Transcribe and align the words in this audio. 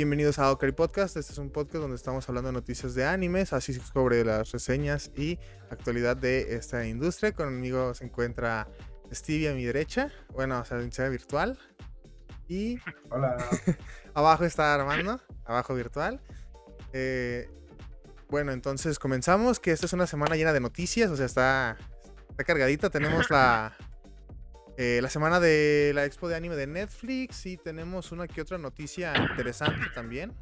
Bienvenidos 0.00 0.38
a 0.38 0.50
Okari 0.50 0.72
Podcast. 0.72 1.18
Este 1.18 1.32
es 1.32 1.38
un 1.38 1.50
podcast 1.50 1.82
donde 1.82 1.96
estamos 1.96 2.26
hablando 2.26 2.48
de 2.48 2.54
noticias 2.54 2.94
de 2.94 3.04
animes, 3.04 3.52
así 3.52 3.74
sobre 3.74 4.24
las 4.24 4.50
reseñas 4.50 5.10
y 5.14 5.38
actualidad 5.68 6.16
de 6.16 6.54
esta 6.56 6.86
industria. 6.86 7.32
Conmigo 7.32 7.92
se 7.92 8.06
encuentra 8.06 8.66
Stevie 9.12 9.50
a 9.50 9.52
mi 9.52 9.62
derecha, 9.62 10.10
bueno, 10.32 10.58
o 10.58 10.64
sea, 10.64 10.80
en 10.80 11.10
virtual. 11.10 11.58
Y 12.48 12.78
Hola. 13.10 13.36
abajo 14.14 14.46
está 14.46 14.74
Armando, 14.74 15.20
abajo 15.44 15.74
virtual. 15.74 16.18
Eh, 16.94 17.50
bueno, 18.30 18.52
entonces 18.52 18.98
comenzamos, 18.98 19.60
que 19.60 19.70
esta 19.70 19.84
es 19.84 19.92
una 19.92 20.06
semana 20.06 20.34
llena 20.34 20.54
de 20.54 20.60
noticias, 20.60 21.10
o 21.10 21.16
sea, 21.16 21.26
está, 21.26 21.76
está 22.30 22.44
cargadita. 22.44 22.88
Tenemos 22.88 23.28
la, 23.28 23.76
eh, 24.82 25.02
la 25.02 25.10
semana 25.10 25.40
de 25.40 25.92
la 25.94 26.06
expo 26.06 26.26
de 26.26 26.36
anime 26.36 26.56
de 26.56 26.66
Netflix 26.66 27.44
y 27.44 27.58
tenemos 27.58 28.12
una 28.12 28.26
que 28.26 28.40
otra 28.40 28.56
noticia 28.56 29.12
interesante 29.14 29.84
también. 29.94 30.32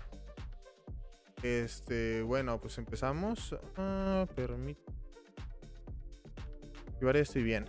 Este, 1.43 2.23
bueno, 2.23 2.61
pues 2.61 2.79
empezamos. 2.79 3.57
Ah, 3.77 4.29
permite. 4.37 4.81
estoy 7.15 7.43
bien. 7.43 7.69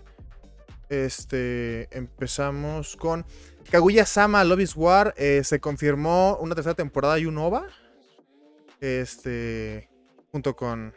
Este, 0.89 1.87
empezamos 1.89 2.95
con 2.95 3.25
Kaguya 3.71 4.05
Sama 4.05 4.43
Love 4.43 4.77
War. 4.77 5.15
Eh, 5.17 5.41
se 5.43 5.59
confirmó 5.59 6.37
una 6.39 6.53
tercera 6.53 6.75
temporada 6.75 7.17
y 7.17 7.25
un 7.25 7.39
OVA. 7.39 7.65
Este, 8.79 9.89
junto 10.31 10.55
con. 10.55 10.93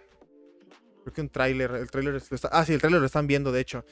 Creo 1.02 1.14
que 1.14 1.22
un 1.22 1.30
tráiler. 1.30 1.70
El 1.70 1.90
tráiler. 1.90 2.22
Ah, 2.50 2.66
sí, 2.66 2.74
el 2.74 2.80
tráiler 2.80 3.00
lo 3.00 3.06
están 3.06 3.26
viendo, 3.26 3.52
de 3.52 3.60
hecho. 3.60 3.86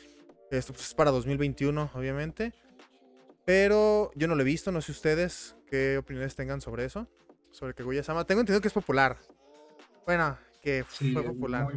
Esto 0.51 0.73
pues, 0.73 0.89
es 0.89 0.95
para 0.95 1.11
2021, 1.11 1.91
obviamente. 1.95 2.53
Pero 3.45 4.11
yo 4.15 4.29
no 4.29 4.35
lo 4.35 4.43
he 4.43 4.45
visto, 4.45 4.73
no 4.73 4.81
sé 4.81 4.93
ustedes 4.93 5.57
qué 5.67 5.99
opiniones 5.99 6.35
tengan 6.35 6.61
sobre 6.61 6.85
eso. 6.85 7.09
Sobre 7.53 7.75
Kaguya 7.75 8.03
Sama. 8.03 8.25
Tengo 8.25 8.41
entendido 8.41 8.61
que 8.61 8.69
es 8.69 8.75
popular. 8.75 9.19
Bueno, 10.07 10.37
que 10.61 10.84
fue 10.84 11.23
popular. 11.23 11.69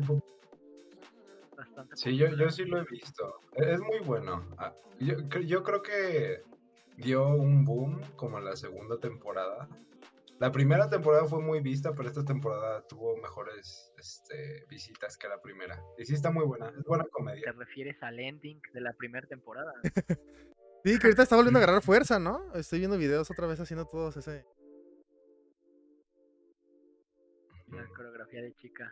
sí, 1.93 2.17
yo, 2.17 2.27
yo, 2.35 2.49
sí 2.49 2.65
lo 2.65 2.79
he 2.79 2.85
visto. 2.85 3.39
E-, 3.55 3.73
es 3.73 3.79
muy 3.79 3.99
bueno. 3.99 4.47
Ah, 4.57 4.73
yo, 4.99 5.17
yo 5.39 5.63
creo 5.63 5.81
que 5.81 6.43
dio 6.97 7.27
un 7.27 7.65
boom 7.65 8.01
como 8.15 8.37
en 8.37 8.45
la 8.45 8.55
segunda 8.55 8.97
temporada. 8.97 9.67
La 10.43 10.51
primera 10.51 10.89
temporada 10.89 11.25
fue 11.25 11.41
muy 11.41 11.61
vista, 11.61 11.93
pero 11.95 12.09
esta 12.09 12.25
temporada 12.25 12.85
tuvo 12.85 13.15
mejores 13.15 13.93
este, 13.97 14.65
visitas 14.67 15.15
que 15.15 15.29
la 15.29 15.41
primera. 15.41 15.81
Y 15.97 16.03
sí 16.03 16.15
está 16.15 16.31
muy 16.31 16.43
buena, 16.43 16.67
es 16.67 16.83
buena 16.83 17.05
comedia. 17.05 17.43
¿Te 17.45 17.53
refieres 17.53 17.95
al 18.03 18.19
ending 18.19 18.59
de 18.73 18.81
la 18.81 18.91
primera 18.91 19.25
temporada? 19.25 19.71
sí, 20.83 20.99
que 20.99 21.07
ahorita 21.07 21.23
está 21.23 21.37
volviendo 21.37 21.59
a 21.59 21.63
agarrar 21.63 21.81
fuerza, 21.81 22.19
¿no? 22.19 22.53
Estoy 22.55 22.79
viendo 22.79 22.97
videos 22.97 23.31
otra 23.31 23.47
vez 23.47 23.61
haciendo 23.61 23.85
todos 23.85 24.17
ese... 24.17 24.45
La 27.69 27.87
coreografía 27.95 28.41
de 28.41 28.53
chica 28.55 28.91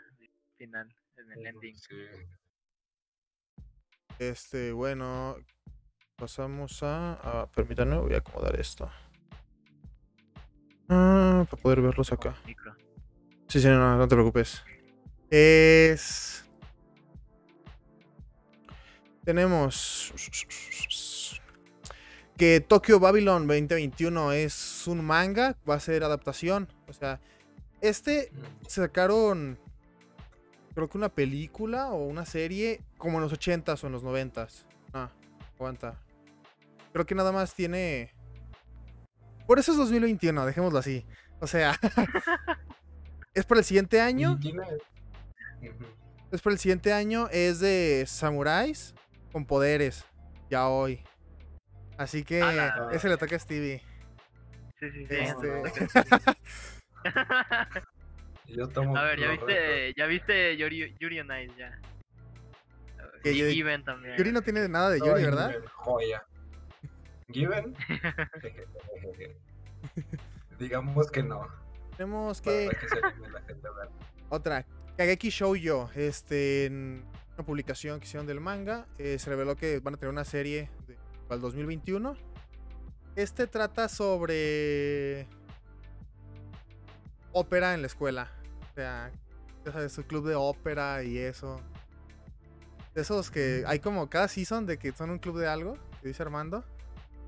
final 0.55 0.87
en 1.17 1.31
el 1.33 1.47
ending. 1.47 1.75
Sí. 1.75 1.95
Este, 4.19 4.71
bueno, 4.71 5.35
pasamos 6.15 6.81
a, 6.81 7.41
a 7.41 7.51
permítanme, 7.51 7.97
voy 7.97 8.13
a 8.13 8.19
acomodar 8.19 8.57
esto. 8.57 8.89
Ah, 10.93 11.45
para 11.49 11.61
poder 11.61 11.81
verlos 11.81 12.11
acá. 12.11 12.35
Sí, 13.47 13.61
sí, 13.61 13.67
no, 13.69 13.97
no 13.97 14.07
te 14.09 14.15
preocupes. 14.15 14.61
Es. 15.29 16.43
Tenemos. 19.23 20.13
Que 22.35 22.59
Tokyo 22.59 22.99
Babylon 22.99 23.47
2021 23.47 24.33
es 24.33 24.85
un 24.87 25.05
manga, 25.05 25.55
va 25.69 25.75
a 25.75 25.79
ser 25.79 26.03
adaptación. 26.03 26.67
O 26.89 26.93
sea, 26.93 27.21
este 27.79 28.29
sacaron. 28.67 29.57
Creo 30.75 30.89
que 30.89 30.97
una 30.97 31.09
película 31.09 31.91
o 31.91 32.05
una 32.05 32.25
serie 32.25 32.81
como 32.97 33.17
en 33.17 33.23
los 33.23 33.31
80s 33.31 33.81
o 33.81 33.87
en 33.87 33.93
los 33.93 34.03
90s. 34.03 34.65
Ah, 34.93 35.09
aguanta. 35.55 35.97
Creo 36.91 37.05
que 37.05 37.15
nada 37.15 37.31
más 37.31 37.53
tiene 37.53 38.11
por 39.51 39.59
eso 39.59 39.73
es 39.73 39.77
2021, 39.79 40.45
dejémoslo 40.45 40.79
así. 40.79 41.05
O 41.41 41.45
sea, 41.45 41.77
es 43.33 43.43
para 43.43 43.59
el 43.59 43.65
siguiente 43.65 43.99
año. 43.99 44.39
Es 46.31 46.41
para 46.41 46.53
el 46.53 46.57
siguiente 46.57 46.93
año. 46.93 47.27
Es 47.33 47.59
de 47.59 48.05
samuráis 48.07 48.95
con 49.33 49.45
poderes. 49.45 50.05
Ya 50.49 50.69
hoy. 50.69 51.03
Así 51.97 52.23
que 52.23 52.41
ese 52.93 53.09
le 53.09 53.17
toca 53.17 53.35
a 53.35 53.39
Stevie. 53.39 53.83
Sí, 54.79 54.89
sí, 54.89 55.05
sí. 55.05 55.15
Este... 55.15 55.61
Yo 58.55 58.69
tomo 58.69 58.95
a 58.95 59.03
ver, 59.03 59.19
ya 59.19 59.31
viste, 59.31 59.93
ya 59.97 60.05
viste 60.05 60.55
Yuri, 60.55 60.95
Yuri 60.97 61.19
on 61.19 61.27
Ice, 61.43 61.53
ya. 61.57 61.77
Y 63.25 63.83
también. 63.83 64.15
Yuri 64.17 64.31
no 64.31 64.41
tiene 64.43 64.69
nada 64.69 64.91
de 64.91 64.99
Yuri, 64.99 65.25
¿verdad? 65.25 65.57
Joya. 65.73 66.25
Given. 67.31 67.75
Digamos 70.59 71.09
que 71.09 71.23
no. 71.23 71.47
Tenemos 71.97 72.41
que. 72.41 72.69
Otra. 74.29 74.65
Kageki 74.97 75.29
Shoujo. 75.29 75.89
Este. 75.95 76.65
En 76.65 77.03
una 77.35 77.45
publicación 77.45 77.99
que 77.99 78.05
hicieron 78.05 78.27
del 78.27 78.39
manga. 78.39 78.87
Eh, 78.97 79.17
se 79.19 79.29
reveló 79.29 79.55
que 79.55 79.79
van 79.79 79.95
a 79.95 79.97
tener 79.97 80.11
una 80.11 80.25
serie 80.25 80.69
para 81.27 81.35
el 81.35 81.41
2021. 81.41 82.15
Este 83.15 83.47
trata 83.47 83.89
sobre. 83.89 85.27
Ópera 87.33 87.73
en 87.73 87.81
la 87.81 87.87
escuela. 87.87 88.31
O 88.71 88.73
sea, 88.73 89.11
ya 89.65 89.71
sabes, 89.71 89.91
su 89.91 90.03
club 90.03 90.27
de 90.27 90.35
ópera 90.35 91.03
y 91.03 91.17
eso. 91.17 91.61
esos 92.95 93.31
que 93.31 93.63
hay 93.67 93.79
como 93.79 94.09
cada 94.09 94.27
season 94.27 94.65
de 94.65 94.77
que 94.77 94.91
son 94.91 95.11
un 95.11 95.19
club 95.19 95.39
de 95.39 95.47
algo, 95.47 95.77
que 96.01 96.09
dice 96.09 96.23
Armando. 96.23 96.63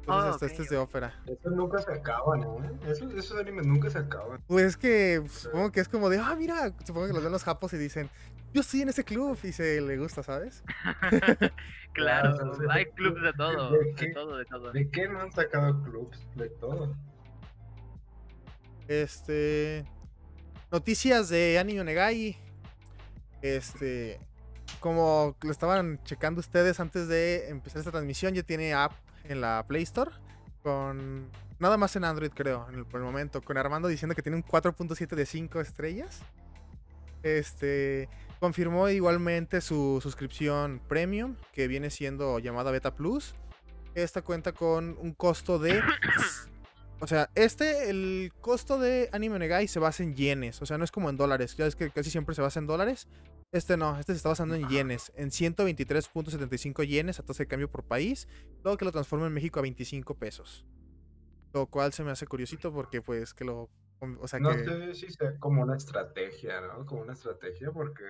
Entonces, 0.04 0.42
oh, 0.42 0.46
este, 0.46 0.64
es 0.64 0.70
de 0.70 0.78
ópera. 0.78 1.14
Esos 1.26 1.54
nunca 1.54 1.82
se 1.82 1.94
acaban, 1.94 2.42
¿eh? 2.42 2.80
Esos, 2.88 3.14
esos 3.14 3.40
animes 3.40 3.66
nunca 3.66 3.90
se 3.90 4.00
acaban. 4.00 4.42
Pues 4.48 4.76
que 4.76 5.24
supongo 5.30 5.72
que 5.72 5.80
es 5.80 5.88
como 5.88 6.10
de, 6.10 6.18
ah, 6.18 6.36
mira, 6.38 6.74
supongo 6.86 7.08
que 7.08 7.14
los 7.14 7.24
ven 7.24 7.32
los 7.32 7.46
japos 7.46 7.72
y 7.72 7.78
dicen, 7.78 8.10
yo 8.54 8.60
estoy 8.60 8.82
en 8.82 8.90
ese 8.90 9.06
club 9.06 9.38
y 9.44 9.54
se 9.54 9.80
le 9.80 9.98
gusta, 9.98 10.22
¿sabes? 10.22 10.62
claro, 11.94 12.36
hay 12.70 12.86
clubs 12.88 13.22
de 13.22 13.32
todo, 13.32 13.72
¿De, 13.72 14.12
todo, 14.14 14.38
de 14.38 14.46
todo. 14.46 14.72
¿De 14.74 14.90
qué 14.90 15.08
no 15.08 15.22
han 15.22 15.32
sacado 15.32 15.82
clubs? 15.84 16.28
De 16.36 16.50
todo. 16.50 16.94
Este. 18.90 19.86
Noticias 20.70 21.30
de 21.30 21.60
Anime 21.60 21.86
Negai. 21.86 22.38
Este. 23.42 24.20
Como 24.82 25.38
lo 25.42 25.52
estaban 25.52 26.04
checando 26.04 26.42
ustedes 26.42 26.82
antes 26.82 27.08
de 27.08 27.48
empezar 27.48 27.80
esta 27.80 27.92
transmisión, 27.92 28.34
ya 28.34 28.44
tiene 28.44 28.74
app 28.74 28.92
en 29.24 29.42
la 29.42 29.66
Play 29.68 29.84
Store. 29.84 30.12
Con. 30.62 31.30
Nada 31.60 31.78
más 31.78 31.96
en 31.96 32.04
Android, 32.04 32.32
creo, 32.34 32.68
en 32.70 32.76
el, 32.76 32.86
por 32.86 33.00
el 33.00 33.06
momento. 33.06 33.42
Con 33.42 33.58
Armando 33.58 33.88
diciendo 33.88 34.16
que 34.16 34.22
tiene 34.22 34.38
un 34.38 34.44
4.7 34.44 35.16
de 35.16 35.26
5 35.26 35.62
estrellas. 35.62 36.22
Este. 37.22 38.10
Confirmó 38.40 38.90
igualmente 38.90 39.62
su 39.62 40.00
suscripción 40.02 40.82
premium, 40.88 41.38
que 41.54 41.68
viene 41.68 41.90
siendo 41.90 42.40
llamada 42.40 42.72
Beta 42.72 42.94
Plus. 42.96 43.36
Esta 43.96 44.22
cuenta 44.22 44.52
con 44.52 44.98
un 45.00 45.14
costo 45.14 45.60
de. 45.60 45.82
O 47.04 47.08
sea, 47.08 47.30
este, 47.36 47.90
el 47.90 48.32
costo 48.40 48.80
de 48.80 49.10
Anime 49.12 49.38
Negai 49.38 49.68
se 49.68 49.78
basa 49.78 50.04
en 50.04 50.16
yenes. 50.16 50.62
O 50.62 50.66
sea, 50.66 50.78
no 50.78 50.86
es 50.86 50.92
como 50.92 51.10
en 51.10 51.18
dólares. 51.18 51.58
Ya 51.58 51.66
es 51.66 51.76
que 51.76 51.90
casi 51.90 52.10
siempre 52.10 52.34
se 52.34 52.42
basa 52.42 52.62
en 52.62 52.66
dólares. 52.66 53.10
Este 53.52 53.76
no, 53.76 54.00
este 54.00 54.14
se 54.14 54.18
está 54.18 54.30
basando 54.30 54.56
en 54.56 54.70
yenes, 54.70 55.12
en 55.18 55.30
123.75 55.30 56.88
yenes 56.88 57.20
a 57.20 57.24
tasa 57.24 57.44
de 57.44 57.48
cambio 57.48 57.70
por 57.70 57.84
país, 57.84 58.30
luego 58.64 58.78
que 58.78 58.86
lo 58.86 58.94
transforma 58.94 59.28
en 59.28 59.34
México 59.34 59.60
a 59.60 59.64
25 59.64 60.16
pesos. 60.18 60.66
Lo 61.54 61.66
cual 61.68 61.92
se 61.92 62.06
me 62.06 62.12
hace 62.12 62.26
curiosito 62.26 62.72
porque 62.72 63.02
pues 63.02 63.34
que 63.34 63.44
lo... 63.44 63.70
O 64.22 64.28
sea, 64.30 64.40
no 64.40 64.54
sé 64.54 64.96
si 64.96 65.12
sea 65.12 65.38
como 65.40 65.62
una 65.62 65.76
estrategia, 65.76 66.62
¿no? 66.62 66.86
Como 66.86 67.02
una 67.02 67.14
estrategia 67.14 67.70
porque... 67.74 68.06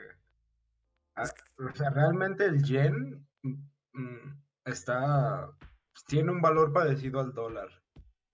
Ah, 1.15 1.23
o 1.57 1.75
sea, 1.75 1.89
realmente 1.89 2.45
el 2.45 2.61
yen 2.61 3.27
mm, 3.41 3.53
mm, 3.93 4.43
está... 4.65 5.51
Tiene 6.05 6.31
un 6.31 6.41
valor 6.41 6.71
parecido 6.71 7.19
al 7.19 7.33
dólar. 7.33 7.82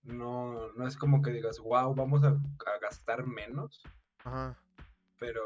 No, 0.02 0.72
no 0.72 0.86
es 0.86 0.96
como 0.96 1.22
que 1.22 1.30
digas, 1.30 1.58
wow, 1.58 1.94
vamos 1.94 2.24
a, 2.24 2.28
a 2.28 2.78
gastar 2.80 3.26
menos. 3.26 3.82
Ajá. 4.24 4.58
Pero 5.18 5.42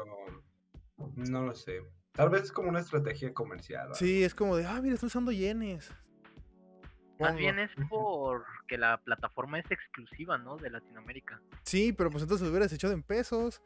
no 1.15 1.43
lo 1.43 1.53
sé. 1.53 1.81
Tal 2.13 2.29
vez 2.29 2.43
es 2.43 2.51
como 2.51 2.69
una 2.69 2.79
estrategia 2.79 3.33
comercial. 3.33 3.89
Sí, 3.93 4.23
es 4.23 4.33
como 4.33 4.55
de, 4.55 4.65
ah, 4.65 4.79
mira, 4.81 4.93
estoy 4.93 5.07
usando 5.07 5.31
yenes. 5.31 5.93
Más 7.19 7.35
bien 7.35 7.59
es 7.59 7.71
porque 7.89 8.77
la 8.77 9.01
plataforma 9.01 9.59
es 9.59 9.69
exclusiva, 9.71 10.37
¿no? 10.37 10.57
De 10.57 10.69
Latinoamérica. 10.69 11.41
Sí, 11.63 11.93
pero 11.93 12.09
pues 12.09 12.23
entonces 12.23 12.45
lo 12.45 12.51
hubieras 12.51 12.71
echado 12.73 12.93
en 12.93 13.03
pesos. 13.03 13.61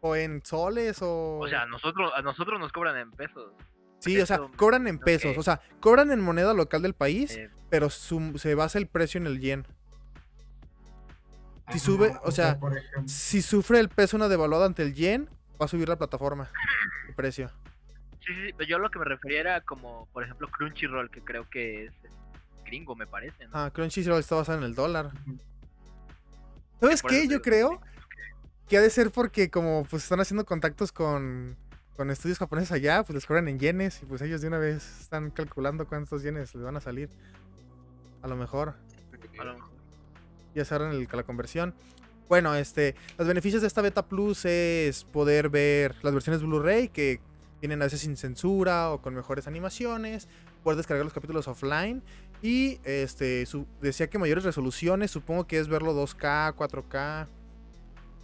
O 0.00 0.14
en 0.14 0.44
soles 0.44 1.00
o... 1.02 1.38
O 1.38 1.48
sea, 1.48 1.62
a 1.62 1.66
nosotros, 1.66 2.12
a 2.14 2.22
nosotros 2.22 2.60
nos 2.60 2.70
cobran 2.70 2.96
en 2.96 3.10
pesos. 3.12 3.52
Sí, 3.98 4.20
o 4.20 4.26
sea, 4.26 4.40
cobran 4.56 4.86
en 4.86 4.98
pesos. 4.98 5.36
O 5.38 5.42
sea, 5.42 5.60
cobran 5.80 6.12
en 6.12 6.20
moneda 6.20 6.54
local 6.54 6.82
del 6.82 6.94
país, 6.94 7.38
pero 7.70 7.88
se 7.90 8.54
basa 8.54 8.78
el 8.78 8.88
precio 8.88 9.20
en 9.20 9.26
el 9.26 9.40
yen. 9.40 9.66
Si 11.72 11.78
sube, 11.78 12.16
o 12.22 12.30
sea, 12.30 12.58
si 13.06 13.42
sufre 13.42 13.80
el 13.80 13.88
peso 13.88 14.16
una 14.16 14.28
devaluada 14.28 14.66
ante 14.66 14.82
el 14.82 14.94
yen, 14.94 15.28
va 15.60 15.66
a 15.66 15.68
subir 15.68 15.88
la 15.88 15.96
plataforma, 15.96 16.50
el 17.08 17.14
precio. 17.14 17.50
Sí, 18.24 18.32
sí, 18.34 18.52
pero 18.56 18.68
yo 18.68 18.78
lo 18.78 18.90
que 18.90 18.98
me 18.98 19.04
refería 19.04 19.40
era 19.40 19.60
como, 19.60 20.08
por 20.12 20.24
ejemplo, 20.24 20.48
Crunchyroll, 20.48 21.10
que 21.10 21.22
creo 21.22 21.48
que 21.48 21.86
es 21.86 21.92
gringo, 22.64 22.94
me 22.94 23.06
parece. 23.06 23.46
Ah, 23.52 23.70
Crunchyroll 23.72 24.20
está 24.20 24.36
basado 24.36 24.58
en 24.58 24.64
el 24.64 24.74
dólar. 24.74 25.10
¿Sabes 26.80 27.02
qué? 27.02 27.26
Yo 27.28 27.40
creo 27.40 27.80
que 28.68 28.76
ha 28.76 28.80
de 28.80 28.90
ser 28.90 29.10
porque 29.10 29.50
como 29.50 29.84
pues 29.88 30.02
están 30.02 30.20
haciendo 30.20 30.44
contactos 30.44 30.92
con, 30.92 31.56
con 31.96 32.10
estudios 32.10 32.38
japoneses 32.38 32.72
allá, 32.72 33.02
pues 33.04 33.14
les 33.14 33.26
cobran 33.26 33.48
en 33.48 33.58
yenes 33.58 34.02
y 34.02 34.06
pues 34.06 34.22
ellos 34.22 34.40
de 34.40 34.48
una 34.48 34.58
vez 34.58 35.00
están 35.00 35.30
calculando 35.30 35.86
cuántos 35.86 36.22
yenes 36.22 36.54
les 36.54 36.64
van 36.64 36.76
a 36.76 36.80
salir. 36.80 37.08
A 38.22 38.28
lo 38.28 38.36
mejor. 38.36 38.74
A 39.38 39.44
lo 39.44 39.54
mejor 39.54 39.65
ya 40.56 40.64
se 40.64 40.74
harán 40.74 41.06
la 41.12 41.22
conversión. 41.22 41.74
Bueno, 42.28 42.54
este, 42.56 42.96
los 43.18 43.28
beneficios 43.28 43.62
de 43.62 43.68
esta 43.68 43.82
beta 43.82 44.06
plus 44.06 44.44
es 44.44 45.04
poder 45.04 45.48
ver 45.48 45.94
las 46.02 46.12
versiones 46.12 46.42
Blu-ray 46.42 46.88
que 46.88 47.20
vienen 47.60 47.82
a 47.82 47.84
veces 47.84 48.00
sin 48.00 48.16
censura 48.16 48.90
o 48.90 49.00
con 49.00 49.14
mejores 49.14 49.46
animaciones, 49.46 50.26
poder 50.64 50.78
descargar 50.78 51.04
los 51.04 51.14
capítulos 51.14 51.46
offline 51.46 52.02
y 52.42 52.80
este 52.84 53.46
decía 53.80 54.08
que 54.08 54.18
mayores 54.18 54.44
resoluciones, 54.44 55.10
supongo 55.10 55.46
que 55.46 55.58
es 55.58 55.68
verlo 55.68 55.94
2K, 55.94 56.54
4K. 56.54 57.26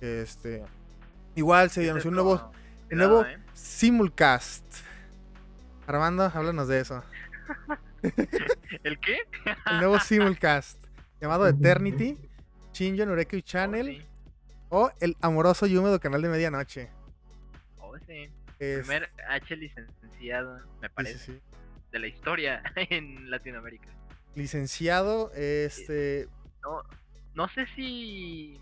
Este, 0.01 0.65
igual 1.37 1.71
se 1.71 1.89
anunció 1.89 2.11
un 2.11 2.17
nuevo 2.17 2.53
el 2.91 2.99
nuevo 2.99 3.25
¿eh? 3.25 3.39
simulcast. 3.55 4.65
Armando, 5.87 6.25
háblanos 6.25 6.69
de 6.69 6.81
eso. 6.81 7.03
¿El 8.83 8.99
qué? 8.99 9.19
el 9.71 9.79
nuevo 9.79 10.01
simulcast 10.01 10.79
llamado 11.23 11.47
Eternity, 11.47 12.19
Shinjo 12.73 13.07
Nureku 13.07 13.41
Channel 13.41 14.05
oh, 14.71 14.87
o 14.87 14.93
el 15.01 15.17
amoroso 15.21 15.67
y 15.67 15.77
húmedo 15.77 16.01
canal 16.01 16.21
de 16.21 16.29
medianoche. 16.29 16.91
Oh, 17.79 17.97
sí. 18.07 18.29
Primer 18.59 19.09
H 19.29 19.57
licenciado, 19.57 20.61
me 20.81 20.91
parece, 20.91 21.41
de 21.93 21.99
la 21.99 22.09
historia 22.09 22.63
en 22.77 23.31
Latinoamérica. 23.31 23.89
Licenciado, 24.35 25.33
este... 25.35 26.29
No, 26.63 26.83
no 27.35 27.49
sé 27.51 27.67
si 27.77 28.61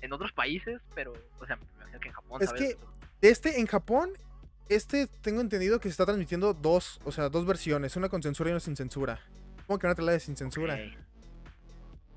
en 0.00 0.12
otros 0.12 0.32
países, 0.32 0.80
pero, 0.94 1.12
o 1.38 1.46
sea, 1.46 1.56
me 1.56 1.62
imagino 1.76 2.00
que 2.00 2.08
en 2.08 2.14
Japón. 2.14 2.42
Es 2.42 2.52
que 2.52 2.76
este, 3.20 3.60
en 3.60 3.66
Japón, 3.66 4.10
este 4.68 5.06
tengo 5.06 5.40
entendido 5.40 5.78
que 5.78 5.88
se 5.88 5.92
está 5.92 6.04
transmitiendo 6.04 6.52
dos, 6.52 7.00
o 7.04 7.12
sea, 7.12 7.28
dos 7.28 7.46
versiones, 7.46 7.96
una 7.96 8.08
con 8.08 8.22
censura 8.22 8.50
y 8.50 8.52
una 8.52 8.60
sin 8.60 8.76
censura. 8.76 9.20
¿Cómo 9.66 9.78
que 9.78 9.86
una 9.86 9.94
la 10.02 10.12
de 10.12 10.20
sin 10.20 10.36
censura? 10.36 10.78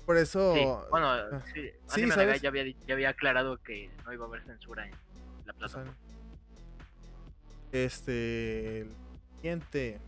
Por 0.06 0.18
eso. 0.18 0.54
Sí, 0.54 0.64
bueno, 0.90 1.08
ah, 1.08 1.42
sí, 1.54 1.70
sí 1.86 2.10
¿sabes? 2.10 2.42
Ya, 2.42 2.50
había, 2.50 2.64
ya 2.86 2.94
había 2.94 3.08
aclarado 3.10 3.56
que 3.62 3.90
no 4.04 4.12
iba 4.12 4.24
a 4.24 4.28
haber 4.28 4.42
censura 4.44 4.86
en 4.86 4.92
la 5.46 5.52
plataforma. 5.54 5.94
este. 7.72 8.80
El 8.80 8.88
siguiente. 9.36 10.00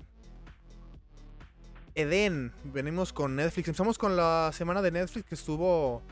Eden. 1.95 2.53
Venimos 2.65 3.13
con 3.13 3.37
Netflix. 3.37 3.69
Empezamos 3.69 3.97
con 3.97 4.17
la 4.17 4.51
semana 4.53 4.83
de 4.83 4.91
Netflix 4.91 5.27
que 5.27 5.35
estuvo 5.35 6.03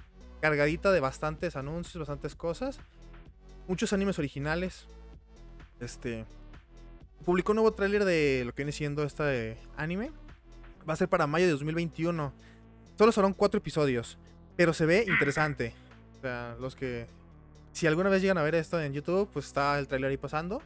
cargadita 0.41 0.91
de 0.91 1.01
bastantes 1.01 1.57
anuncios, 1.57 2.01
bastantes 2.01 2.35
cosas. 2.35 2.79
Muchos 3.69 3.93
animes 3.93 4.19
originales. 4.19 4.87
Este. 5.81 6.25
Publicó 7.27 7.53
un 7.53 7.57
nuevo 7.57 7.73
tráiler 7.73 8.05
de 8.05 8.45
lo 8.47 8.53
que 8.53 8.63
viene 8.63 8.73
siendo 8.73 9.03
este 9.03 9.59
anime. 9.77 10.11
Va 10.89 10.95
a 10.95 10.97
ser 10.97 11.09
para 11.09 11.27
mayo 11.27 11.45
de 11.45 11.53
2021. 11.53 12.33
Solo 12.97 13.13
son 13.13 13.33
cuatro 13.33 13.59
episodios, 13.59 14.19
pero 14.57 14.73
se 14.73 14.87
ve 14.87 15.05
interesante. 15.09 15.75
O 16.19 16.21
sea, 16.21 16.57
los 16.61 16.77
que... 16.77 17.07
Si 17.73 17.89
alguna 17.89 18.09
vez 18.09 18.23
llegan 18.23 18.39
a 18.39 18.43
ver 18.43 18.55
esto 18.55 18.81
en 18.81 18.93
YouTube, 18.93 19.29
pues 19.33 19.47
está 19.47 19.79
el 19.79 19.89
trailer 19.89 20.11
ahí 20.11 20.17
pasando. 20.17 20.63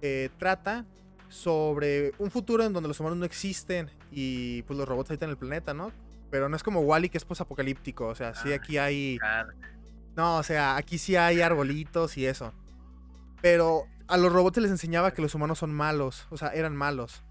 Eh, 0.00 0.30
trata 0.38 0.84
sobre 1.28 2.12
un 2.18 2.30
futuro 2.30 2.64
en 2.64 2.72
donde 2.72 2.88
los 2.88 3.00
humanos 3.00 3.18
no 3.18 3.24
existen 3.24 3.90
y 4.12 4.62
pues 4.62 4.78
los 4.78 4.88
robots 4.88 5.10
habitan 5.10 5.30
el 5.30 5.36
planeta, 5.36 5.74
¿no? 5.74 5.90
Pero 6.30 6.48
no 6.48 6.56
es 6.56 6.62
como 6.62 6.80
Wally 6.80 7.08
que 7.08 7.18
es 7.18 7.24
posapocalíptico, 7.24 8.06
o 8.06 8.14
sea, 8.14 8.34
sí 8.34 8.52
ah, 8.52 8.56
aquí 8.56 8.78
hay... 8.78 9.18
No, 10.14 10.38
o 10.38 10.42
sea, 10.42 10.76
aquí 10.76 10.98
sí 10.98 11.16
hay 11.16 11.40
arbolitos 11.40 12.16
y 12.16 12.26
eso. 12.26 12.52
Pero 13.42 13.86
a 14.06 14.16
los 14.16 14.32
robots 14.32 14.58
les 14.58 14.70
enseñaba 14.70 15.12
que 15.12 15.22
los 15.22 15.34
humanos 15.34 15.58
son 15.58 15.72
malos, 15.72 16.26
o 16.30 16.36
sea, 16.36 16.48
eran 16.48 16.76
malos. 16.76 17.22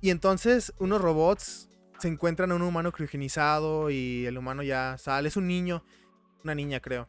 Y 0.00 0.10
entonces 0.10 0.72
unos 0.78 1.00
robots 1.00 1.68
se 1.98 2.08
encuentran 2.08 2.52
a 2.52 2.54
un 2.54 2.62
humano 2.62 2.92
criogenizado 2.92 3.90
y 3.90 4.26
el 4.26 4.38
humano 4.38 4.62
ya 4.62 4.96
sale. 4.98 5.28
Es 5.28 5.36
un 5.36 5.46
niño, 5.46 5.84
una 6.44 6.54
niña 6.54 6.80
creo. 6.80 7.08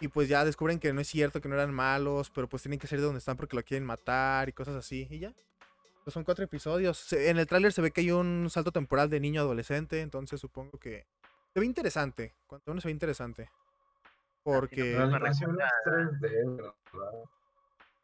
Y 0.00 0.08
pues 0.08 0.28
ya 0.28 0.44
descubren 0.44 0.78
que 0.78 0.92
no 0.92 1.00
es 1.00 1.08
cierto, 1.08 1.40
que 1.40 1.48
no 1.48 1.54
eran 1.54 1.74
malos, 1.74 2.30
pero 2.30 2.48
pues 2.48 2.62
tienen 2.62 2.78
que 2.78 2.86
ser 2.86 3.00
de 3.00 3.06
donde 3.06 3.18
están 3.18 3.36
porque 3.36 3.56
lo 3.56 3.62
quieren 3.64 3.84
matar 3.84 4.48
y 4.48 4.52
cosas 4.52 4.76
así. 4.76 5.08
Y 5.10 5.18
ya. 5.18 5.34
Pues 6.04 6.14
son 6.14 6.24
cuatro 6.24 6.44
episodios. 6.44 7.12
en 7.12 7.38
el 7.38 7.46
tráiler 7.46 7.72
se 7.72 7.82
ve 7.82 7.90
que 7.90 8.00
hay 8.00 8.12
un 8.12 8.48
salto 8.50 8.72
temporal 8.72 9.10
de 9.10 9.20
niño 9.20 9.40
adolescente, 9.40 10.00
entonces 10.00 10.40
supongo 10.40 10.78
que 10.78 11.06
se 11.52 11.60
ve 11.60 11.66
interesante. 11.66 12.34
Cuanto 12.46 12.70
menos 12.70 12.82
se 12.82 12.88
ve 12.88 12.92
interesante. 12.92 13.50
Porque... 14.42 14.96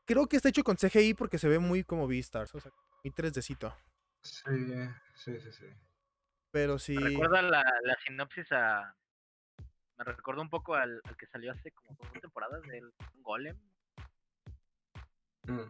Creo 0.06 0.26
que 0.26 0.36
está 0.36 0.50
hecho 0.50 0.64
con 0.64 0.76
CGI 0.76 1.14
porque 1.14 1.38
se 1.38 1.48
ve 1.48 1.58
muy 1.58 1.82
como 1.82 2.06
Beastars, 2.06 2.54
o 2.54 2.60
sea, 2.60 2.70
muy 3.02 3.10
3Dcito. 3.10 3.74
Sí, 4.20 4.42
sí, 5.14 5.40
sí, 5.40 5.52
sí. 5.52 5.66
Pero 6.54 6.78
sí. 6.78 6.94
Me 6.96 7.08
recuerda 7.08 7.42
la, 7.42 7.64
la 7.82 7.96
sinopsis 8.06 8.52
a. 8.52 8.94
Me 9.98 10.04
recuerda 10.04 10.40
un 10.40 10.48
poco 10.48 10.76
al, 10.76 11.02
que 11.18 11.26
salió 11.26 11.50
hace 11.50 11.72
como 11.72 11.98
dos 11.98 12.20
temporadas 12.20 12.62
del 12.62 12.92
Golem. 13.22 13.58
Mm. 15.48 15.62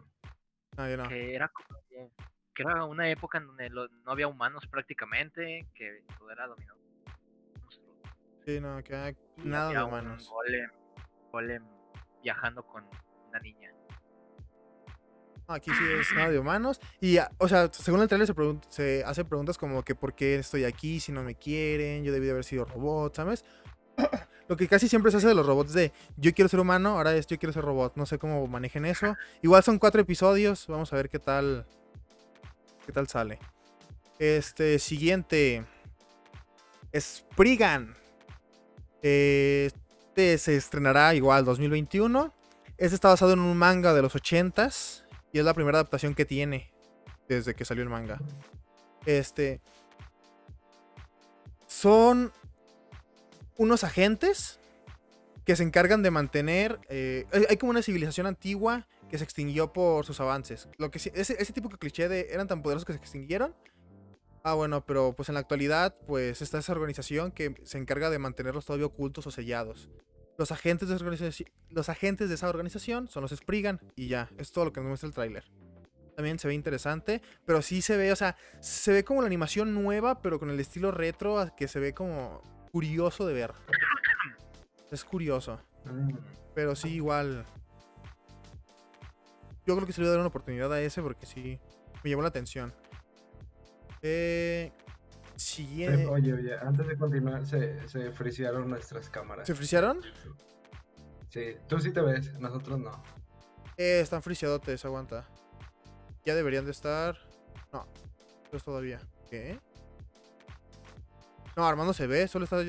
Ah, 0.77 0.87
no. 0.95 1.09
Que 1.09 1.33
era 1.33 1.47
como. 1.47 1.79
Que 1.89 2.61
era 2.61 2.85
una 2.85 3.09
época 3.09 3.39
en 3.39 3.47
donde 3.47 3.71
no 3.71 4.11
había 4.11 4.27
humanos 4.27 4.67
prácticamente, 4.67 5.67
que 5.73 6.03
todo 6.19 6.29
era 6.29 6.45
dominado. 6.45 6.79
Sí, 8.45 8.59
no, 8.59 8.83
que 8.83 9.15
nada 9.37 9.71
de 9.71 9.83
humanos. 9.83 10.29
golem, 10.29 10.69
golem 11.31 11.67
viajando 12.21 12.61
con 12.61 12.87
una 13.29 13.39
niña. 13.39 13.73
Aquí 15.47 15.71
sí 15.71 15.83
es 15.99 16.13
nada 16.15 16.31
de 16.31 16.39
humanos. 16.39 16.79
Y, 16.99 17.17
o 17.37 17.47
sea, 17.47 17.69
según 17.71 18.01
el 18.01 18.07
trailer 18.07 18.27
se, 18.27 18.35
se 18.69 19.03
hace 19.05 19.25
preguntas 19.25 19.57
como 19.57 19.83
que 19.83 19.95
por 19.95 20.13
qué 20.13 20.35
estoy 20.35 20.63
aquí 20.63 20.99
si 20.99 21.11
no 21.11 21.23
me 21.23 21.35
quieren, 21.35 22.03
yo 22.03 22.11
debí 22.11 22.25
de 22.25 22.31
haber 22.31 22.43
sido 22.43 22.65
robot, 22.65 23.15
¿sabes? 23.15 23.45
Lo 24.47 24.57
que 24.57 24.67
casi 24.67 24.87
siempre 24.87 25.11
se 25.11 25.17
hace 25.17 25.27
de 25.27 25.33
los 25.33 25.45
robots 25.45 25.73
de 25.73 25.91
yo 26.17 26.33
quiero 26.33 26.49
ser 26.49 26.59
humano, 26.59 26.97
ahora 26.97 27.15
es 27.15 27.25
yo 27.25 27.39
quiero 27.39 27.53
ser 27.53 27.63
robot. 27.63 27.95
No 27.95 28.05
sé 28.05 28.19
cómo 28.19 28.45
manejen 28.47 28.85
eso. 28.85 29.15
Igual 29.41 29.63
son 29.63 29.79
cuatro 29.79 30.01
episodios, 30.01 30.67
vamos 30.67 30.93
a 30.93 30.95
ver 30.97 31.09
qué 31.09 31.17
tal, 31.17 31.65
qué 32.85 32.91
tal 32.91 33.07
sale. 33.07 33.39
Este, 34.19 34.77
siguiente. 34.79 35.65
Spriggan. 36.95 37.95
Este 39.01 40.37
se 40.37 40.55
estrenará 40.55 41.15
igual 41.15 41.43
2021. 41.43 42.31
Este 42.77 42.95
está 42.95 43.09
basado 43.09 43.33
en 43.33 43.39
un 43.39 43.57
manga 43.57 43.93
de 43.93 44.01
los 44.03 44.15
80s. 44.15 45.04
Y 45.35 45.39
es 45.39 45.43
la 45.43 45.53
primera 45.53 45.79
adaptación 45.79 46.15
que 46.15 46.23
tiene 46.23 46.71
desde 47.27 47.55
que 47.55 47.65
salió 47.65 47.83
el 47.83 47.89
manga. 47.89 48.21
Este. 49.05 49.59
Son 51.67 52.31
unos 53.57 53.83
agentes 53.83 54.61
que 55.43 55.57
se 55.57 55.63
encargan 55.63 56.03
de 56.03 56.09
mantener. 56.09 56.79
Eh, 56.87 57.25
hay 57.49 57.57
como 57.57 57.71
una 57.71 57.81
civilización 57.81 58.27
antigua 58.27 58.87
que 59.09 59.17
se 59.17 59.25
extinguió 59.25 59.73
por 59.73 60.05
sus 60.05 60.21
avances. 60.21 60.69
Lo 60.77 60.89
que 60.89 60.99
ese, 60.99 61.11
ese 61.13 61.51
tipo 61.51 61.67
de 61.67 61.77
cliché 61.79 62.07
de 62.07 62.29
eran 62.31 62.47
tan 62.47 62.63
poderosos 62.63 62.85
que 62.85 62.93
se 62.93 62.99
extinguieron. 62.99 63.53
Ah, 64.41 64.53
bueno, 64.53 64.85
pero 64.85 65.17
pues 65.17 65.27
en 65.27 65.33
la 65.33 65.41
actualidad, 65.41 65.97
pues 66.07 66.41
está 66.41 66.59
esa 66.59 66.71
organización 66.71 67.33
que 67.33 67.55
se 67.65 67.77
encarga 67.77 68.09
de 68.09 68.19
mantenerlos 68.19 68.65
todavía 68.65 68.85
ocultos 68.85 69.27
o 69.27 69.31
sellados. 69.31 69.89
Los 70.37 70.51
agentes, 70.51 70.89
de 70.89 71.45
los 71.69 71.89
agentes 71.89 72.29
de 72.29 72.35
esa 72.35 72.49
organización 72.49 73.07
son 73.07 73.21
los 73.21 73.31
Spriggan 73.31 73.79
y 73.95 74.07
ya, 74.07 74.29
es 74.37 74.51
todo 74.51 74.65
lo 74.65 74.73
que 74.73 74.81
nos 74.81 74.89
muestra 74.89 75.07
el 75.07 75.13
tráiler. 75.13 75.45
También 76.15 76.39
se 76.39 76.47
ve 76.47 76.53
interesante, 76.53 77.21
pero 77.45 77.61
sí 77.61 77.81
se 77.81 77.97
ve, 77.97 78.11
o 78.11 78.15
sea, 78.15 78.37
se 78.59 78.91
ve 78.91 79.03
como 79.03 79.21
la 79.21 79.27
animación 79.27 79.73
nueva, 79.73 80.21
pero 80.21 80.39
con 80.39 80.49
el 80.49 80.59
estilo 80.59 80.91
retro 80.91 81.51
que 81.57 81.67
se 81.67 81.79
ve 81.79 81.93
como 81.93 82.41
curioso 82.71 83.25
de 83.25 83.33
ver. 83.33 83.53
Es 84.91 85.03
curioso. 85.03 85.59
Pero 86.53 86.75
sí, 86.75 86.89
igual. 86.95 87.45
Yo 89.65 89.75
creo 89.75 89.85
que 89.85 89.93
se 89.93 90.01
le 90.01 90.07
voy 90.07 90.09
a 90.09 90.11
dar 90.11 90.19
una 90.19 90.29
oportunidad 90.29 90.71
a 90.71 90.81
ese 90.81 91.01
porque 91.01 91.25
sí 91.25 91.59
me 92.03 92.09
llamó 92.09 92.21
la 92.21 92.29
atención. 92.29 92.73
Eh, 94.01 94.71
Siguiente. 95.35 96.05
Oye, 96.07 96.33
oye, 96.33 96.57
antes 96.57 96.87
de 96.87 96.97
continuar, 96.97 97.45
se, 97.45 97.87
se 97.87 98.11
frisearon 98.11 98.69
nuestras 98.69 99.09
cámaras. 99.09 99.47
¿Se 99.47 99.55
frisearon? 99.55 100.01
Sí, 101.29 101.57
tú 101.67 101.79
sí 101.79 101.91
te 101.91 102.01
ves, 102.01 102.33
nosotros 102.39 102.79
no. 102.79 103.03
Eh, 103.77 103.99
están 103.99 104.21
friseadotes, 104.21 104.85
aguanta. 104.85 105.27
Ya 106.25 106.33
deberían 106.35 106.65
de 106.65 106.71
estar. 106.71 107.17
No, 107.73 107.85
es 108.51 108.63
todavía. 108.63 108.99
¿Qué? 109.29 109.59
No, 111.57 111.65
Armando 111.65 111.93
se 111.93 112.07
ve, 112.07 112.27
solo 112.27 112.45
está. 112.45 112.63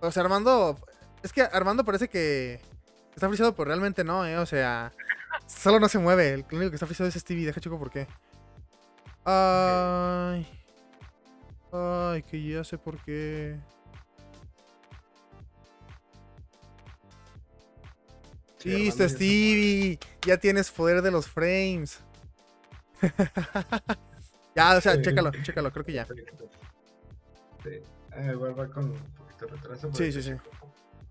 O 0.00 0.10
sea, 0.10 0.22
Armando 0.22 0.76
Es 1.22 1.32
que 1.32 1.42
Armando 1.42 1.84
parece 1.84 2.08
que 2.08 2.60
está 3.14 3.28
frisado, 3.28 3.54
pero 3.54 3.66
realmente 3.66 4.04
no, 4.04 4.26
¿eh? 4.26 4.38
O 4.38 4.46
sea, 4.46 4.92
solo 5.46 5.80
no 5.80 5.88
se 5.88 5.98
mueve. 5.98 6.34
El 6.34 6.44
único 6.52 6.70
que 6.70 6.76
está 6.76 6.86
frisado 6.86 7.08
es 7.08 7.14
Stevie. 7.14 7.46
Deja 7.46 7.60
chico 7.60 7.78
por 7.78 7.90
qué. 7.90 8.06
Ay. 9.24 10.61
Ay, 11.72 12.22
que 12.22 12.42
ya 12.42 12.62
sé 12.64 12.76
por 12.76 13.02
qué. 13.02 13.58
Listo, 18.64 19.08
Stevie. 19.08 19.98
Ya 20.26 20.36
tienes 20.36 20.70
poder 20.70 21.02
de 21.02 21.10
los 21.10 21.26
frames. 21.26 22.00
ya, 24.54 24.76
o 24.76 24.80
sea, 24.80 25.00
chécalo, 25.00 25.30
chécalo, 25.42 25.72
creo 25.72 25.84
que 25.84 25.92
ya. 25.92 26.06
Sí. 26.06 27.80
Eh, 28.14 28.34
va 28.34 28.68
con 28.68 28.90
un 28.90 29.14
poquito 29.16 29.46
de 29.46 29.52
retraso. 29.52 29.92
Sí, 29.94 30.12
sí, 30.12 30.22
sí. 30.22 30.32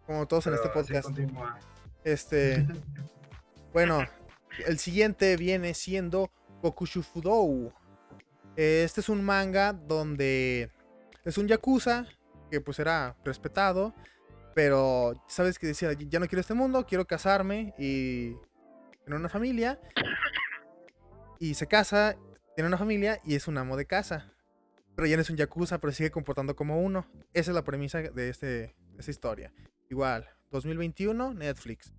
Como 0.06 0.27
todos 0.27 0.48
en 0.48 0.53
este 0.53 0.70
podcast. 0.70 1.10
Este. 2.03 2.68
bueno, 3.74 4.06
el 4.65 4.77
siguiente 4.77 5.36
viene 5.38 5.74
siendo 5.74 6.32
Kokushufudou. 6.62 7.74
Este 8.55 9.01
es 9.01 9.10
un 9.10 9.24
manga 9.24 9.74
donde 9.74 10.70
es 11.24 11.38
un 11.38 11.48
yakuza 11.48 12.05
que 12.50 12.62
pues 12.62 12.79
era 12.79 13.15
respetado 13.24 13.93
pero, 14.53 15.24
¿sabes 15.27 15.58
que 15.58 15.67
decía? 15.67 15.93
Ya 15.93 16.20
no 16.20 16.27
quiero 16.27 16.41
este 16.41 16.53
mundo, 16.53 16.86
quiero 16.86 17.05
casarme 17.05 17.74
y 17.77 18.36
tener 19.05 19.20
una 19.20 19.29
familia. 19.29 19.79
Y 21.39 21.53
se 21.53 21.67
casa, 21.67 22.17
tiene 22.55 22.67
una 22.67 22.77
familia 22.77 23.20
y 23.24 23.36
es 23.36 23.48
un 23.48 23.58
amo 23.58 23.77
de 23.77 23.86
casa. 23.86 24.34
Pero 24.96 25.08
ya 25.08 25.15
no 25.15 25.22
es 25.22 25.29
un 25.29 25.38
yakuza, 25.38 25.79
pero 25.79 25.93
sigue 25.93 26.12
comportando 26.12 26.55
como 26.55 26.81
uno. 26.81 27.08
Esa 27.34 27.51
es 27.51 27.55
la 27.55 27.63
premisa 27.63 28.01
de, 28.01 28.29
este, 28.29 28.46
de 28.46 28.75
esta 29.00 29.12
historia. 29.12 29.53
Igual, 29.89 30.29
2021, 30.51 31.34
Netflix. 31.34 31.93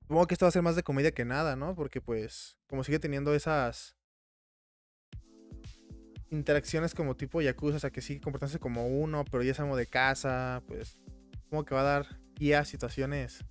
Supongo 0.00 0.26
que 0.26 0.34
esto 0.34 0.46
va 0.46 0.48
a 0.48 0.52
ser 0.52 0.62
más 0.62 0.76
de 0.76 0.82
comedia 0.82 1.12
que 1.12 1.24
nada, 1.24 1.54
¿no? 1.54 1.74
Porque 1.74 2.00
pues, 2.00 2.56
como 2.66 2.82
sigue 2.82 2.98
teniendo 2.98 3.34
esas 3.34 3.96
interacciones 6.32 6.94
como 6.94 7.14
tipo 7.14 7.40
Yakuza, 7.40 7.76
o 7.76 7.80
sea, 7.80 7.90
que 7.90 8.00
sigue 8.00 8.20
comportándose 8.20 8.58
como 8.58 8.86
uno, 8.86 9.24
pero 9.30 9.42
ya 9.42 9.52
es 9.52 9.60
amo 9.60 9.76
de 9.76 9.86
casa, 9.86 10.62
pues, 10.66 10.98
como 11.50 11.64
que 11.64 11.74
va 11.74 11.82
a 11.82 11.84
dar 11.84 12.06
guía 12.34 12.60
a 12.60 12.64
situaciones 12.64 13.44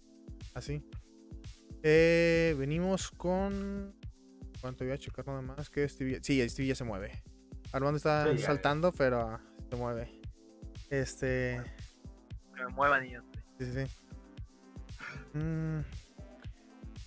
así. 0.54 0.84
Eh, 1.84 2.56
venimos 2.58 3.12
con. 3.12 3.96
¿Cuánto 4.60 4.84
voy 4.84 4.94
a 4.94 4.98
checar 4.98 5.26
nada 5.26 5.42
más? 5.42 5.70
Que 5.72 5.88
Stevie... 5.90 6.20
Sí, 6.22 6.48
Stevie 6.48 6.70
ya 6.70 6.76
se 6.76 6.84
mueve. 6.84 7.24
Armando 7.72 7.98
está 7.98 8.38
saltando, 8.38 8.92
pero 8.92 9.40
se 9.70 9.76
mueve. 9.76 10.22
Este. 10.90 11.62
Que 12.56 12.64
me 12.66 12.72
muevan 12.74 13.04
niños. 13.04 13.24
Sí, 13.58 13.66
sí, 13.66 13.86
sí. 13.86 15.38
Mm. 15.38 15.80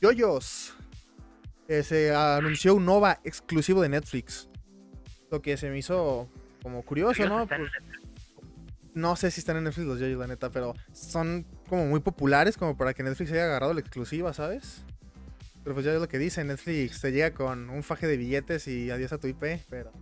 Yoyos. 0.01 0.75
Eh, 1.69 1.83
se 1.83 2.15
anunció 2.15 2.75
un 2.75 2.85
Nova 2.85 3.21
exclusivo 3.25 3.81
de 3.83 3.89
Netflix 3.89 4.49
que 5.43 5.57
se 5.57 5.71
me 5.71 5.79
hizo 5.79 6.29
como 6.63 6.83
curioso, 6.83 7.27
¿no? 7.27 7.47
Pues, 7.47 7.71
no 8.95 9.17
sé 9.17 9.31
si 9.31 9.41
están 9.41 9.57
en 9.57 9.65
Netflix 9.65 9.87
los 9.87 9.99
Yoyos, 9.99 10.19
la 10.19 10.27
neta, 10.27 10.51
pero 10.51 10.75
son 10.93 11.45
como 11.69 11.87
muy 11.87 12.01
populares 12.01 12.57
como 12.57 12.77
para 12.77 12.95
que 12.95 13.03
Netflix 13.03 13.33
haya 13.33 13.45
agarrado 13.45 13.75
la 13.75 13.81
exclusiva, 13.81 14.33
¿sabes? 14.33 14.85
Pero 15.63 15.75
pues 15.75 15.85
ya 15.85 15.93
es 15.93 16.01
lo 16.01 16.09
que 16.09 16.19
dice, 16.19 16.45
Netflix 16.45 17.01
te 17.01 17.11
llega 17.11 17.33
con 17.33 17.71
un 17.71 17.83
faje 17.83 18.07
de 18.07 18.17
billetes 18.17 18.69
y 18.69 18.91
adiós 18.91 19.13
a 19.13 19.19
tu 19.19 19.27
IP, 19.27 19.61
pero... 19.69 19.93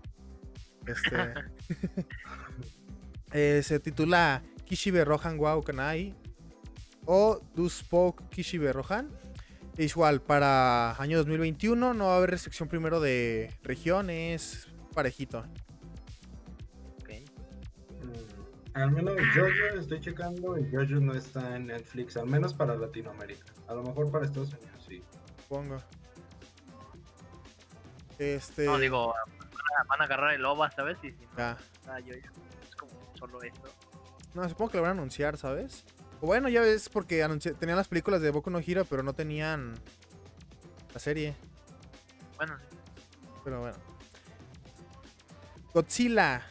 Este... 0.86 1.16
Eh, 3.34 3.62
se 3.64 3.80
titula 3.80 4.42
Kishibe 4.66 5.06
Rohan 5.06 5.38
Wow 5.38 5.62
Kanai 5.62 6.14
o 7.06 7.40
Do 7.54 7.68
Spoke 7.68 8.24
Kishibe 8.30 8.72
Rohan. 8.72 9.08
Igual, 9.78 10.20
para 10.20 11.00
año 11.00 11.16
2021 11.16 11.94
no 11.94 12.04
va 12.04 12.14
a 12.14 12.16
haber 12.18 12.30
restricción 12.30 12.68
primero 12.68 13.00
de 13.00 13.50
regiones, 13.62 14.68
parejito. 14.92 15.38
Ok. 17.00 17.10
Mm, 18.02 18.76
al 18.76 18.90
menos 18.90 19.14
yo, 19.34 19.46
yo 19.48 19.80
estoy 19.80 20.00
checando 20.00 20.58
y 20.58 20.70
Jojo 20.70 21.00
no 21.00 21.14
está 21.14 21.56
en 21.56 21.66
Netflix, 21.66 22.16
al 22.16 22.26
menos 22.26 22.54
para 22.54 22.74
Latinoamérica. 22.74 23.52
A 23.68 23.74
lo 23.74 23.82
mejor 23.82 24.10
para 24.10 24.24
Estados 24.24 24.52
Unidos, 24.54 24.84
sí. 24.88 25.02
Pongo. 25.48 25.78
Este. 28.18 28.64
No, 28.66 28.78
digo, 28.78 29.14
van 29.88 30.00
a, 30.00 30.04
agarrar 30.04 30.34
el 30.34 30.44
OVA, 30.44 30.70
¿sabes? 30.70 30.98
Y 31.02 31.10
si 31.10 31.26
ah, 31.38 31.56
yo, 32.04 32.14
es 32.14 32.76
como 32.76 32.92
solo 33.14 33.42
esto. 33.42 33.68
No, 34.34 34.48
supongo 34.48 34.70
que 34.70 34.76
lo 34.78 34.82
van 34.82 34.90
a 34.90 34.94
anunciar, 34.94 35.36
¿sabes? 35.36 35.84
O 36.20 36.26
bueno, 36.26 36.48
ya 36.48 36.60
ves, 36.60 36.88
porque 36.88 37.26
tenían 37.58 37.76
las 37.76 37.88
películas 37.88 38.20
de 38.20 38.30
Boku 38.30 38.50
no 38.50 38.60
Hero, 38.60 38.84
pero 38.84 39.02
no 39.02 39.12
tenían 39.12 39.74
la 40.94 41.00
serie. 41.00 41.34
Bueno, 42.36 42.56
sí. 42.70 42.76
Pero 43.44 43.60
bueno. 43.60 43.91
Godzilla, 45.74 46.42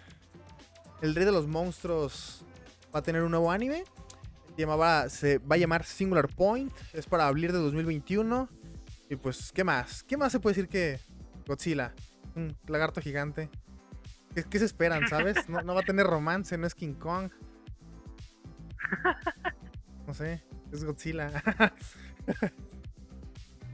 el 1.01 1.13
rey 1.13 1.25
de 1.25 1.31
los 1.31 1.47
monstruos, 1.47 2.43
va 2.93 2.99
a 2.99 3.03
tener 3.03 3.21
un 3.21 3.31
nuevo 3.31 3.51
anime. 3.51 3.83
Llamaba, 4.57 5.09
se 5.09 5.37
va 5.37 5.55
a 5.55 5.57
llamar 5.57 5.83
Singular 5.85 6.27
Point. 6.27 6.73
Es 6.93 7.05
para 7.05 7.27
abril 7.27 7.51
de 7.51 7.57
2021. 7.59 8.49
Y 9.09 9.15
pues, 9.15 9.51
¿qué 9.51 9.63
más? 9.63 10.03
¿Qué 10.03 10.17
más 10.17 10.31
se 10.31 10.39
puede 10.39 10.55
decir 10.55 10.69
que 10.69 10.99
Godzilla? 11.45 11.93
Un 12.35 12.55
lagarto 12.67 13.01
gigante. 13.01 13.49
¿Qué, 14.49 14.59
se 14.59 14.65
esperan, 14.65 15.07
sabes? 15.07 15.49
No, 15.49 15.61
no, 15.61 15.75
va 15.75 15.81
a 15.81 15.83
tener 15.85 16.07
romance, 16.07 16.57
no 16.57 16.65
es 16.65 16.73
King 16.73 16.93
Kong. 16.93 17.29
No 20.07 20.13
sé, 20.13 20.43
es 20.71 20.83
Godzilla. 20.83 21.31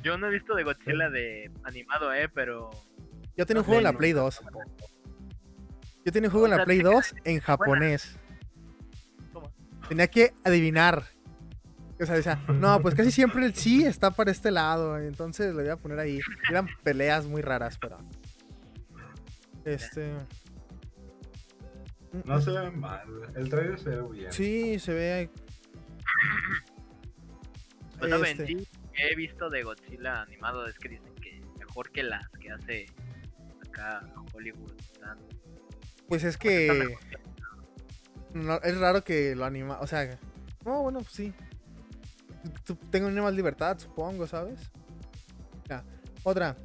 Yo 0.04 0.18
no 0.18 0.28
he 0.28 0.32
visto 0.32 0.56
de 0.56 0.64
Godzilla 0.64 1.10
de 1.10 1.52
animado, 1.64 2.14
eh, 2.14 2.30
pero. 2.30 2.70
Yo 3.36 3.46
tengo 3.46 3.62
un 3.62 3.66
juego 3.66 3.80
en 3.80 3.86
la 3.86 3.94
Play 3.94 4.14
2. 4.14 4.42
Yo 6.08 6.14
tenía 6.14 6.30
un 6.30 6.32
juego 6.32 6.48
en 6.48 6.58
la 6.58 6.64
Play 6.64 6.80
2 6.80 7.16
en 7.26 7.42
japonés. 7.42 8.18
Tenía 9.90 10.08
que 10.08 10.34
adivinar. 10.46 11.04
O 12.00 12.06
sea, 12.06 12.16
decía, 12.16 12.42
no, 12.48 12.82
pues 12.82 12.96
casi 12.96 13.12
siempre 13.12 13.46
el 13.46 13.54
sí 13.54 13.84
está 13.84 14.12
para 14.12 14.32
este 14.32 14.50
lado. 14.50 14.98
Entonces 15.00 15.54
lo 15.54 15.60
voy 15.60 15.70
a 15.70 15.76
poner 15.76 16.00
ahí. 16.00 16.22
Eran 16.50 16.70
peleas 16.82 17.26
muy 17.26 17.42
raras, 17.42 17.78
pero. 17.78 17.98
Este. 19.66 20.14
No 22.24 22.40
se 22.40 22.52
ve 22.52 22.72
mal. 22.72 23.06
El 23.36 23.50
trailer 23.50 23.78
se 23.78 23.90
ve 23.90 24.02
bien. 24.10 24.32
Sí, 24.32 24.80
se 24.80 24.94
ve. 24.94 25.30
Pues 28.00 28.14
este... 28.14 28.66
he 28.96 29.16
visto 29.18 29.50
de 29.50 29.64
Godzilla 29.64 30.22
animado 30.22 30.66
es 30.68 30.80
que 30.80 30.88
dicen 30.88 31.14
que 31.16 31.42
mejor 31.60 31.92
que 31.92 32.04
las 32.04 32.30
que 32.40 32.50
hace 32.50 32.86
acá 33.68 34.08
Hollywood. 34.34 34.72
Pues 36.08 36.24
es 36.24 36.38
que. 36.38 36.98
es 38.64 38.78
raro 38.78 39.04
que 39.04 39.36
lo 39.36 39.46
anima. 39.46 39.80
O 39.82 39.88
sea. 39.88 40.18
No, 40.66 40.84
bueno, 40.84 41.00
pues 41.00 41.12
sí. 41.12 41.34
Tengo 42.92 43.08
una 43.08 43.22
más 43.22 43.34
libertad, 43.34 43.78
supongo, 43.80 44.28
¿sabes? 44.28 44.60
Ya. 45.70 45.84
Otra. 46.24 46.56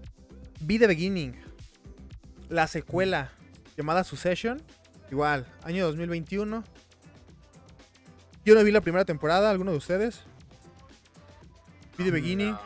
Be 0.60 0.78
the 0.78 0.86
Beginning. 0.86 1.34
La 2.48 2.66
secuela 2.66 3.32
llamada 3.76 4.04
Succession. 4.04 4.62
Igual, 5.10 5.46
año 5.64 5.86
2021. 5.86 6.64
Yo 8.44 8.54
no 8.54 8.64
vi 8.64 8.72
la 8.72 8.80
primera 8.80 9.04
temporada, 9.04 9.50
¿alguno 9.50 9.72
de 9.72 9.76
ustedes? 9.76 10.22
Be 11.98 12.04
the 12.04 12.10
Beginning. 12.10 12.56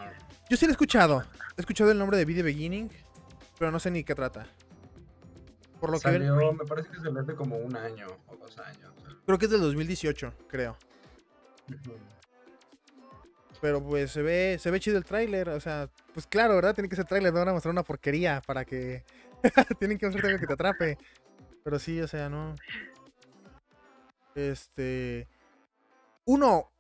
Yo 0.49 0.57
sí 0.57 0.65
lo 0.65 0.71
he 0.71 0.73
escuchado. 0.73 1.25
He 1.57 1.61
escuchado 1.61 1.91
el 1.91 1.99
nombre 1.99 2.17
de 2.17 2.25
Be 2.25 2.35
the 2.35 2.43
Beginning, 2.43 2.91
pero 3.59 3.71
no 3.71 3.79
sé 3.79 3.91
ni 3.91 4.05
qué 4.05 4.15
trata. 4.15 4.47
Por 5.81 5.91
lo 5.91 6.01
que 6.01 6.19
me 6.19 6.65
parece 6.67 6.89
que 6.91 7.01
se 7.01 7.09
hace 7.09 7.35
como 7.35 7.57
un 7.57 7.77
año 7.77 8.07
o 8.29 8.37
dos 8.37 8.59
años. 8.59 8.93
Creo 9.25 9.39
que 9.39 9.45
es 9.47 9.51
del 9.51 9.61
2018, 9.61 10.33
creo. 10.47 10.77
Pero 13.61 13.83
pues 13.83 14.11
se 14.11 14.23
ve, 14.23 14.59
se 14.61 14.71
ve 14.71 14.81
chido 14.81 14.99
el 14.99 15.05
tráiler, 15.05 15.49
o 15.49 15.61
sea, 15.61 15.89
pues 16.15 16.27
claro, 16.27 16.55
¿verdad? 16.55 16.75
Tiene 16.75 16.89
que 16.89 16.97
ser 16.97 17.05
tráiler, 17.05 17.33
no 17.33 17.41
van 17.41 17.49
a 17.49 17.53
mostrar 17.53 17.73
una 17.73 17.83
porquería 17.83 18.43
para 18.47 18.65
que 18.65 19.05
tienen 19.79 19.99
que 19.99 20.07
mostrar 20.07 20.27
algo 20.27 20.39
que 20.39 20.47
te 20.47 20.53
atrape. 20.53 20.99
Pero 21.65 21.79
sí, 21.79 22.01
o 22.01 22.09
sea, 22.09 22.29
no. 22.29 22.55
Este 24.35 25.29
uno 26.27 26.71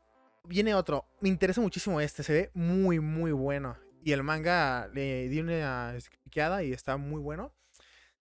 viene 0.45 0.75
otro. 0.75 1.07
Me 1.21 1.29
interesa 1.29 1.61
muchísimo 1.61 2.00
este, 2.00 2.23
se 2.23 2.33
ve 2.33 2.50
muy 2.55 3.00
muy 3.00 3.33
bueno 3.33 3.76
y 4.07 4.12
el 4.12 4.23
manga 4.23 4.88
le 4.95 5.29
di 5.29 5.41
una 5.41 5.97
esquiqueada 5.97 6.62
y 6.62 6.73
está 6.73 6.97
muy 6.97 7.21
bueno. 7.21 7.53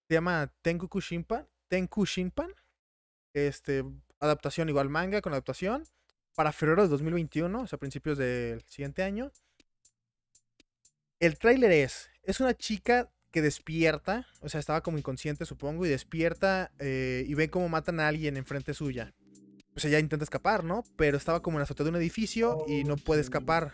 Se 0.07 0.13
llama 0.13 0.53
Tenku 0.61 0.99
Shinpan. 0.99 1.47
Tenku 1.67 2.05
Shinpan. 2.05 2.53
Este, 3.33 3.83
adaptación 4.19 4.69
igual 4.69 4.89
manga 4.89 5.21
con 5.21 5.33
adaptación. 5.33 5.83
Para 6.35 6.51
febrero 6.51 6.83
de 6.83 6.89
2021, 6.89 7.61
o 7.61 7.67
sea, 7.67 7.79
principios 7.79 8.17
del 8.17 8.61
siguiente 8.63 9.03
año. 9.03 9.31
El 11.19 11.39
tráiler 11.39 11.71
es, 11.71 12.09
es 12.23 12.41
una 12.41 12.53
chica 12.53 13.09
que 13.31 13.41
despierta, 13.41 14.27
o 14.41 14.49
sea, 14.49 14.59
estaba 14.59 14.81
como 14.81 14.97
inconsciente, 14.97 15.45
supongo, 15.45 15.85
y 15.85 15.89
despierta 15.89 16.71
eh, 16.79 17.25
y 17.27 17.33
ve 17.35 17.49
cómo 17.49 17.69
matan 17.69 17.99
a 17.99 18.07
alguien 18.07 18.37
enfrente 18.37 18.73
suya. 18.73 19.13
pues 19.73 19.85
ella 19.85 19.99
intenta 19.99 20.23
escapar, 20.23 20.63
¿no? 20.63 20.83
Pero 20.97 21.17
estaba 21.17 21.41
como 21.41 21.57
en 21.57 21.59
la 21.59 21.63
azotea 21.63 21.85
de 21.85 21.89
un 21.89 21.95
edificio 21.97 22.65
y 22.67 22.83
no 22.83 22.97
puede 22.97 23.21
escapar. 23.21 23.73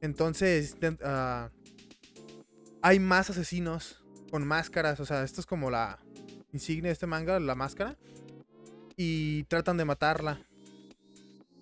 Entonces, 0.00 0.76
uh, 0.82 1.48
hay 2.82 2.98
más 3.00 3.30
asesinos 3.30 4.05
con 4.30 4.46
máscaras. 4.46 5.00
O 5.00 5.06
sea, 5.06 5.22
esto 5.22 5.40
es 5.40 5.46
como 5.46 5.70
la 5.70 5.98
insignia 6.52 6.88
de 6.88 6.92
este 6.92 7.06
manga, 7.06 7.38
la 7.40 7.54
máscara. 7.54 7.96
Y 8.96 9.44
tratan 9.44 9.76
de 9.76 9.84
matarla. 9.84 10.40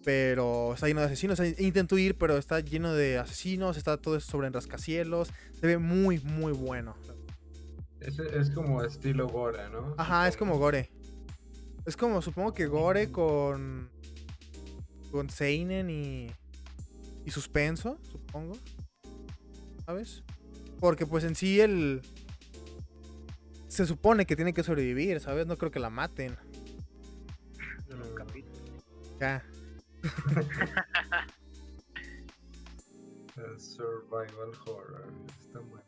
Pero 0.04 0.75
está 0.75 0.87
lleno 0.87 1.00
de 1.00 1.06
asesinos. 1.06 1.40
Intento 1.59 1.97
ir, 1.99 2.16
pero 2.16 2.37
está 2.37 2.61
lleno 2.61 2.92
de 2.92 3.18
asesinos. 3.18 3.76
Está 3.76 3.97
todo 3.97 4.21
sobre 4.21 4.47
en 4.47 4.52
rascacielos. 4.52 5.30
Se 5.59 5.66
ve 5.66 5.78
muy, 5.78 6.21
muy 6.21 6.52
bueno. 6.52 6.94
Es, 8.00 8.18
es 8.18 8.50
como 8.50 8.83
estilo 8.83 9.28
Gore, 9.28 9.71
¿no? 9.71 9.94
Ajá, 9.97 10.28
es 10.28 10.37
como 10.37 10.59
Gore. 10.59 10.90
Es 11.87 11.97
como, 11.97 12.23
supongo 12.23 12.52
que 12.52 12.66
Gore 12.66 13.11
con. 13.11 13.90
Con 15.11 15.30
Seinen 15.30 15.90
y. 15.90 16.30
Y 17.25 17.30
suspenso, 17.30 17.99
supongo. 18.12 18.59
¿Sabes? 19.87 20.23
Porque 20.80 21.06
pues 21.06 21.25
en 21.25 21.35
sí 21.35 21.61
el... 21.61 22.02
Se 23.75 23.87
supone 23.87 24.25
que 24.25 24.37
tiene 24.37 24.54
que 24.54 24.62
sobrevivir, 24.62 25.19
¿sabes? 25.19 25.49
No 25.49 25.57
creo 25.57 25.73
que 25.73 25.81
la 25.81 25.90
maten. 25.90 26.37
Ya. 29.19 29.45
survival 33.59 34.52
horror. 34.64 35.12
Está 35.40 35.59
bueno. 35.59 35.83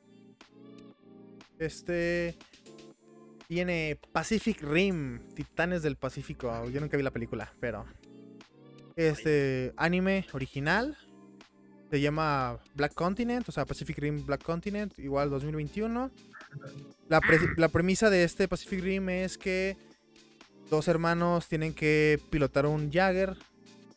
Este. 1.61 2.37
Tiene 3.47 4.01
Pacific 4.11 4.61
Rim, 4.63 5.21
Titanes 5.37 5.85
del 5.85 5.95
Pacífico. 5.95 6.69
Yo 6.69 6.81
nunca 6.81 6.97
vi 6.97 7.05
la 7.05 7.13
película, 7.13 7.53
pero. 7.61 7.87
Este. 8.97 9.73
Anime 9.77 10.27
original. 10.33 10.99
Se 11.89 12.01
llama 12.01 12.59
Black 12.75 12.95
Continent, 12.95 13.49
o 13.49 13.53
sea, 13.53 13.65
Pacific 13.65 13.97
Rim 13.99 14.27
Black 14.27 14.43
Continent, 14.43 14.99
igual 14.99 15.31
2021. 15.31 16.11
La, 17.09 17.21
la 17.57 17.69
premisa 17.69 18.11
de 18.11 18.25
este 18.25 18.49
Pacific 18.49 18.83
Rim 18.83 19.09
es 19.09 19.39
que 19.39 19.77
dos 20.71 20.89
hermanos 20.89 21.49
tienen 21.49 21.73
que 21.73 22.21
pilotar 22.31 22.67
un 22.67 22.91
Jagger 22.91 23.37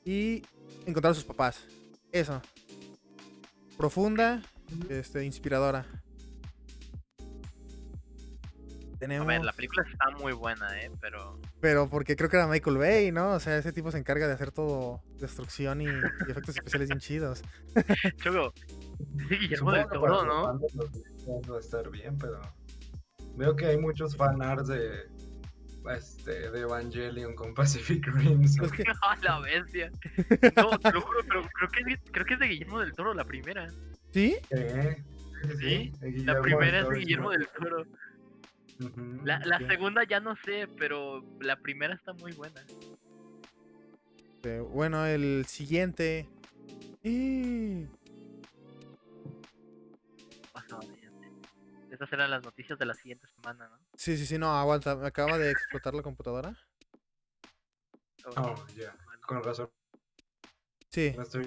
y 0.05 0.43
encontrar 0.85 1.11
a 1.11 1.15
sus 1.15 1.23
papás. 1.25 1.59
Eso. 2.11 2.41
Profunda, 3.77 4.41
este, 4.89 5.23
inspiradora. 5.23 5.85
A 9.01 9.23
ver, 9.23 9.43
la 9.43 9.53
película 9.53 9.85
está 9.89 10.09
muy 10.17 10.33
buena, 10.33 10.77
¿eh? 10.81 10.91
Pero... 10.99 11.39
Pero 11.61 11.89
porque 11.89 12.17
creo 12.17 12.29
que 12.29 12.35
era 12.35 12.47
Michael 12.47 12.77
Bay, 12.77 13.11
¿no? 13.11 13.31
O 13.31 13.39
sea, 13.39 13.57
ese 13.57 13.71
tipo 13.71 13.91
se 13.91 13.97
encarga 13.97 14.27
de 14.27 14.33
hacer 14.33 14.51
todo 14.51 15.01
destrucción 15.19 15.81
y, 15.81 15.87
efectos 15.87 16.57
especiales 16.57 16.89
bien 16.89 16.99
chidos. 16.99 17.41
Choco, 18.21 18.53
Guillermo 19.29 19.71
del 19.71 19.87
Toro, 19.87 20.25
¿no? 20.25 20.59
Va 21.49 21.55
a 21.55 21.59
estar 21.59 21.89
bien, 21.89 22.17
pero... 22.17 22.41
Veo 23.35 23.55
que 23.55 23.67
hay 23.67 23.77
muchos 23.77 24.17
fanarts 24.17 24.67
de... 24.67 25.07
Este, 25.95 26.51
de 26.51 26.59
Evangelion 26.59 27.33
con 27.35 27.53
Pacific 27.53 28.05
Rim. 28.07 28.43
Es 28.43 28.57
que... 28.71 28.83
la 29.21 29.39
bestia! 29.39 29.89
No, 30.57 30.77
te 30.77 30.91
lo 30.91 31.01
juro, 31.01 31.19
pero 31.27 31.41
creo 31.41 31.69
que, 31.69 31.93
es, 31.93 31.99
creo 32.11 32.25
que 32.25 32.33
es 32.33 32.39
de 32.39 32.47
Guillermo 32.47 32.79
del 32.81 32.93
Toro 32.93 33.13
la 33.13 33.23
primera. 33.23 33.67
¿Sí? 34.11 34.35
¿Eh? 34.49 35.03
Sí, 35.57 35.91
la 36.25 36.41
primera 36.41 36.81
es 36.81 36.89
de 36.89 36.99
Guillermo 36.99 37.31
del 37.31 37.47
Toro. 37.47 37.85
La, 39.23 39.39
la 39.45 39.59
segunda 39.67 40.03
ya 40.05 40.21
no 40.21 40.35
sé, 40.45 40.67
pero 40.77 41.23
la 41.41 41.57
primera 41.57 41.95
está 41.95 42.13
muy 42.13 42.31
buena. 42.31 42.65
bueno, 44.71 45.05
el 45.05 45.45
siguiente. 45.47 46.29
Esas 51.91 52.13
eran 52.13 52.31
las 52.31 52.43
noticias 52.43 52.79
de 52.79 52.85
la 52.85 52.93
siguiente 52.93 53.27
semana, 53.27 53.67
¿no? 53.67 53.77
Sí, 53.95 54.15
sí, 54.15 54.25
sí, 54.25 54.37
no, 54.37 54.57
aguanta. 54.57 54.95
Me 54.95 55.07
acaba 55.07 55.37
de 55.37 55.51
explotar 55.51 55.93
la 55.93 56.01
computadora. 56.01 56.55
Oh, 58.37 58.65
ya. 58.75 58.95
Con 59.27 59.43
razón. 59.43 59.69
Sí. 60.89 61.13
estoy 61.19 61.43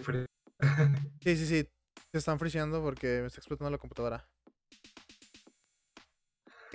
sí, 1.20 1.36
sí, 1.36 1.46
sí. 1.46 1.68
Se 2.12 2.18
están 2.18 2.38
friseando 2.38 2.82
porque 2.82 3.20
me 3.20 3.26
está 3.28 3.38
explotando 3.38 3.70
la 3.70 3.78
computadora 3.78 4.28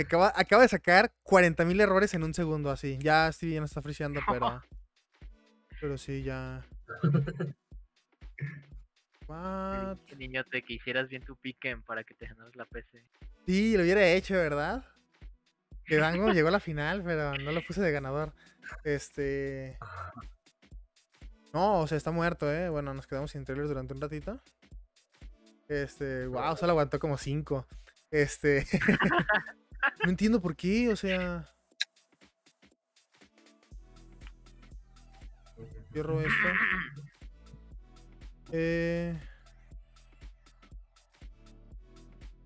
acaba, 0.03 0.33
acaba 0.35 0.63
de 0.63 0.69
sacar 0.69 1.11
40.000 1.23 1.81
errores 1.81 2.13
en 2.13 2.23
un 2.23 2.33
segundo, 2.33 2.69
así. 2.69 2.97
Ya 3.01 3.31
sí, 3.31 3.53
ya 3.53 3.59
no 3.59 3.65
está 3.65 3.81
friseando, 3.81 4.21
pero. 4.27 4.63
Pero 5.79 5.95
sí, 5.95 6.23
ya. 6.23 6.65
What? 9.27 9.97
Niño, 10.17 10.43
te 10.45 10.63
quisieras 10.63 11.07
bien 11.07 11.23
tu 11.23 11.35
piquen 11.35 11.83
para 11.83 12.03
que 12.03 12.15
te 12.15 12.25
ganaras 12.25 12.55
la 12.55 12.65
PC. 12.65 13.03
Sí, 13.45 13.77
lo 13.77 13.83
hubiera 13.83 14.07
hecho, 14.07 14.33
¿verdad? 14.33 14.83
Que 15.85 15.97
Dango 15.97 16.29
llegó 16.33 16.47
a 16.47 16.51
la 16.51 16.59
final, 16.59 17.03
pero 17.03 17.35
no 17.37 17.51
lo 17.51 17.61
puse 17.65 17.81
de 17.81 17.91
ganador. 17.91 18.33
Este. 18.83 19.77
No, 21.53 21.81
o 21.81 21.87
sea, 21.87 21.97
está 21.97 22.11
muerto, 22.11 22.51
¿eh? 22.51 22.69
Bueno, 22.69 22.93
nos 22.93 23.07
quedamos 23.07 23.31
sin 23.31 23.45
trailers 23.45 23.69
durante 23.69 23.93
un 23.93 24.01
ratito. 24.01 24.41
Este, 25.67 26.27
wow, 26.27 26.55
solo 26.55 26.71
aguantó 26.71 26.99
como 26.99 27.17
5. 27.17 27.67
Este. 28.11 28.65
No 30.03 30.09
entiendo 30.09 30.41
por 30.41 30.55
qué, 30.55 30.91
o 30.91 30.95
sea. 30.95 31.47
Cierro 35.91 36.19
esto. 36.21 36.47
Eh. 38.51 39.17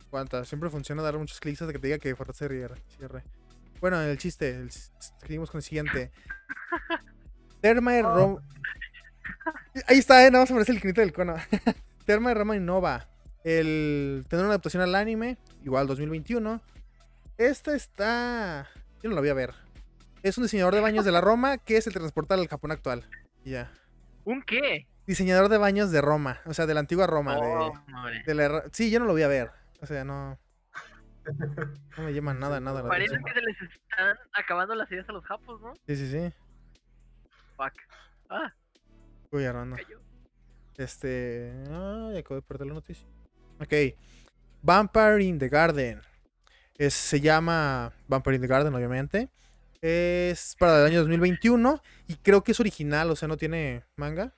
Aguanta, 0.08 0.44
siempre 0.44 0.70
funciona 0.70 1.02
dar 1.02 1.18
muchos 1.18 1.40
clics 1.40 1.62
hasta 1.62 1.72
que 1.72 1.80
te 1.80 1.88
diga 1.88 2.00
que 2.00 2.16
fuerte 2.16 2.34
cierre. 2.34 3.24
Bueno, 3.80 4.02
el 4.02 4.18
chiste, 4.18 4.68
seguimos 5.22 5.50
con 5.50 5.60
el 5.60 5.64
siguiente. 5.64 6.12
Terma 7.62 7.96
y 7.96 8.02
Roma. 8.02 8.42
Ahí 9.88 10.00
está, 10.00 10.26
eh, 10.26 10.32
nada 10.32 10.44
más 10.44 10.52
aparece 10.52 10.72
el 10.72 10.80
iconito 10.80 11.02
del 11.02 11.14
cono. 11.14 11.36
Terma 12.06 12.32
y 12.32 12.34
Roma 12.34 12.56
Innova. 12.56 13.08
El 13.44 14.26
tener 14.28 14.46
una 14.46 14.54
adaptación 14.54 14.84
al 14.84 14.96
anime, 14.96 15.38
igual 15.64 15.88
2021. 15.88 16.62
Esta 17.42 17.76
está. 17.76 18.68
Yo 19.02 19.10
no 19.10 19.16
la 19.16 19.22
voy 19.22 19.32
a 19.32 19.34
ver. 19.34 19.56
Es 20.22 20.38
un 20.38 20.44
diseñador 20.44 20.76
de 20.76 20.82
baños 20.82 21.06
de 21.06 21.12
la 21.12 21.22
Roma 21.22 21.58
que 21.58 21.76
es 21.76 21.88
el 21.88 21.94
transportar 21.94 22.38
al 22.38 22.48
Japón 22.48 22.72
actual. 22.72 23.04
Ya. 23.44 23.72
¿Un 24.26 24.44
qué? 24.44 24.88
Diseñador 25.08 25.50
de 25.50 25.58
baños 25.58 25.90
de 25.90 26.02
Roma. 26.02 26.40
O 26.46 26.54
sea, 26.54 26.68
de 26.68 26.76
la 26.76 26.82
antigua 26.82 27.08
Roma. 27.08 27.40
Oh, 27.40 27.74
Sí, 28.72 28.92
yo 28.92 29.00
no 29.00 29.06
lo 29.06 29.14
voy 29.14 29.24
a 29.24 29.28
ver. 29.28 29.50
O 29.82 29.88
sea, 29.88 30.04
no. 30.04 30.38
No 31.98 32.04
me 32.04 32.14
llaman 32.14 32.40
nada, 32.40 32.60
nada. 32.60 32.88
Parece 32.88 33.18
que 33.18 33.34
se 33.34 33.42
les 33.42 33.60
están 33.60 34.18
acabando 34.34 34.76
las 34.76 34.92
ideas 34.92 35.10
a 35.10 35.12
los 35.12 35.26
japos, 35.26 35.60
¿no? 35.62 35.74
Sí, 35.88 35.96
sí, 35.96 36.12
sí. 36.12 36.32
Fuck. 37.58 37.74
Ah. 38.30 38.54
Uy, 39.32 39.46
Armando. 39.46 39.78
Este. 40.78 41.52
Ah, 41.72 42.12
acabo 42.16 42.36
de 42.36 42.42
perder 42.44 42.68
la 42.68 42.76
noticia. 42.76 43.08
Ok. 43.60 43.74
Vampire 44.62 45.24
in 45.24 45.40
the 45.40 45.50
Garden 45.50 46.02
se 46.90 47.22
llama 47.22 47.94
Vampire 48.08 48.36
in 48.36 48.42
the 48.42 48.48
Garden, 48.48 48.74
obviamente. 48.74 49.30
Es 49.82 50.56
para 50.60 50.80
el 50.80 50.86
año 50.86 51.00
2021 51.00 51.82
y 52.08 52.16
creo 52.16 52.44
que 52.44 52.52
es 52.52 52.60
original, 52.60 53.10
o 53.10 53.16
sea, 53.16 53.28
no 53.28 53.38
tiene 53.38 53.84
manga. 53.96 54.34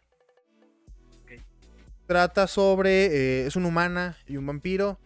Trata 2.05 2.47
sobre. 2.47 3.05
Eh, 3.05 3.47
es 3.47 3.55
una 3.55 3.67
humana 3.67 4.17
y 4.27 4.37
un 4.37 4.45
vampiro. 4.45 4.99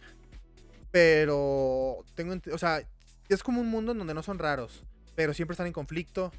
Pero. 0.90 2.04
Tengo. 2.14 2.34
O 2.52 2.58
sea, 2.58 2.82
es 3.28 3.42
como 3.42 3.60
un 3.60 3.68
mundo 3.68 3.92
en 3.92 3.98
donde 3.98 4.14
no 4.14 4.22
son 4.22 4.38
raros. 4.38 4.82
Pero 5.14 5.34
siempre 5.34 5.54
están 5.54 5.66
en 5.66 5.72
conflicto. 5.72 6.32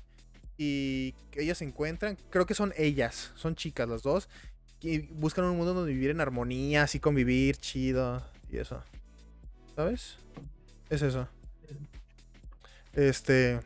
Y 0.58 1.16
ellas 1.34 1.60
se 1.60 1.66
encuentran. 1.66 2.18
Creo 2.30 2.46
que 2.46 2.54
son 2.54 2.74
ellas. 2.78 3.32
Son 3.36 3.56
chicas 3.56 3.88
las 3.88 4.04
dos. 4.04 4.28
Y 4.82 5.00
buscan 5.14 5.46
un 5.46 5.58
mundo 5.58 5.74
donde 5.74 5.94
vivir 5.94 6.10
en 6.10 6.22
armonía, 6.22 6.84
así 6.84 7.00
convivir, 7.00 7.58
chido. 7.58 8.24
Y 8.50 8.58
eso. 8.58 8.84
¿Sabes? 9.76 10.18
Es 10.90 11.02
eso. 11.02 11.28
Este. 12.94 13.60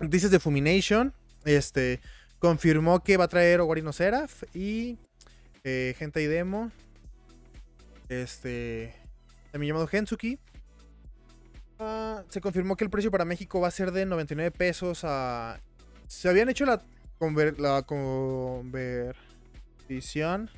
Dices 0.00 0.30
de 0.30 0.40
Fumination. 0.40 1.12
Este. 1.44 2.00
Confirmó 2.38 3.02
que 3.02 3.16
va 3.16 3.24
a 3.24 3.28
traer 3.28 3.60
Ogarino 3.60 3.92
Seraph 3.92 4.44
y. 4.54 4.98
Eh, 5.64 5.94
Gente 5.98 6.22
y 6.22 6.26
Demo. 6.26 6.70
Este. 8.08 8.94
También 9.52 9.74
llamado 9.74 9.88
Hensuki. 9.90 10.38
Ah, 11.78 12.24
se 12.28 12.40
confirmó 12.40 12.76
que 12.76 12.84
el 12.84 12.90
precio 12.90 13.10
para 13.10 13.24
México 13.24 13.60
va 13.60 13.68
a 13.68 13.72
ser 13.72 13.92
de 13.92 14.06
99 14.06 14.50
pesos 14.50 15.02
a. 15.04 15.60
Se 16.08 16.28
habían 16.28 16.48
hecho 16.48 16.66
la, 16.66 16.82
la 17.58 17.82
conversión. 17.82 20.50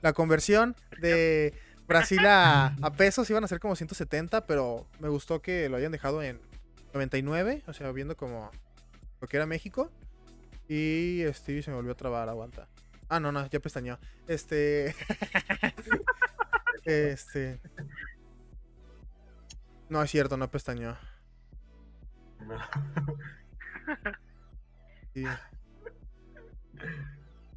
La 0.00 0.12
conversión 0.12 0.76
de 1.00 1.52
Brasil 1.88 2.20
a, 2.26 2.76
pesos 2.98 3.28
iban 3.30 3.42
a 3.44 3.48
ser 3.48 3.60
como 3.60 3.74
170, 3.74 4.46
pero 4.46 4.86
me 5.00 5.08
gustó 5.08 5.40
que 5.40 5.70
lo 5.70 5.78
hayan 5.78 5.90
dejado 5.90 6.22
en 6.22 6.38
99, 6.92 7.62
o 7.66 7.72
sea, 7.72 7.90
viendo 7.92 8.14
como 8.14 8.50
lo 9.20 9.26
que 9.26 9.38
era 9.38 9.46
México. 9.46 9.90
Y 10.68 11.22
Stevie 11.32 11.62
se 11.62 11.70
me 11.70 11.76
volvió 11.76 11.92
a 11.92 11.96
trabar, 11.96 12.28
aguanta. 12.28 12.68
Ah, 13.08 13.20
no, 13.20 13.32
no, 13.32 13.46
ya 13.46 13.58
pestañó. 13.58 13.98
Este. 14.26 14.94
este. 16.84 17.58
No, 19.88 20.02
es 20.02 20.10
cierto, 20.10 20.36
no 20.36 20.50
pestañó. 20.50 20.98
Sí. 25.14 25.24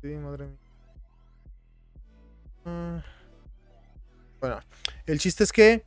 Sí, 0.02 0.08
madre 0.16 0.48
mía. 0.48 0.58
Ah. 2.66 3.04
Bueno, 4.42 4.60
el 5.06 5.20
chiste 5.20 5.44
es 5.44 5.54
que 5.54 5.84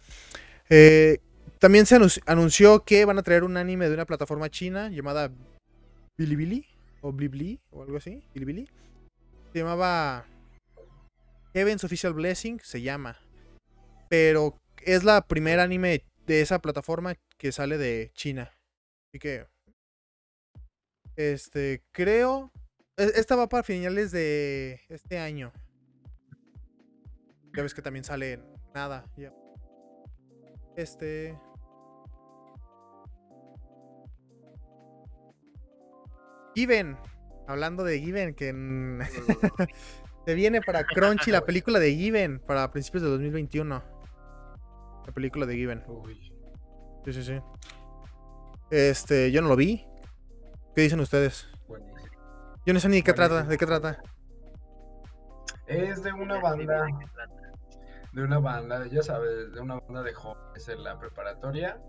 eh, 0.70 1.18
también 1.58 1.86
se 1.86 1.98
anunció 2.26 2.84
que 2.84 3.04
van 3.04 3.18
a 3.18 3.22
traer 3.22 3.42
un 3.42 3.56
anime 3.56 3.88
de 3.88 3.94
una 3.94 4.06
plataforma 4.06 4.48
china 4.48 4.88
llamada 4.90 5.32
Bilibili 6.16 6.64
o 7.00 7.12
Blibli 7.12 7.60
o 7.70 7.82
algo 7.82 7.96
así. 7.96 8.22
Bilibili. 8.32 8.68
Se 9.52 9.58
llamaba 9.58 10.24
Heaven's 11.52 11.82
Official 11.82 12.14
Blessing, 12.14 12.60
se 12.60 12.80
llama. 12.80 13.18
Pero 14.08 14.60
es 14.82 15.02
la 15.02 15.26
primera 15.26 15.64
anime 15.64 16.04
de 16.26 16.40
esa 16.40 16.60
plataforma 16.60 17.16
que 17.36 17.50
sale 17.50 17.76
de 17.76 18.12
China. 18.14 18.52
Así 19.08 19.18
que. 19.18 19.46
Este, 21.16 21.82
creo. 21.90 22.52
E, 22.96 23.04
esta 23.16 23.34
va 23.34 23.48
para 23.48 23.64
finales 23.64 24.12
de 24.12 24.80
este 24.88 25.18
año. 25.18 25.52
Ya 27.54 27.62
ves 27.62 27.74
que 27.74 27.82
también 27.82 28.04
sale 28.04 28.40
nada. 28.74 29.04
Este. 30.76 31.38
Given. 36.54 36.96
Hablando 37.46 37.84
de 37.84 38.00
Given, 38.00 38.34
que 38.34 38.52
se 40.26 40.34
viene 40.34 40.62
para 40.62 40.84
Crunchy 40.84 41.30
la 41.30 41.44
película 41.44 41.78
de 41.78 41.94
Given 41.94 42.40
para 42.40 42.70
principios 42.70 43.02
de 43.02 43.10
2021. 43.10 43.82
La 45.06 45.12
película 45.12 45.46
de 45.46 45.54
Given. 45.54 45.84
Sí, 47.04 47.12
sí, 47.12 47.22
sí. 47.22 47.40
Este, 48.70 49.30
yo 49.30 49.42
no 49.42 49.48
lo 49.48 49.56
vi. 49.56 49.86
¿Qué 50.74 50.80
dicen 50.82 51.00
ustedes? 51.00 51.46
Yo 52.66 52.72
no 52.72 52.80
sé 52.80 52.88
ni 52.88 52.96
de 52.96 53.02
qué 53.02 53.12
trata, 53.12 53.42
de 53.42 53.58
qué 53.58 53.66
trata. 53.66 54.02
Es 55.66 56.02
de 56.02 56.12
una 56.12 56.40
banda. 56.40 56.86
De 58.14 58.22
una 58.22 58.38
banda, 58.38 58.86
ya 58.86 59.02
sabes, 59.02 59.52
de 59.52 59.60
una 59.60 59.78
banda 59.80 60.02
de 60.02 60.14
jóvenes 60.14 60.68
en 60.68 60.82
la 60.82 60.98
preparatoria. 60.98 61.80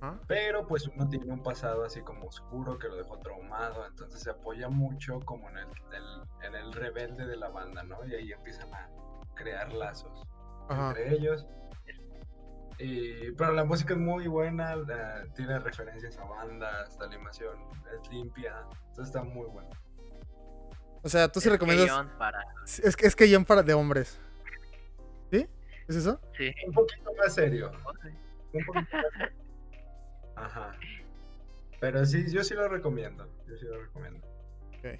¿Ah? 0.00 0.16
Pero 0.26 0.66
pues 0.66 0.86
uno 0.86 1.08
tiene 1.08 1.32
un 1.32 1.42
pasado 1.42 1.84
así 1.84 2.02
como 2.02 2.26
oscuro 2.26 2.78
que 2.78 2.88
lo 2.88 2.96
dejó 2.96 3.18
traumado, 3.18 3.84
entonces 3.86 4.20
se 4.20 4.30
apoya 4.30 4.68
mucho 4.68 5.20
como 5.20 5.48
en 5.50 5.58
el, 5.58 5.68
en 6.42 6.54
el 6.54 6.72
rebelde 6.72 7.26
de 7.26 7.36
la 7.36 7.48
banda, 7.48 7.82
¿no? 7.82 8.04
Y 8.06 8.14
ahí 8.14 8.32
empiezan 8.32 8.72
a 8.72 8.88
crear 9.34 9.72
lazos 9.72 10.22
entre 10.70 11.14
ellos 11.14 11.46
pero 13.36 13.52
la 13.52 13.64
música 13.64 13.94
es 13.94 14.00
muy 14.00 14.26
buena, 14.26 14.76
tiene 15.34 15.58
referencias 15.58 16.18
a 16.18 16.24
bandas, 16.24 16.96
la 16.98 17.06
animación 17.06 17.56
es 17.94 18.10
limpia, 18.10 18.54
entonces 18.88 19.06
está 19.06 19.22
muy 19.22 19.46
bueno. 19.46 19.70
O 21.02 21.08
sea, 21.08 21.28
tú 21.28 21.40
sí 21.40 21.48
recomiendas. 21.48 22.06
Es 22.82 22.96
que 22.96 23.06
es 23.06 23.16
que 23.16 23.32
John 23.32 23.44
para 23.44 23.62
de 23.62 23.74
hombres. 23.74 24.20
¿Es 25.92 25.96
eso? 25.96 26.18
Sí. 26.38 26.54
Un 26.66 26.72
poquito 26.72 27.12
más 27.18 27.34
serio. 27.34 27.70
Un 28.54 28.64
poquito 28.64 28.74
más 28.74 28.88
serio. 28.88 29.30
Ajá. 30.36 30.74
Pero 31.80 32.06
sí, 32.06 32.32
yo 32.32 32.42
sí 32.42 32.54
lo 32.54 32.66
recomiendo. 32.66 33.28
Yo 33.46 33.58
sí 33.58 33.66
lo 33.66 33.78
recomiendo. 33.78 34.26
Ok. 34.78 34.98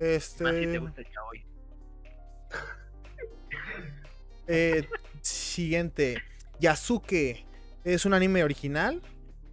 Este. 0.00 0.44
te 0.44 0.78
gusta 0.78 1.02
eh, 4.46 4.88
siguiente. 5.20 6.22
Yasuke 6.58 7.44
es 7.84 8.06
un 8.06 8.14
anime 8.14 8.44
original, 8.44 9.02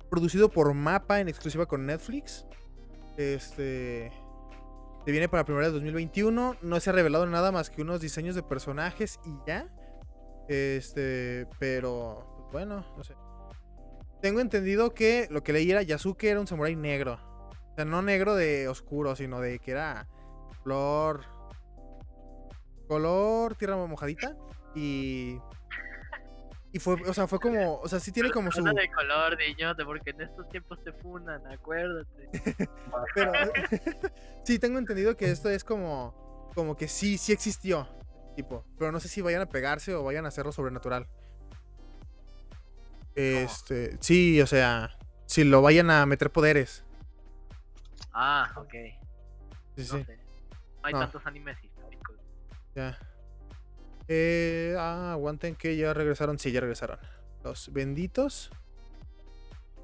producido 0.10 0.50
por 0.50 0.74
Mapa 0.74 1.20
en 1.20 1.28
exclusiva 1.28 1.66
con 1.66 1.86
Netflix. 1.86 2.46
Este. 3.18 4.10
Se 5.04 5.12
viene 5.12 5.28
para 5.28 5.44
primavera 5.44 5.68
de 5.68 5.74
2021. 5.74 6.56
No 6.62 6.80
se 6.80 6.90
ha 6.90 6.94
revelado 6.94 7.26
nada 7.26 7.52
más 7.52 7.70
que 7.70 7.82
unos 7.82 8.00
diseños 8.00 8.36
de 8.36 8.44
personajes 8.44 9.20
y 9.26 9.34
ya. 9.46 9.68
Este. 10.52 11.48
Pero. 11.60 12.48
Pues 12.52 12.66
bueno, 12.66 12.86
no 12.98 13.04
sé. 13.04 13.16
Tengo 14.22 14.40
entendido 14.40 14.94
que 14.94 15.28
lo 15.32 15.44
que 15.44 15.54
leí 15.54 15.72
era 15.72 15.82
Yasuke 15.82 16.26
era 16.26 16.40
un 16.40 16.48
samurái 16.48 16.76
negro. 16.76 17.20
O 17.72 17.76
sea, 17.76 17.86
no 17.86 18.02
negro 18.02 18.36
de 18.36 18.68
oscuro, 18.68 19.16
sino 19.16 19.40
de 19.40 19.60
que 19.60 19.72
era 19.72 20.08
color. 20.64 21.26
Color 22.88 23.56
tierra 23.56 23.78
mojadita. 23.78 24.36
Y 24.76 25.40
y 26.74 26.80
fue, 26.80 26.96
o 27.06 27.14
sea, 27.14 27.28
fue 27.28 27.40
como, 27.40 27.80
o 27.80 27.88
sea, 27.90 28.00
sí 28.00 28.14
tiene 28.14 28.32
como 28.32 28.50
su... 28.50 28.64
de 28.64 28.90
color, 28.92 29.38
niñote, 29.38 29.84
porque 29.84 30.12
en 30.12 30.22
estos 30.22 30.48
tiempos 30.48 30.82
te 30.84 30.94
funan, 30.94 31.46
acuérdate. 31.48 32.30
Pero, 33.16 33.32
sí, 34.46 34.58
tengo 34.58 34.80
entendido 34.80 35.18
que 35.18 35.30
esto 35.30 35.50
es 35.50 35.66
como, 35.66 36.50
como 36.56 36.78
que 36.78 36.88
sí, 36.88 37.18
sí 37.18 37.34
existió, 37.34 37.90
tipo, 38.36 38.66
pero 38.78 38.92
no 38.92 39.00
sé 39.00 39.08
si 39.08 39.22
vayan 39.22 39.42
a 39.42 39.46
pegarse 39.48 39.94
o 39.94 40.04
vayan 40.04 40.26
a 40.26 40.30
hacerlo 40.30 40.52
sobrenatural. 40.52 41.08
Este, 43.16 43.98
sí, 44.00 44.42
o 44.42 44.48
sea, 44.48 44.98
si 45.26 45.44
lo 45.44 45.62
vayan 45.62 45.90
a 45.90 46.06
meter 46.06 46.32
poderes. 46.32 46.84
Ah, 48.14 48.52
ok. 48.56 48.74
Sí, 49.76 49.86
sí. 49.86 49.98
No 49.98 50.06
hay 50.84 50.94
tantos 50.94 51.26
animes 51.26 51.58
históricos. 51.64 52.16
Ya. 52.76 52.98
Eh, 54.08 54.76
ah, 54.78 55.14
aguanten 55.14 55.56
que 55.56 55.78
ya 55.78 55.94
regresaron. 55.94 56.40
Sí, 56.40 56.52
ya 56.52 56.62
regresaron. 56.62 57.00
Los 57.44 57.72
benditos. 57.72 58.52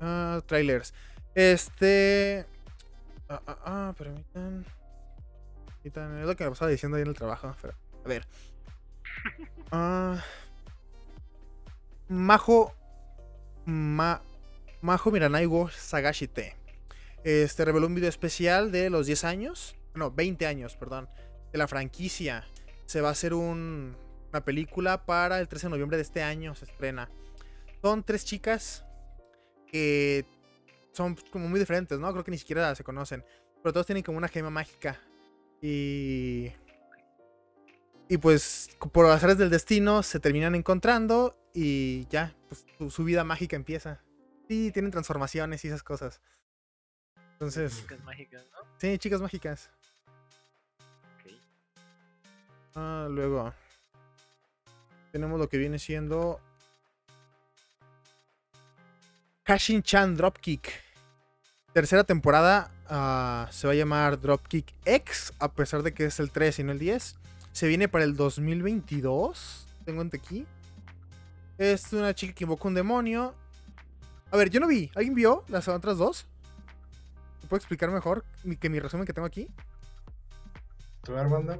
Ah, 0.01 0.41
trailers. 0.45 0.93
Este. 1.35 2.45
Ah, 3.29 3.41
ah, 3.45 3.57
ah, 3.65 3.93
permitan. 3.97 4.65
permitan. 5.67 6.19
Es 6.19 6.25
lo 6.25 6.35
que 6.35 6.43
me 6.43 6.49
pasaba 6.49 6.71
diciendo 6.71 6.97
ahí 6.97 7.03
en 7.03 7.09
el 7.09 7.15
trabajo. 7.15 7.55
A 8.07 8.09
ver. 8.09 8.27
Ah. 9.71 10.23
Majo. 12.07 12.73
Ma, 13.65 14.21
Majo 14.81 15.11
Miranaigo 15.11 15.69
Sagashite. 15.69 16.55
Este 17.23 17.65
reveló 17.65 17.87
un 17.87 17.95
video 17.95 18.09
especial 18.09 18.71
de 18.71 18.89
los 18.89 19.07
10 19.07 19.25
años. 19.25 19.75
No, 19.93 20.11
20 20.11 20.47
años, 20.47 20.77
perdón. 20.77 21.09
De 21.51 21.57
la 21.57 21.67
franquicia. 21.67 22.45
Se 22.85 23.01
va 23.01 23.09
a 23.09 23.11
hacer 23.11 23.33
un 23.33 23.97
una 24.29 24.43
película 24.43 25.05
para 25.05 25.39
el 25.39 25.47
13 25.47 25.67
de 25.67 25.71
noviembre 25.71 25.97
de 25.97 26.03
este 26.03 26.21
año, 26.21 26.53
se 26.55 26.65
estrena. 26.65 27.09
Son 27.81 28.03
tres 28.03 28.25
chicas 28.25 28.85
que 29.67 30.25
son 30.91 31.15
como 31.31 31.47
muy 31.47 31.59
diferentes, 31.59 31.97
¿no? 31.99 32.11
Creo 32.11 32.23
que 32.23 32.31
ni 32.31 32.37
siquiera 32.37 32.73
se 32.75 32.83
conocen. 32.83 33.23
Pero 33.61 33.73
todos 33.73 33.85
tienen 33.85 34.03
como 34.03 34.17
una 34.17 34.27
gema 34.27 34.49
mágica. 34.49 34.99
Y. 35.61 36.51
Y 38.09 38.17
pues, 38.17 38.69
por 38.91 39.05
azares 39.07 39.37
del 39.37 39.49
destino, 39.49 40.03
se 40.03 40.19
terminan 40.19 40.55
encontrando. 40.55 41.37
Y 41.53 42.07
ya, 42.07 42.35
pues 42.49 42.65
su, 42.93 43.03
vida 43.03 43.23
mágica 43.23 43.55
empieza. 43.55 44.03
Y 44.47 44.71
tienen 44.71 44.91
transformaciones 44.91 45.63
y 45.65 45.67
esas 45.67 45.83
cosas. 45.83 46.21
Entonces. 47.33 47.81
Chicas 47.81 48.03
mágicas, 48.03 48.45
¿no? 48.51 48.59
Sí, 48.77 48.97
chicas 48.97 49.21
mágicas. 49.21 49.69
Ah, 52.75 53.07
luego 53.09 53.53
tenemos 55.17 55.39
lo 55.39 55.49
que 55.49 55.57
viene 55.57 55.79
siendo 55.79 56.39
Kashin 59.43 59.81
Chan 59.81 60.15
Dropkick. 60.15 60.71
Tercera 61.73 62.03
temporada 62.03 62.69
ah, 62.87 63.47
se 63.51 63.65
va 63.65 63.73
a 63.73 63.75
llamar 63.75 64.21
Dropkick 64.21 64.75
X, 64.85 65.33
a 65.39 65.51
pesar 65.51 65.81
de 65.81 65.93
que 65.93 66.05
es 66.05 66.19
el 66.19 66.29
3 66.29 66.59
y 66.59 66.63
no 66.63 66.71
el 66.71 66.77
10. 66.77 67.15
Se 67.57 67.67
viene 67.67 67.87
para 67.87 68.03
el 68.03 68.15
2022, 68.15 69.67
tengo 69.83 70.03
en 70.03 70.11
aquí. 70.13 70.45
Es 71.57 71.91
una 71.91 72.13
chica 72.13 72.31
que 72.31 72.43
invoca 72.43 72.67
un 72.67 72.75
demonio. 72.75 73.33
A 74.29 74.37
ver, 74.37 74.51
yo 74.51 74.59
no 74.59 74.67
vi. 74.67 74.91
¿Alguien 74.93 75.15
vio 75.15 75.43
las 75.47 75.67
otras 75.67 75.97
dos? 75.97 76.27
¿Me 77.41 77.49
puedo 77.49 77.57
explicar 77.57 77.89
mejor 77.89 78.23
que 78.59 78.69
mi 78.69 78.79
resumen 78.79 79.07
que 79.07 79.13
tengo 79.13 79.25
aquí? 79.25 79.47
¿Tu 81.01 81.13
banda? 81.13 81.59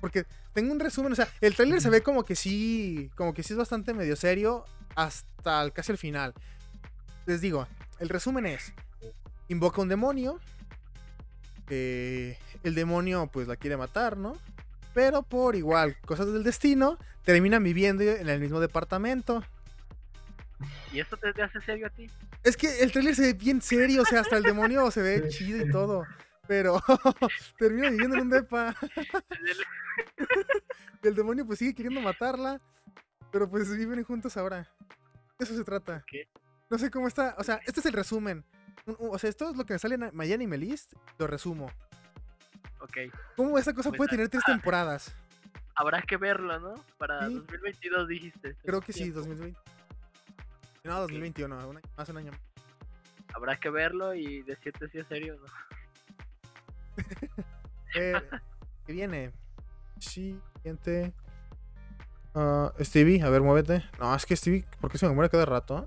Porque 0.00 0.26
tengo 0.52 0.72
un 0.72 0.80
resumen, 0.80 1.12
o 1.12 1.14
sea, 1.14 1.28
el 1.40 1.54
tráiler 1.54 1.80
se 1.80 1.88
ve 1.88 2.02
como 2.02 2.24
que 2.24 2.34
sí, 2.34 3.12
como 3.14 3.32
que 3.32 3.44
sí 3.44 3.52
es 3.52 3.58
bastante 3.58 3.94
medio 3.94 4.16
serio 4.16 4.64
hasta 4.96 5.70
casi 5.70 5.92
el 5.92 5.98
final. 5.98 6.34
Les 7.24 7.40
digo, 7.40 7.68
el 8.00 8.08
resumen 8.08 8.46
es, 8.46 8.72
invoca 9.46 9.80
un 9.80 9.88
demonio, 9.88 10.40
el 11.70 12.74
demonio 12.74 13.28
pues 13.32 13.48
la 13.48 13.56
quiere 13.56 13.76
matar, 13.76 14.16
¿no? 14.16 14.36
Pero 14.94 15.22
por 15.22 15.56
igual, 15.56 15.96
cosas 16.04 16.32
del 16.32 16.42
destino, 16.42 16.98
terminan 17.24 17.62
viviendo 17.62 18.02
en 18.02 18.28
el 18.28 18.40
mismo 18.40 18.60
departamento. 18.60 19.44
¿Y 20.92 21.00
esto 21.00 21.16
te 21.16 21.42
hace 21.42 21.60
serio 21.60 21.86
a 21.86 21.90
ti? 21.90 22.10
Es 22.42 22.56
que 22.56 22.80
el 22.80 22.90
trailer 22.90 23.14
se 23.14 23.22
ve 23.22 23.32
bien 23.34 23.62
serio, 23.62 24.02
o 24.02 24.04
sea, 24.04 24.20
hasta 24.20 24.36
el 24.36 24.42
demonio 24.42 24.90
se 24.90 25.02
ve 25.02 25.28
chido 25.28 25.64
y 25.64 25.70
todo. 25.70 26.04
Pero 26.46 26.82
termina 27.58 27.90
viviendo 27.90 28.16
en 28.16 28.22
un 28.22 28.30
depa. 28.30 28.74
el 31.02 31.14
demonio 31.14 31.46
pues 31.46 31.58
sigue 31.58 31.74
queriendo 31.74 32.00
matarla. 32.00 32.60
Pero 33.30 33.48
pues 33.48 33.76
viven 33.76 34.02
juntos 34.02 34.36
ahora. 34.36 34.68
eso 35.38 35.54
se 35.54 35.64
trata. 35.64 36.02
¿Qué? 36.06 36.28
No 36.70 36.78
sé 36.78 36.90
cómo 36.90 37.06
está. 37.06 37.34
O 37.38 37.44
sea, 37.44 37.60
este 37.66 37.80
es 37.80 37.86
el 37.86 37.92
resumen. 37.92 38.44
O 38.86 39.18
sea, 39.18 39.30
esto 39.30 39.50
es 39.50 39.56
lo 39.56 39.64
que 39.64 39.74
me 39.74 39.78
sale 39.78 39.94
en 39.96 40.10
Miami 40.12 40.46
Melist. 40.46 40.92
Lo 41.18 41.26
resumo. 41.26 41.70
Ok. 42.80 42.96
¿Cómo 43.36 43.58
esa 43.58 43.74
cosa 43.74 43.90
puede 43.90 44.10
tener 44.10 44.28
tres 44.28 44.42
ah, 44.46 44.52
temporadas? 44.52 45.14
Habrá 45.74 46.02
que 46.02 46.16
verlo, 46.16 46.58
¿no? 46.58 46.74
Para 46.96 47.28
2022 47.28 48.08
dijiste. 48.08 48.56
Creo 48.64 48.80
que 48.80 48.92
sí, 48.92 49.10
2020. 49.10 49.58
No, 50.84 51.00
2021, 51.00 51.68
un 51.68 51.80
más 51.96 52.08
un 52.08 52.16
año. 52.16 52.32
Habrá 53.34 53.60
que 53.60 53.68
verlo 53.68 54.14
y 54.14 54.42
decirte 54.42 54.88
si 54.88 54.98
es 54.98 55.06
serio 55.06 55.36
o 55.36 55.38
no. 55.38 55.46
eh, 57.94 58.20
¿Qué 58.86 58.92
viene? 58.92 59.32
Siguiente. 59.98 61.12
Uh, 62.34 62.70
Stevie, 62.82 63.22
a 63.22 63.28
ver, 63.28 63.42
muévete. 63.42 63.84
No, 63.98 64.14
es 64.14 64.24
que 64.24 64.34
Stevie, 64.34 64.64
¿por 64.80 64.90
qué 64.90 64.98
se 64.98 65.06
me 65.06 65.14
muere 65.14 65.30
cada 65.30 65.44
rato? 65.44 65.84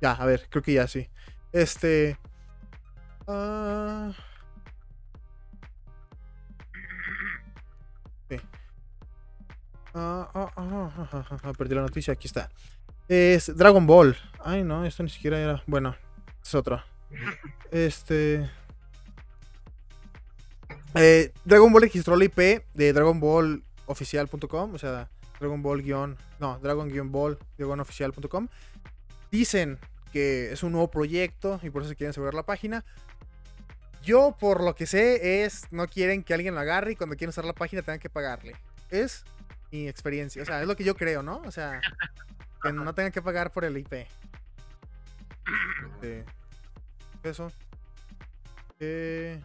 Ya, 0.00 0.12
a 0.12 0.26
ver, 0.26 0.46
creo 0.50 0.62
que 0.62 0.74
ya 0.74 0.86
sí. 0.86 1.08
Este. 1.52 2.18
Uh... 3.26 4.12
Sí. 8.28 8.36
Ah, 9.94 10.28
ah, 10.34 11.10
ah, 11.42 11.52
perdí 11.56 11.74
la 11.74 11.82
noticia, 11.82 12.12
aquí 12.12 12.26
está. 12.26 12.50
Es 13.08 13.56
Dragon 13.56 13.86
Ball. 13.86 14.16
Ay, 14.44 14.62
no, 14.64 14.84
esto 14.84 15.02
ni 15.02 15.08
siquiera 15.08 15.38
era. 15.38 15.62
Bueno, 15.66 15.96
es 16.42 16.54
otro. 16.54 16.82
Este. 17.70 18.50
Eh, 20.94 21.32
Dragon 21.44 21.72
Ball 21.72 21.82
registró 21.82 22.16
la 22.16 22.24
IP 22.24 22.64
de 22.74 22.92
Dragon 22.92 23.20
Ball 23.20 23.62
oficial.com, 23.86 24.74
o 24.74 24.78
sea, 24.78 25.08
Dragon 25.38 25.62
Ball 25.62 25.82
guion, 25.82 26.16
no, 26.40 26.58
Dragon 26.58 27.12
Ball 27.12 27.38
oficial.com. 27.58 28.48
Dicen 29.36 29.78
que 30.14 30.50
es 30.50 30.62
un 30.62 30.72
nuevo 30.72 30.90
proyecto 30.90 31.60
y 31.62 31.68
por 31.68 31.82
eso 31.82 31.94
quieren 31.94 32.08
asegurar 32.08 32.32
la 32.32 32.46
página. 32.46 32.86
Yo, 34.02 34.34
por 34.40 34.64
lo 34.64 34.74
que 34.74 34.86
sé, 34.86 35.44
es 35.44 35.70
no 35.70 35.86
quieren 35.88 36.22
que 36.22 36.32
alguien 36.32 36.54
lo 36.54 36.60
agarre 36.60 36.92
y 36.92 36.96
cuando 36.96 37.16
quieren 37.16 37.28
usar 37.28 37.44
la 37.44 37.52
página 37.52 37.82
tengan 37.82 38.00
que 38.00 38.08
pagarle. 38.08 38.54
Es 38.88 39.24
mi 39.70 39.88
experiencia, 39.88 40.42
o 40.42 40.46
sea, 40.46 40.62
es 40.62 40.66
lo 40.66 40.74
que 40.74 40.84
yo 40.84 40.96
creo, 40.96 41.22
¿no? 41.22 41.42
O 41.44 41.50
sea, 41.50 41.82
que 42.62 42.72
no 42.72 42.94
tengan 42.94 43.12
que 43.12 43.20
pagar 43.20 43.52
por 43.52 43.66
el 43.66 43.76
IP. 43.76 44.06
Eso. 47.22 47.52
Eh, 48.80 49.38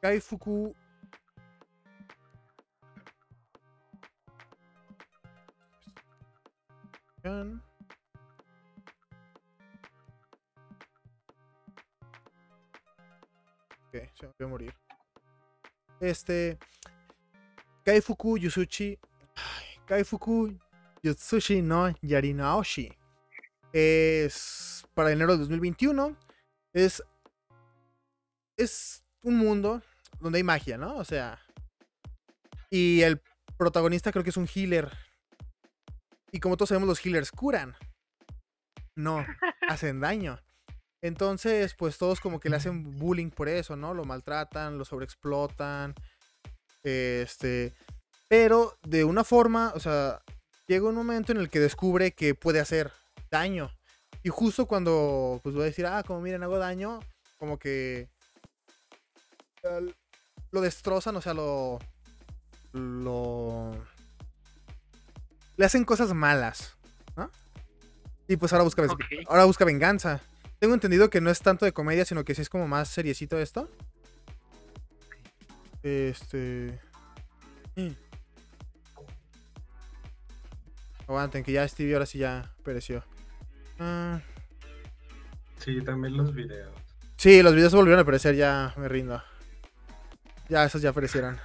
Kaifuku. 0.00 0.74
Ok, 7.24 7.30
se 14.12 14.26
me 14.26 14.32
voy 14.38 14.46
a 14.46 14.46
morir. 14.46 14.74
Este. 16.00 16.58
Kaifuku 17.82 18.36
Yusuchi. 18.36 18.98
Kaifuku 19.86 20.54
Yutsushi 21.02 21.62
no 21.62 21.94
Yarinaoshi. 22.02 22.92
Es 23.72 24.84
para 24.92 25.10
enero 25.12 25.32
de 25.32 25.38
2021. 25.38 26.14
Es. 26.74 27.02
Es 28.58 29.02
un 29.22 29.38
mundo 29.38 29.80
donde 30.20 30.36
hay 30.36 30.42
magia, 30.42 30.76
¿no? 30.76 30.96
O 30.96 31.04
sea. 31.04 31.40
Y 32.68 33.00
el 33.00 33.18
protagonista 33.56 34.12
creo 34.12 34.24
que 34.24 34.30
es 34.30 34.36
un 34.36 34.46
healer. 34.46 35.03
Y 36.34 36.40
como 36.40 36.56
todos 36.56 36.70
sabemos, 36.70 36.88
los 36.88 37.06
healers 37.06 37.30
curan. 37.30 37.76
No, 38.96 39.24
hacen 39.68 40.00
daño. 40.00 40.40
Entonces, 41.00 41.74
pues 41.74 41.96
todos 41.96 42.18
como 42.18 42.40
que 42.40 42.48
le 42.48 42.56
hacen 42.56 42.98
bullying 42.98 43.30
por 43.30 43.48
eso, 43.48 43.76
¿no? 43.76 43.94
Lo 43.94 44.04
maltratan, 44.04 44.76
lo 44.76 44.84
sobreexplotan. 44.84 45.94
Este. 46.82 47.72
Pero 48.28 48.76
de 48.82 49.04
una 49.04 49.22
forma, 49.22 49.72
o 49.76 49.80
sea, 49.80 50.22
llega 50.66 50.88
un 50.88 50.96
momento 50.96 51.30
en 51.30 51.38
el 51.38 51.50
que 51.50 51.60
descubre 51.60 52.10
que 52.10 52.34
puede 52.34 52.58
hacer 52.58 52.90
daño. 53.30 53.70
Y 54.24 54.30
justo 54.30 54.66
cuando, 54.66 55.38
pues 55.44 55.54
voy 55.54 55.62
a 55.62 55.66
decir, 55.66 55.86
ah, 55.86 56.02
como 56.04 56.20
miren, 56.20 56.42
hago 56.42 56.58
daño, 56.58 56.98
como 57.38 57.60
que 57.60 58.08
lo 60.50 60.60
destrozan, 60.60 61.14
o 61.14 61.20
sea, 61.20 61.32
lo. 61.32 61.78
Lo. 62.72 63.70
Le 65.56 65.64
hacen 65.64 65.84
cosas 65.84 66.12
malas, 66.12 66.76
¿no? 67.16 67.30
Y 68.28 68.36
pues 68.36 68.52
ahora 68.52 68.64
busca, 68.64 68.86
ahora 69.26 69.44
busca 69.44 69.64
venganza. 69.64 70.20
Tengo 70.58 70.74
entendido 70.74 71.10
que 71.10 71.20
no 71.20 71.30
es 71.30 71.40
tanto 71.40 71.64
de 71.64 71.72
comedia, 71.72 72.04
sino 72.04 72.24
que 72.24 72.34
sí 72.34 72.42
es 72.42 72.48
como 72.48 72.66
más 72.66 72.88
seriecito 72.88 73.38
esto. 73.38 73.70
Este. 75.82 76.80
Aguanten, 81.06 81.44
que 81.44 81.52
ya 81.52 81.68
Stevie 81.68 81.94
ahora 81.94 82.06
sí 82.06 82.18
ya 82.18 82.50
pereció. 82.62 83.04
Ah. 83.78 84.20
Sí, 85.58 85.80
también 85.82 86.16
los 86.16 86.34
videos. 86.34 86.74
Sí, 87.16 87.42
los 87.42 87.54
videos 87.54 87.74
volvieron 87.74 87.98
a 87.98 88.02
aparecer, 88.02 88.34
ya 88.34 88.74
me 88.76 88.88
rindo. 88.88 89.22
Ya, 90.48 90.64
esos 90.64 90.82
ya 90.82 90.90
aparecieron. 90.90 91.38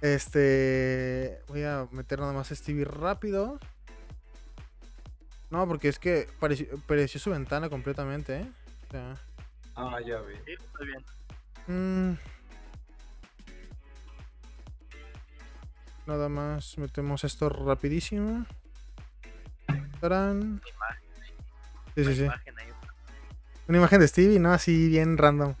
Este. 0.00 1.40
Voy 1.48 1.62
a 1.62 1.86
meter 1.90 2.20
nada 2.20 2.32
más 2.32 2.50
a 2.52 2.54
Stevie 2.54 2.84
rápido. 2.84 3.58
No, 5.50 5.66
porque 5.66 5.88
es 5.88 5.98
que 5.98 6.28
pereció, 6.86 7.20
su 7.20 7.30
ventana 7.30 7.68
completamente, 7.68 8.40
¿eh? 8.40 8.46
Ah, 9.74 9.98
ya 10.06 10.20
vi. 10.20 10.34
Sí, 10.44 10.52
está 10.52 10.84
bien. 10.84 11.04
Mm. 11.66 12.18
Nada 16.06 16.28
más 16.28 16.78
metemos 16.78 17.24
esto 17.24 17.48
rapidísimo. 17.48 18.46
¿Tarán? 20.00 20.62
Sí, 21.94 22.04
sí, 22.04 22.14
sí. 22.14 22.26
Una 23.68 23.78
imagen 23.78 24.00
de 24.00 24.08
Stevie, 24.08 24.40
¿no? 24.40 24.52
Así 24.52 24.88
bien 24.88 25.18
random. 25.18 25.54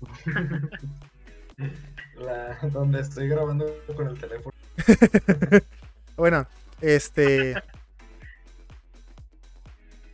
La, 2.20 2.58
donde 2.72 3.00
estoy 3.00 3.28
grabando 3.28 3.66
con 3.96 4.08
el 4.08 4.18
teléfono. 4.18 4.54
bueno, 6.16 6.46
este. 6.80 7.54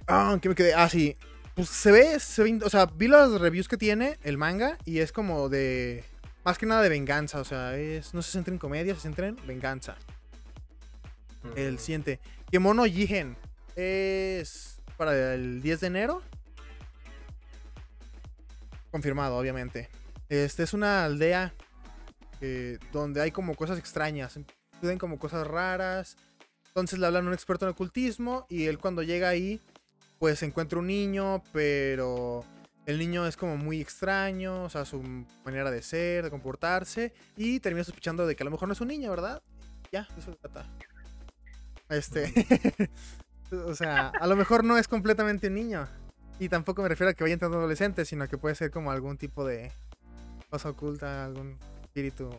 Ah, 0.07 0.39
¿qué 0.41 0.49
me 0.49 0.55
quedé? 0.55 0.75
Ah, 0.75 0.89
sí. 0.89 1.17
Pues 1.55 1.69
se 1.69 1.91
ve, 1.91 2.21
se 2.21 2.43
ve, 2.43 2.61
o 2.63 2.69
sea, 2.71 2.87
vi 2.87 3.09
las 3.09 3.31
reviews 3.41 3.67
que 3.67 3.79
tiene 3.79 4.19
el 4.23 4.37
manga 4.37 4.77
y 4.85 4.99
es 4.99 5.11
como 5.11 5.49
de, 5.49 6.05
más 6.45 6.59
que 6.59 6.67
nada 6.67 6.83
de 6.83 6.91
venganza, 6.91 7.41
o 7.41 7.45
sea, 7.45 7.77
es, 7.79 8.13
no 8.13 8.21
se 8.21 8.31
centra 8.31 8.53
en 8.53 8.59
comedia, 8.59 8.95
se 8.95 9.01
centra 9.01 9.27
en 9.27 9.37
venganza. 9.47 9.97
El 11.55 11.79
siguiente, 11.79 12.21
Kemono 12.51 12.85
Jigen, 12.85 13.39
es 13.75 14.83
para 14.99 15.35
el 15.35 15.63
10 15.63 15.81
de 15.81 15.87
enero. 15.87 16.23
Confirmado, 18.91 19.39
obviamente. 19.39 19.89
Este 20.29 20.63
es 20.63 20.75
una 20.75 21.05
aldea 21.05 21.55
eh, 22.47 22.79
donde 22.93 23.21
hay 23.21 23.33
como 23.33 23.57
cosas 23.57 23.77
extrañas, 23.77 24.39
suceden 24.75 24.99
como 24.99 25.19
cosas 25.19 25.47
raras. 25.47 26.17
Entonces 26.69 26.99
le 26.99 27.07
hablan 27.07 27.25
a 27.25 27.29
un 27.29 27.35
experto 27.35 27.65
en 27.65 27.73
ocultismo 27.73 28.47
y 28.49 28.67
él 28.67 28.79
cuando 28.79 29.03
llega 29.03 29.29
ahí, 29.29 29.61
pues 30.19 30.43
encuentra 30.45 30.79
un 30.79 30.87
niño, 30.87 31.43
pero 31.53 32.45
el 32.87 32.99
niño 32.99 33.27
es 33.27 33.37
como 33.37 33.57
muy 33.57 33.81
extraño, 33.81 34.65
o 34.65 34.71
sea, 34.71 34.85
su 34.85 35.03
manera 35.45 35.73
de 35.73 35.83
ser, 35.83 36.23
de 36.23 36.31
comportarse, 36.31 37.13
y 37.37 37.59
termina 37.59 37.83
sospechando 37.83 38.27
de 38.27 38.37
que 38.37 38.45
a 38.45 38.47
lo 38.47 38.53
mejor 38.53 38.69
no 38.69 38.75
es 38.75 38.81
un 38.81 38.89
niño, 38.89 39.11
¿verdad? 39.11 39.43
Ya, 39.91 40.07
eso 40.17 40.31
se 40.31 40.39
trata. 40.39 40.67
Este. 41.89 42.33
o 43.67 43.75
sea, 43.75 44.09
a 44.09 44.27
lo 44.29 44.37
mejor 44.37 44.63
no 44.63 44.79
es 44.79 44.87
completamente 44.87 45.49
un 45.49 45.55
niño. 45.55 45.89
Y 46.39 46.49
tampoco 46.49 46.83
me 46.83 46.89
refiero 46.89 47.11
a 47.11 47.15
que 47.15 47.25
vaya 47.25 47.33
entrando 47.33 47.59
adolescente, 47.59 48.05
sino 48.05 48.29
que 48.29 48.39
puede 48.39 48.55
ser 48.55 48.71
como 48.71 48.93
algún 48.93 49.17
tipo 49.17 49.45
de 49.45 49.73
cosa 50.51 50.71
oculta, 50.71 51.25
algún 51.25 51.59
espíritu. 51.97 52.31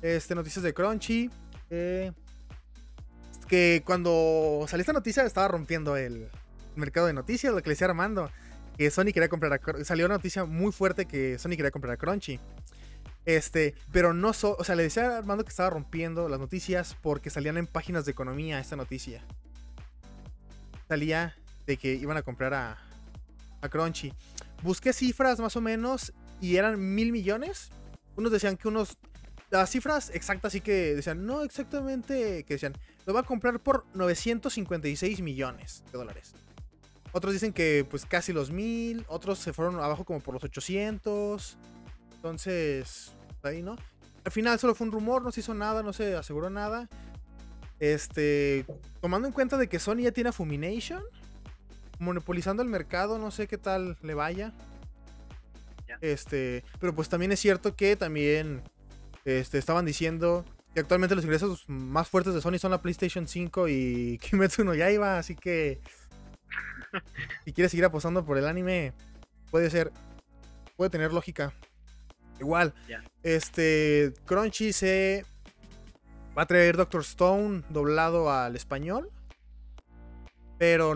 Este, 0.00 0.36
noticias 0.36 0.62
de 0.62 0.72
Crunchy. 0.72 1.30
Que 3.48 3.82
cuando 3.84 4.64
salió 4.68 4.82
esta 4.82 4.92
noticia 4.92 5.24
estaba 5.24 5.48
rompiendo 5.48 5.96
el 5.96 6.28
mercado 6.76 7.08
de 7.08 7.12
noticias, 7.12 7.52
lo 7.52 7.60
que 7.60 7.70
le 7.70 7.72
decía 7.72 7.88
Armando. 7.88 8.30
Que 8.78 8.90
Sony 8.90 9.06
quería 9.12 9.28
comprar 9.28 9.52
a, 9.52 9.84
Salió 9.84 10.06
una 10.06 10.16
noticia 10.16 10.44
muy 10.44 10.70
fuerte 10.70 11.06
que 11.06 11.38
Sony 11.38 11.50
quería 11.50 11.72
comprar 11.72 11.94
a 11.94 11.96
Crunchy. 11.96 12.38
Este, 13.24 13.74
pero 13.90 14.12
no 14.12 14.32
so, 14.32 14.56
o 14.56 14.64
sea, 14.64 14.76
le 14.76 14.84
decía 14.84 15.08
a 15.08 15.18
Armando 15.18 15.44
que 15.44 15.50
estaba 15.50 15.70
rompiendo 15.70 16.28
las 16.28 16.38
noticias 16.38 16.96
porque 17.02 17.30
salían 17.30 17.56
en 17.56 17.66
páginas 17.66 18.04
de 18.04 18.12
economía 18.12 18.60
esta 18.60 18.76
noticia. 18.76 19.24
salía 20.88 21.34
de 21.66 21.78
que 21.78 21.94
iban 21.94 22.16
a 22.16 22.22
comprar 22.22 22.54
a, 22.54 22.78
a 23.60 23.68
Crunchy. 23.68 24.12
Busqué 24.62 24.92
cifras 24.92 25.40
más 25.40 25.56
o 25.56 25.60
menos 25.60 26.12
y 26.40 26.56
eran 26.56 26.94
mil 26.94 27.12
millones. 27.12 27.70
Unos 28.16 28.32
decían 28.32 28.56
que 28.56 28.68
unos... 28.68 28.98
Las 29.50 29.70
cifras 29.70 30.10
exactas 30.12 30.52
sí 30.52 30.60
que 30.60 30.94
decían, 30.94 31.26
no 31.26 31.42
exactamente, 31.42 32.44
que 32.44 32.54
decían, 32.54 32.74
lo 33.06 33.14
va 33.14 33.20
a 33.20 33.22
comprar 33.24 33.60
por 33.60 33.84
956 33.94 35.20
millones 35.20 35.84
de 35.92 35.98
dólares. 35.98 36.34
Otros 37.12 37.32
dicen 37.32 37.52
que 37.52 37.86
pues 37.88 38.04
casi 38.06 38.32
los 38.32 38.50
mil, 38.50 39.04
otros 39.08 39.38
se 39.38 39.52
fueron 39.52 39.76
abajo 39.76 40.04
como 40.04 40.18
por 40.18 40.34
los 40.34 40.42
800. 40.42 41.56
Entonces, 42.16 43.12
ahí, 43.44 43.62
¿no? 43.62 43.76
Al 44.24 44.32
final 44.32 44.58
solo 44.58 44.74
fue 44.74 44.86
un 44.86 44.92
rumor, 44.92 45.22
no 45.22 45.30
se 45.30 45.40
hizo 45.40 45.54
nada, 45.54 45.82
no 45.82 45.92
se 45.92 46.16
aseguró 46.16 46.50
nada. 46.50 46.88
Este, 47.78 48.64
tomando 49.00 49.28
en 49.28 49.34
cuenta 49.34 49.58
de 49.58 49.68
que 49.68 49.78
Sony 49.78 49.98
ya 49.98 50.12
tiene 50.12 50.30
a 50.30 50.32
Fumination, 50.32 51.02
monopolizando 51.98 52.62
el 52.62 52.68
mercado, 52.68 53.18
no 53.18 53.30
sé 53.30 53.46
qué 53.46 53.58
tal 53.58 53.98
le 54.02 54.14
vaya. 54.14 54.52
Este, 56.00 56.64
pero 56.78 56.94
pues 56.94 57.08
también 57.08 57.32
es 57.32 57.40
cierto 57.40 57.76
que 57.76 57.96
también 57.96 58.62
este, 59.24 59.58
estaban 59.58 59.84
diciendo 59.84 60.44
que 60.74 60.80
actualmente 60.80 61.14
los 61.14 61.24
ingresos 61.24 61.64
más 61.68 62.08
fuertes 62.08 62.34
de 62.34 62.40
Sony 62.40 62.58
son 62.58 62.72
la 62.72 62.82
PlayStation 62.82 63.28
5 63.28 63.68
y 63.68 64.18
Kimetsu 64.22 64.64
no 64.64 64.74
Yaiba, 64.74 65.18
así 65.18 65.34
que 65.34 65.80
si 67.44 67.52
quieres 67.52 67.70
seguir 67.70 67.84
apostando 67.84 68.24
por 68.24 68.38
el 68.38 68.46
anime, 68.46 68.92
puede 69.50 69.70
ser, 69.70 69.92
puede 70.76 70.90
tener 70.90 71.12
lógica. 71.12 71.52
Igual, 72.40 72.74
este 73.22 74.12
Crunchy 74.26 74.72
se 74.72 75.24
va 76.36 76.42
a 76.42 76.46
traer 76.46 76.76
Doctor 76.76 77.02
Stone 77.02 77.62
doblado 77.70 78.30
al 78.30 78.56
español. 78.56 79.10
Pero 80.58 80.94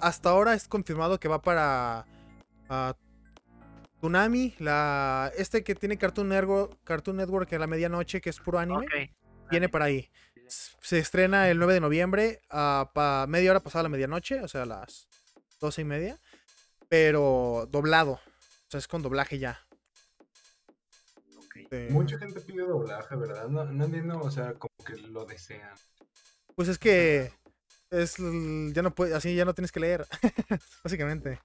hasta 0.00 0.30
ahora 0.30 0.54
es 0.54 0.68
confirmado 0.68 1.18
que 1.18 1.28
va 1.28 1.40
para 1.40 2.04
uh, 2.68 2.92
Tsunami, 4.04 4.54
la, 4.58 5.32
este 5.34 5.64
que 5.64 5.74
tiene 5.74 5.96
Cartoon 5.96 6.28
Network, 6.28 6.76
Cartoon 6.84 7.16
Network 7.16 7.50
en 7.54 7.60
la 7.60 7.66
medianoche, 7.66 8.20
que 8.20 8.28
es 8.28 8.38
puro 8.38 8.58
anime. 8.58 9.14
Viene 9.50 9.70
para 9.70 9.86
ahí. 9.86 10.10
Se 10.46 10.98
estrena 10.98 11.48
el 11.48 11.56
9 11.56 11.72
de 11.72 11.80
noviembre, 11.80 12.42
a 12.50 13.24
media 13.26 13.52
hora 13.52 13.60
pasada 13.60 13.84
la 13.84 13.88
medianoche, 13.88 14.42
o 14.42 14.48
sea, 14.48 14.64
a 14.64 14.66
las 14.66 15.08
12 15.58 15.80
y 15.80 15.84
media. 15.86 16.20
Pero 16.90 17.66
doblado. 17.70 18.12
O 18.12 18.68
sea, 18.68 18.76
es 18.76 18.88
con 18.88 19.00
doblaje 19.00 19.38
ya. 19.38 19.58
Mucha 21.88 22.18
gente 22.18 22.42
pide 22.42 22.60
doblaje, 22.60 23.16
¿verdad? 23.16 23.48
No, 23.48 23.64
no 23.64 23.84
entiendo, 23.86 24.20
o 24.20 24.30
sea, 24.30 24.52
como 24.52 24.74
que 24.84 24.98
lo 24.98 25.24
desean. 25.24 25.72
Pues 26.54 26.68
es 26.68 26.78
que 26.78 27.32
es 27.88 28.16
ya 28.18 28.82
no 28.82 28.94
puede, 28.94 29.14
así 29.14 29.34
ya 29.34 29.46
no 29.46 29.54
tienes 29.54 29.72
que 29.72 29.80
leer, 29.80 30.06
básicamente. 30.84 31.40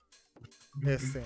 Este. 0.85 1.23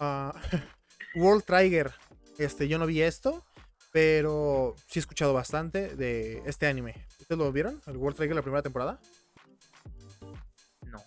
Uh, 0.00 0.32
World 1.14 1.44
Trigger. 1.44 1.92
Este, 2.38 2.68
yo 2.68 2.78
no 2.78 2.86
vi 2.86 3.02
esto, 3.02 3.44
pero 3.92 4.74
sí 4.86 4.98
he 4.98 5.00
escuchado 5.00 5.34
bastante 5.34 5.94
de 5.96 6.42
este 6.46 6.66
anime. 6.66 6.94
¿Ustedes 7.20 7.38
lo 7.38 7.52
vieron? 7.52 7.80
¿El 7.86 7.96
World 7.96 8.16
Trigger 8.16 8.36
la 8.36 8.42
primera 8.42 8.62
temporada? 8.62 9.00
No. 10.86 11.02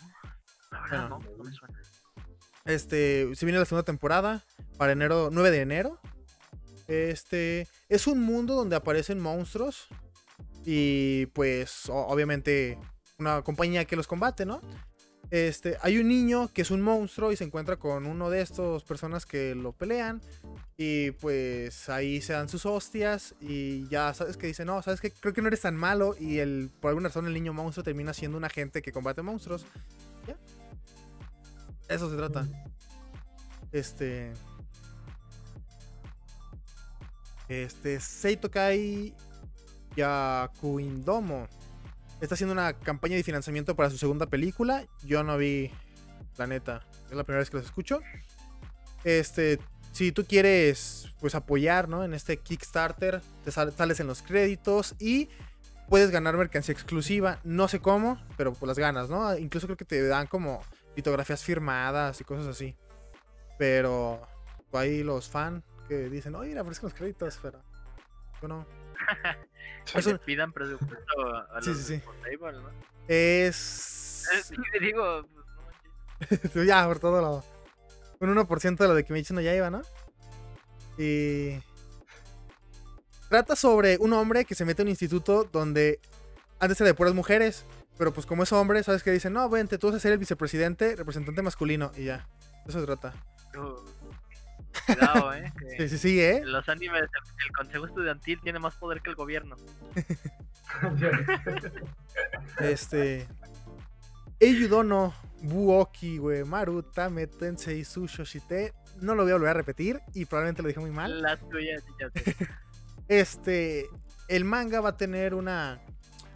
La 0.72 1.10
no, 1.10 1.20
no 1.20 1.44
me 1.44 1.52
suena. 1.52 1.82
Este, 2.66 3.36
se 3.36 3.46
viene 3.46 3.60
la 3.60 3.66
segunda 3.66 3.84
temporada 3.84 4.44
para 4.78 4.94
enero, 4.94 5.30
9 5.32 5.52
de 5.52 5.62
enero. 5.62 6.00
Este, 6.88 7.68
es 7.90 8.08
un 8.08 8.22
mundo 8.22 8.56
donde 8.56 8.76
aparecen 8.76 9.20
monstruos 9.20 9.88
y 10.66 11.26
pues 11.28 11.90
obviamente 11.90 12.78
una 13.18 13.42
compañía 13.42 13.86
que 13.86 13.96
los 13.96 14.08
combate, 14.08 14.46
¿no? 14.46 14.62
Este, 15.34 15.78
hay 15.82 15.98
un 15.98 16.08
niño 16.10 16.48
que 16.54 16.62
es 16.62 16.70
un 16.70 16.84
monstruo 16.84 17.32
y 17.32 17.36
se 17.36 17.44
encuentra 17.44 17.78
con 17.78 18.06
uno 18.06 18.30
de 18.30 18.42
estos 18.42 18.84
personas 18.84 19.26
que 19.26 19.56
lo 19.56 19.72
pelean 19.72 20.22
y 20.78 21.10
pues 21.10 21.90
ahí 21.90 22.22
se 22.22 22.34
dan 22.34 22.48
sus 22.48 22.68
hostias 22.68 23.34
y 23.42 23.88
ya 23.88 24.14
sabes 24.14 24.38
que 24.38 24.46
dice, 24.46 24.64
no, 24.64 24.84
sabes 24.84 25.02
que 25.02 25.10
creo 25.10 25.34
que 25.34 25.42
no 25.42 25.48
eres 25.48 25.62
tan 25.62 25.76
malo 25.76 26.16
y 26.20 26.38
el, 26.38 26.70
por 26.80 26.90
alguna 26.90 27.10
razón 27.10 27.26
el 27.26 27.34
niño 27.34 27.52
monstruo 27.52 27.84
termina 27.84 28.14
siendo 28.14 28.38
un 28.38 28.44
agente 28.44 28.84
que 28.84 28.92
combate 28.92 29.24
monstruos. 29.24 29.66
¿Ya? 30.28 30.38
Eso 31.90 32.12
se 32.12 32.16
trata. 32.16 32.48
Este... 33.72 34.34
Este, 37.50 38.00
Seito 38.00 38.52
Kai 38.52 39.16
Yakuindomo 39.96 41.48
está 42.24 42.36
haciendo 42.36 42.54
una 42.54 42.74
campaña 42.74 43.16
de 43.16 43.24
financiamiento 43.24 43.76
para 43.76 43.90
su 43.90 43.98
segunda 43.98 44.28
película. 44.28 44.86
Yo 45.04 45.24
no 45.24 45.38
vi, 45.38 45.72
la 46.38 46.48
neta, 46.48 46.82
es 47.10 47.12
la 47.16 47.24
primera 47.24 47.40
vez 47.40 47.50
que 47.50 47.58
los 47.58 47.66
escucho. 47.66 48.02
Este, 49.04 49.60
si 49.92 50.12
tú 50.14 50.26
quieres, 50.26 51.14
pues 51.20 51.36
apoyar, 51.36 51.90
¿no? 51.90 52.04
En 52.04 52.14
este 52.14 52.38
Kickstarter, 52.38 53.22
te 53.44 53.52
sales 53.52 54.00
en 54.00 54.08
los 54.08 54.22
créditos 54.22 54.96
y 55.00 55.30
puedes 55.90 56.12
ganar 56.12 56.38
mercancía 56.38 56.72
exclusiva. 56.72 57.40
No 57.44 57.68
sé 57.68 57.80
cómo, 57.80 58.18
pero 58.38 58.54
pues 58.54 58.68
las 58.68 58.80
ganas, 58.80 59.10
¿no? 59.10 59.38
Incluso 59.38 59.68
creo 59.68 59.78
que 59.78 59.86
te 59.86 60.08
dan 60.08 60.28
como 60.28 60.62
litografías 60.96 61.44
firmadas 61.44 62.22
y 62.22 62.24
cosas 62.24 62.48
así. 62.48 62.76
Pero 63.60 64.26
ahí 64.72 65.04
los 65.04 65.28
fans 65.28 65.62
que 65.90 66.10
dicen, 66.10 66.36
oye, 66.36 66.58
aparecen 66.58 66.86
los 66.86 66.94
créditos, 66.94 67.38
pero 67.42 67.62
no. 68.48 68.66
es 69.96 70.20
pidan 70.20 70.52
presupuesto 70.54 71.28
a 71.52 71.56
los 71.56 71.66
sí, 71.66 71.76
sí, 71.76 72.00
sí. 72.00 72.02
¿no? 72.40 72.72
Es. 73.08 74.26
Sí, 74.46 74.56
te 74.72 74.80
digo, 74.80 75.28
pues, 76.30 76.56
no 76.56 76.64
ya, 76.64 76.86
por 76.88 77.00
todo 77.00 77.22
lado. 77.22 77.44
Un 78.20 78.36
1% 78.36 78.78
de 78.78 78.88
lo 78.88 78.96
de 78.96 79.04
que 79.04 79.12
me 79.14 79.20
dicen 79.20 79.40
ya 79.42 79.54
iba, 79.54 79.70
¿no? 79.70 79.82
Y. 80.98 81.60
Trata 83.30 83.56
sobre 83.56 83.98
un 83.98 84.14
hombre 84.14 84.46
que 84.46 84.56
se 84.56 84.64
mete 84.64 84.82
a 84.82 84.86
un 84.86 84.90
instituto 84.90 85.50
donde 85.52 86.00
antes 86.60 86.80
era 86.80 86.90
de 86.90 86.94
puras 86.94 87.14
mujeres, 87.14 87.66
pero 87.98 88.14
pues 88.14 88.26
como 88.26 88.44
es 88.44 88.52
hombre, 88.52 88.84
¿sabes 88.84 89.04
qué 89.04 89.12
dicen? 89.12 89.34
No, 89.34 89.50
vente, 89.50 89.78
tú 89.78 89.88
vas 89.88 89.98
a 89.98 90.00
ser 90.00 90.14
el 90.14 90.20
vicepresidente, 90.20 90.96
representante 90.96 91.42
masculino, 91.42 91.92
y 91.98 92.06
ya. 92.06 92.30
Eso 92.66 92.80
se 92.80 92.86
trata. 92.86 93.14
Cuidado, 94.86 95.34
eh. 95.34 95.54
sí, 95.78 95.90
sí, 95.90 95.98
sí, 95.98 96.22
eh. 96.22 96.42
los 96.44 96.68
animes, 96.70 97.04
el, 97.04 97.52
consejo 97.56 97.86
estudiantil 97.86 98.40
tiene 98.42 98.60
más 98.60 98.76
poder 98.76 99.02
que 99.02 99.10
el 99.10 99.16
gobierno. 99.16 99.56
este. 102.60 103.28
Eyudono, 104.40 105.14
Buoki, 105.42 106.18
güey, 106.18 106.44
Maruta, 106.44 107.10
Metensei, 107.10 107.84
Sushoshite. 107.84 108.74
No 109.02 109.16
lo 109.16 109.24
voy 109.24 109.32
a 109.32 109.36
volver 109.36 109.50
a 109.50 109.54
repetir 109.54 110.02
y 110.14 110.26
probablemente 110.26 110.62
lo 110.62 110.68
dije 110.68 110.80
muy 110.80 110.92
mal. 110.92 111.22
Las 111.22 111.40
tuyas, 111.50 111.84
Este. 113.08 113.88
El 114.30 114.46
manga 114.46 114.80
va 114.80 114.90
a 114.90 114.98
tener 114.98 115.34
una 115.34 115.82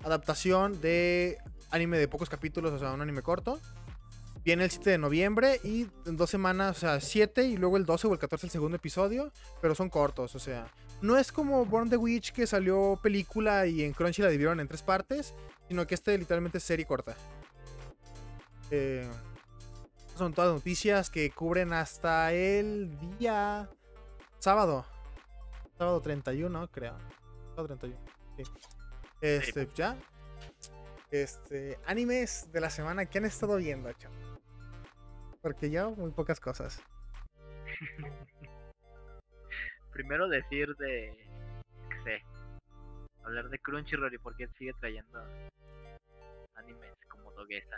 adaptación 0.03 0.79
de 0.81 1.37
anime 1.71 1.97
de 1.97 2.07
pocos 2.07 2.29
capítulos, 2.29 2.71
o 2.73 2.79
sea, 2.79 2.91
un 2.91 3.01
anime 3.01 3.21
corto. 3.21 3.59
Viene 4.47 4.63
el 4.63 4.71
7 4.71 4.91
de 4.91 4.97
noviembre 4.97 5.59
y 5.61 5.87
en 6.05 6.15
dos 6.15 6.29
semanas, 6.29 6.77
o 6.77 6.79
sea, 6.79 7.01
7 7.01 7.43
y 7.43 7.57
luego 7.57 7.75
el 7.75 7.85
12 7.85 8.07
o 8.07 8.13
el 8.13 8.17
14 8.17 8.47
el 8.47 8.51
segundo 8.51 8.77
episodio, 8.77 9.29
pero 9.61 9.75
son 9.75 9.89
cortos, 9.89 10.35
o 10.35 10.39
sea. 10.39 10.71
No 11.01 11.17
es 11.17 11.33
como 11.33 11.65
Born 11.65 11.89
the 11.89 11.97
Witch 11.97 12.31
que 12.31 12.47
salió 12.47 12.97
película 13.03 13.67
y 13.67 13.83
en 13.83 13.91
Crunchy 13.91 14.21
la 14.21 14.29
dividieron 14.29 14.61
en 14.61 14.69
tres 14.69 14.83
partes, 14.83 15.35
sino 15.67 15.85
que 15.85 15.95
este 15.95 16.17
literalmente 16.17 16.59
es 16.59 16.63
serie 16.63 16.85
corta. 16.85 17.17
Eh, 18.71 19.05
son 20.15 20.33
todas 20.33 20.53
noticias 20.53 21.09
que 21.09 21.29
cubren 21.29 21.73
hasta 21.73 22.31
el 22.31 22.97
día 23.19 23.69
sábado. 24.39 24.85
Sábado 25.77 25.99
31, 25.99 26.69
creo. 26.71 26.97
Sábado 27.49 27.75
31. 27.75 27.99
Este, 29.19 29.67
ya. 29.75 29.97
Este, 31.11 31.77
animes 31.85 32.49
de 32.53 32.61
la 32.61 32.69
semana 32.69 33.07
que 33.07 33.17
han 33.17 33.25
estado 33.25 33.57
viendo, 33.57 33.91
chaval. 33.91 34.26
Porque 35.41 35.69
yo 35.69 35.91
muy 35.91 36.11
pocas 36.11 36.39
cosas. 36.39 36.83
Primero 39.91 40.27
decir 40.27 40.75
de. 40.75 41.17
¿Qué 41.89 42.01
sé? 42.03 42.23
Hablar 43.23 43.49
de 43.49 43.59
Crunchyroll 43.59 44.13
y 44.13 44.17
por 44.17 44.35
qué 44.35 44.47
sigue 44.57 44.73
trayendo 44.79 45.19
animes 46.55 46.93
como 47.09 47.31
Doguesa. 47.31 47.77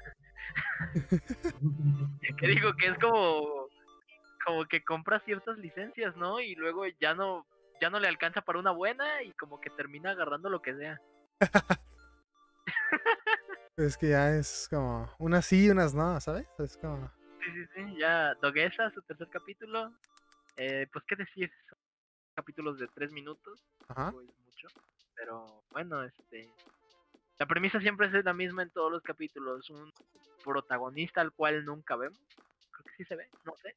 que 2.38 2.48
digo 2.48 2.74
que 2.74 2.88
es 2.88 2.98
como. 3.00 3.68
Como 4.46 4.66
que 4.66 4.84
compra 4.84 5.20
ciertas 5.20 5.58
licencias, 5.58 6.16
¿no? 6.16 6.40
Y 6.40 6.56
luego 6.56 6.86
ya 7.00 7.14
no 7.14 7.46
ya 7.82 7.90
no 7.90 8.00
le 8.00 8.08
alcanza 8.08 8.42
para 8.42 8.60
una 8.60 8.72
buena 8.72 9.24
y 9.24 9.32
como 9.34 9.60
que 9.62 9.70
termina 9.70 10.12
agarrando 10.12 10.50
lo 10.50 10.62
que 10.62 10.76
sea. 10.76 11.02
es 13.78 13.98
que 13.98 14.10
ya 14.10 14.36
es 14.36 14.68
como 14.70 15.10
unas 15.18 15.46
sí 15.46 15.66
y 15.66 15.70
unas 15.70 15.94
no, 15.94 16.20
¿sabes? 16.20 16.48
Es 16.58 16.78
como 16.78 17.12
Sí, 17.54 17.66
sí, 17.76 17.98
ya 17.98 18.34
Doguesa, 18.36 18.90
su 18.92 19.02
tercer 19.02 19.28
capítulo. 19.30 19.94
Eh, 20.58 20.88
pues 20.92 21.06
qué 21.08 21.16
decir, 21.16 21.52
son 21.70 21.78
capítulos 22.36 22.80
de 22.80 22.88
tres 22.88 23.12
minutos. 23.12 23.64
Ajá. 23.88 24.12
mucho. 24.12 24.68
Pero 25.16 25.64
bueno, 25.72 26.04
este. 26.04 26.50
La 27.38 27.46
premisa 27.46 27.80
siempre 27.80 28.08
es 28.08 28.26
la 28.26 28.34
misma 28.34 28.64
en 28.64 28.70
todos 28.72 28.92
los 28.92 29.02
capítulos. 29.02 29.70
Un 29.70 29.92
protagonista 30.44 31.22
al 31.22 31.32
cual 31.32 31.64
nunca 31.66 31.96
vemos. 31.96 32.20
Creo 32.72 32.84
que 32.86 32.92
sí 32.98 33.06
se 33.06 33.16
ve, 33.16 33.30
no 33.46 33.54
sé. 33.62 33.76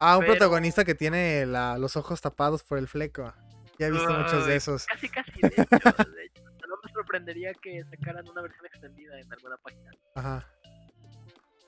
Ah, 0.00 0.16
un 0.16 0.20
Pero- 0.22 0.32
protagonista 0.34 0.84
que 0.84 0.94
tiene 0.94 1.46
la- 1.46 1.78
los 1.78 1.96
ojos 1.96 2.20
tapados 2.20 2.62
por 2.62 2.78
el 2.78 2.88
fleco. 2.88 3.32
Ya 3.78 3.86
he 3.88 3.90
visto 3.90 4.10
muchos 4.12 4.46
de 4.46 4.56
esos. 4.56 4.86
Casi, 4.86 5.08
casi, 5.08 5.32
de 5.40 5.48
hecho. 5.48 6.10
de 6.12 6.24
hecho. 6.26 6.42
No 6.68 6.76
me 6.82 6.92
sorprendería 6.92 7.52
que 7.54 7.84
sacaran 7.84 8.28
una 8.28 8.42
versión 8.42 8.66
extendida 8.66 9.18
en 9.20 9.32
alguna 9.32 9.56
página. 9.58 9.90
Ajá. 10.14 10.48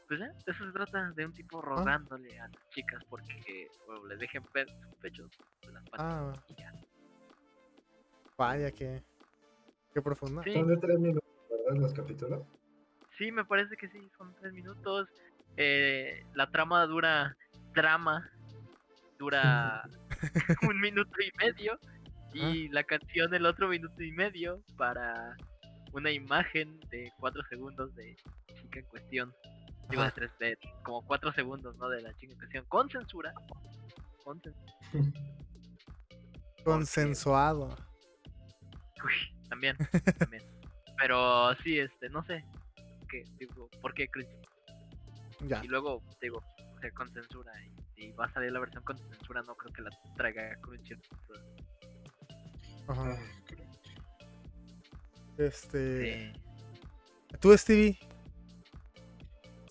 Pues 0.08 0.20
ya, 0.20 0.26
de 0.26 0.52
eso 0.52 0.64
se 0.64 0.72
trata, 0.72 1.10
de 1.12 1.26
un 1.26 1.32
tipo 1.32 1.60
rogándole 1.60 2.38
a 2.38 2.48
las 2.48 2.70
chicas 2.70 3.02
porque 3.08 3.68
bueno, 3.86 4.06
les 4.06 4.20
dejen 4.20 4.42
ver 4.54 4.68
sus 4.68 4.94
pechos 4.96 5.30
en 5.62 5.74
las 5.74 5.84
patas. 5.90 6.06
Ah, 6.06 6.44
y 6.48 6.54
ya. 6.54 6.72
vaya 8.38 8.70
que. 8.70 9.02
Qué 9.92 10.02
profundo. 10.02 10.42
Sí. 10.44 10.52
Son 10.52 10.68
de 10.68 10.76
tres 10.76 10.98
minutos, 10.98 11.28
¿verdad? 11.50 11.80
Los 11.80 11.92
capítulos. 11.92 12.46
Sí, 13.18 13.32
me 13.32 13.44
parece 13.44 13.76
que 13.76 13.88
sí, 13.88 13.98
son 14.16 14.32
tres 14.34 14.52
minutos. 14.52 15.08
Eh, 15.56 16.22
la 16.34 16.50
trama 16.50 16.86
dura, 16.86 17.34
drama, 17.74 18.30
dura 19.18 19.82
un 20.68 20.80
minuto 20.80 21.12
y 21.20 21.36
medio. 21.38 21.78
Y 22.34 22.68
la 22.68 22.84
canción 22.84 23.32
el 23.32 23.46
otro 23.46 23.68
minuto 23.68 24.02
y 24.02 24.12
medio 24.12 24.60
para 24.76 25.34
una 25.94 26.10
imagen 26.10 26.78
de 26.90 27.10
cuatro 27.18 27.42
segundos 27.48 27.94
de 27.94 28.14
chica 28.60 28.80
en 28.80 28.84
cuestión. 28.86 29.34
Digo, 29.88 30.02
de 30.02 30.10
tres, 30.10 30.30
de 30.38 30.58
como 30.82 31.04
cuatro 31.06 31.32
segundos, 31.32 31.76
¿no? 31.76 31.88
De 31.88 32.02
la 32.02 32.12
cuestión. 32.12 32.64
Con 32.66 32.90
censura. 32.90 33.32
Con 34.24 34.40
censura. 34.40 34.72
Consensuado. 36.64 37.76
Uy, 39.04 39.48
también, 39.48 39.76
también. 40.18 40.42
Pero 40.98 41.54
sí, 41.62 41.78
este, 41.78 42.08
no 42.08 42.24
sé. 42.24 42.44
¿Qué, 43.08 43.22
digo, 43.38 43.68
¿Por 43.80 43.94
qué 43.94 44.08
Crunchy? 44.08 44.34
Ya. 45.46 45.62
Y 45.62 45.68
luego, 45.68 46.02
digo, 46.20 46.38
o 46.38 46.80
sea, 46.80 46.90
con 46.90 47.08
censura. 47.12 47.52
Y, 47.96 48.06
y 48.06 48.12
va 48.12 48.24
a 48.24 48.32
salir 48.32 48.50
la 48.50 48.58
versión 48.58 48.82
con 48.82 48.98
censura, 48.98 49.42
no 49.42 49.54
creo 49.54 49.72
que 49.72 49.82
la 49.82 49.90
traiga 50.16 50.56
Crunchy. 50.60 50.94
Ajá. 52.88 53.16
Este. 55.38 56.32
Sí. 56.32 56.40
¿Tú, 57.40 57.56
Stevie? 57.56 57.98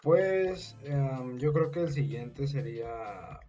Pues 0.06 0.78
em, 0.84 1.40
yo 1.40 1.52
creo 1.52 1.72
que 1.72 1.82
el 1.82 1.92
siguiente 1.92 2.46
sería. 2.46 3.40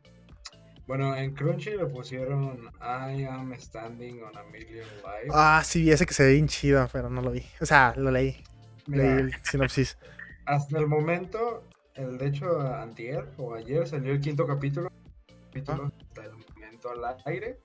Bueno, 0.86 1.14
en 1.14 1.34
Crunchy 1.34 1.76
le 1.76 1.84
pusieron 1.84 2.70
I 2.80 3.24
am 3.24 3.52
standing 3.58 4.22
on 4.22 4.34
a 4.38 4.42
million 4.44 4.86
lives. 5.04 5.34
Ah, 5.34 5.60
sí, 5.62 5.90
ese 5.90 6.06
que 6.06 6.14
se 6.14 6.24
ve 6.24 6.32
bien 6.32 6.48
chido, 6.48 6.88
pero 6.90 7.10
no 7.10 7.20
lo 7.20 7.30
vi. 7.30 7.44
O 7.60 7.66
sea, 7.66 7.92
lo 7.98 8.10
leí. 8.10 8.42
Mira, 8.86 9.04
Leí 9.04 9.18
el 9.24 9.34
sinopsis. 9.42 9.98
hasta 10.46 10.78
el 10.78 10.86
momento, 10.86 11.62
el 11.94 12.16
de 12.16 12.28
hecho, 12.28 12.58
antier 12.58 13.28
o 13.36 13.52
ayer 13.52 13.86
salió 13.86 14.12
el 14.12 14.20
quinto 14.20 14.46
capítulo. 14.46 14.88
Capítulo 15.48 15.92
hasta 16.08 16.24
el 16.24 16.32
momento 16.54 16.88
al 16.88 17.16
aire. 17.26 17.60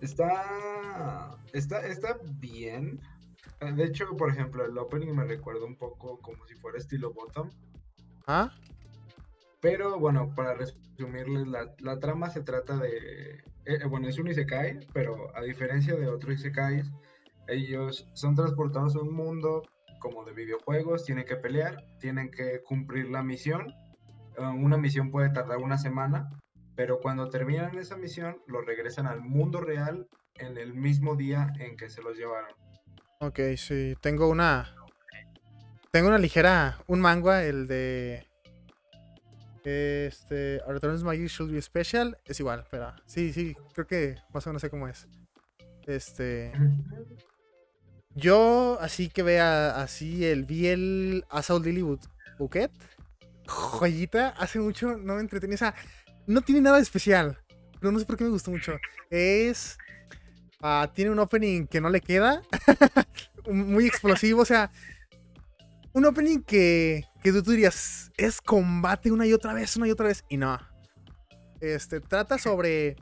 Está, 0.00 1.36
está, 1.52 1.84
está 1.84 2.16
bien. 2.38 3.00
De 3.58 3.82
hecho, 3.82 4.16
por 4.16 4.30
ejemplo, 4.30 4.64
el 4.64 4.78
opening 4.78 5.16
me 5.16 5.24
recuerda 5.24 5.64
un 5.64 5.74
poco 5.74 6.20
como 6.20 6.46
si 6.46 6.54
fuera 6.54 6.78
estilo 6.78 7.12
Bottom. 7.12 7.50
¿Ah? 8.26 8.50
Pero 9.60 9.98
bueno, 9.98 10.34
para 10.34 10.54
resumirles, 10.54 11.46
la, 11.46 11.72
la 11.78 11.98
trama 11.98 12.30
se 12.30 12.42
trata 12.42 12.76
de. 12.76 12.88
eh, 12.88 13.42
eh, 13.64 13.84
bueno, 13.88 14.08
es 14.08 14.18
un 14.18 14.28
Isekai, 14.28 14.80
pero 14.92 15.36
a 15.36 15.42
diferencia 15.42 15.94
de 15.94 16.08
otros 16.08 16.34
Isekais, 16.34 16.90
ellos 17.48 18.08
son 18.14 18.34
transportados 18.34 18.96
a 18.96 19.00
un 19.00 19.14
mundo 19.14 19.62
como 20.00 20.24
de 20.24 20.32
videojuegos, 20.32 21.04
tienen 21.04 21.24
que 21.24 21.36
pelear, 21.36 21.84
tienen 22.00 22.30
que 22.30 22.60
cumplir 22.62 23.08
la 23.08 23.22
misión. 23.22 23.72
Eh, 24.36 24.42
una 24.42 24.76
misión 24.76 25.10
puede 25.10 25.30
tardar 25.30 25.58
una 25.58 25.78
semana, 25.78 26.28
pero 26.74 27.00
cuando 27.00 27.28
terminan 27.30 27.78
esa 27.78 27.96
misión, 27.96 28.38
los 28.48 28.66
regresan 28.66 29.06
al 29.06 29.20
mundo 29.20 29.60
real 29.60 30.08
en 30.34 30.58
el 30.58 30.74
mismo 30.74 31.14
día 31.14 31.52
en 31.60 31.76
que 31.76 31.88
se 31.88 32.02
los 32.02 32.16
llevaron. 32.16 32.50
Ok, 33.20 33.38
sí. 33.56 33.94
Tengo 34.00 34.28
una. 34.28 34.74
Tengo 35.92 36.08
una 36.08 36.16
ligera. 36.16 36.78
Un 36.86 37.00
manga, 37.00 37.44
el 37.44 37.66
de. 37.66 38.26
Este. 39.62 40.60
A 40.66 40.72
Returns 40.72 41.04
Magic 41.04 41.28
Should 41.28 41.52
Be 41.52 41.60
Special. 41.60 42.16
Es 42.24 42.40
igual, 42.40 42.64
pero. 42.70 42.94
Sí, 43.04 43.30
sí. 43.34 43.54
Creo 43.74 43.86
que 43.86 44.16
más 44.32 44.46
o 44.46 44.50
menos 44.50 44.62
sé 44.62 44.70
cómo 44.70 44.88
es. 44.88 45.06
Este. 45.86 46.50
Yo, 48.14 48.78
así 48.80 49.10
que 49.10 49.22
vea. 49.22 49.82
Así 49.82 50.24
el. 50.24 50.44
Vi 50.44 50.68
el 50.68 51.26
Assault 51.28 51.66
Lily 51.66 51.84
Bouquet. 52.38 52.70
Joyita. 53.46 54.30
Hace 54.30 54.60
mucho 54.60 54.96
no 54.96 55.16
me 55.16 55.20
entretenía. 55.20 55.56
O 55.56 55.58
sea, 55.58 55.74
no 56.26 56.40
tiene 56.40 56.62
nada 56.62 56.76
de 56.76 56.84
especial. 56.84 57.38
Pero 57.78 57.92
no 57.92 57.98
sé 57.98 58.06
por 58.06 58.16
qué 58.16 58.24
me 58.24 58.30
gustó 58.30 58.50
mucho. 58.50 58.78
Es. 59.10 59.76
ah, 60.62 60.90
tiene 60.94 61.10
un 61.10 61.18
opening 61.18 61.66
que 61.66 61.82
no 61.82 61.90
le 61.90 62.00
queda. 62.00 62.40
muy 63.46 63.86
explosivo, 63.86 64.40
o 64.40 64.46
sea, 64.46 64.70
un 65.94 66.04
opening 66.06 66.42
que, 66.42 67.04
que 67.22 67.32
tú 67.32 67.50
dirías, 67.50 68.10
es 68.16 68.40
combate 68.40 69.10
una 69.12 69.26
y 69.26 69.32
otra 69.32 69.52
vez, 69.52 69.76
una 69.76 69.88
y 69.88 69.90
otra 69.90 70.06
vez, 70.06 70.24
y 70.28 70.36
no. 70.36 70.58
Este, 71.60 72.00
trata 72.00 72.38
sobre, 72.38 72.96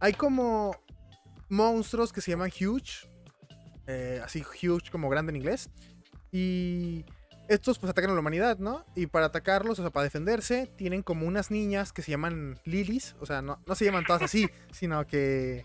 hay 0.00 0.14
como 0.14 0.74
monstruos 1.48 2.12
que 2.12 2.20
se 2.20 2.30
llaman 2.30 2.50
huge, 2.50 3.08
eh, 3.86 4.20
así 4.24 4.42
huge 4.42 4.90
como 4.90 5.08
grande 5.08 5.30
en 5.30 5.36
inglés, 5.36 5.70
y 6.32 7.04
estos 7.48 7.78
pues 7.78 7.90
atacan 7.90 8.10
a 8.10 8.14
la 8.14 8.20
humanidad, 8.20 8.58
¿no? 8.58 8.84
Y 8.94 9.06
para 9.06 9.26
atacarlos, 9.26 9.78
o 9.78 9.82
sea, 9.82 9.90
para 9.90 10.04
defenderse, 10.04 10.66
tienen 10.76 11.02
como 11.02 11.26
unas 11.26 11.50
niñas 11.50 11.92
que 11.92 12.02
se 12.02 12.10
llaman 12.10 12.58
lilies, 12.64 13.16
o 13.20 13.26
sea, 13.26 13.42
no, 13.42 13.60
no 13.66 13.74
se 13.74 13.84
llaman 13.84 14.04
todas 14.04 14.22
así, 14.22 14.48
sino 14.72 15.06
que 15.06 15.64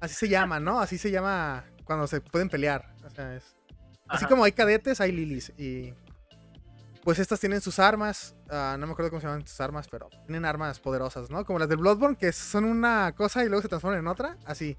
así 0.00 0.14
se 0.14 0.28
llaman, 0.28 0.64
¿no? 0.64 0.80
Así 0.80 0.98
se 0.98 1.10
llama 1.10 1.64
cuando 1.84 2.06
se 2.06 2.20
pueden 2.20 2.48
pelear, 2.48 2.94
o 3.04 3.10
sea, 3.10 3.36
es... 3.36 3.56
Así 4.08 4.24
Ajá. 4.24 4.28
como 4.28 4.44
hay 4.44 4.52
cadetes, 4.52 5.00
hay 5.00 5.10
lilies. 5.10 5.52
Y 5.58 5.92
pues 7.06 7.20
estas 7.20 7.38
tienen 7.38 7.60
sus 7.60 7.78
armas. 7.78 8.34
ah, 8.50 8.74
no 8.80 8.84
me 8.88 8.92
acuerdo 8.92 9.10
cómo 9.10 9.20
se 9.20 9.28
llaman 9.28 9.46
sus 9.46 9.60
armas, 9.60 9.86
pero 9.88 10.08
tienen 10.26 10.44
armas 10.44 10.80
poderosas, 10.80 11.30
¿no? 11.30 11.44
Como 11.44 11.60
las 11.60 11.68
del 11.68 11.78
Bloodborne, 11.78 12.16
que 12.16 12.32
son 12.32 12.64
una 12.64 13.14
cosa 13.14 13.44
y 13.44 13.46
luego 13.46 13.62
se 13.62 13.68
transforman 13.68 14.00
en 14.00 14.08
otra. 14.08 14.36
Así. 14.44 14.76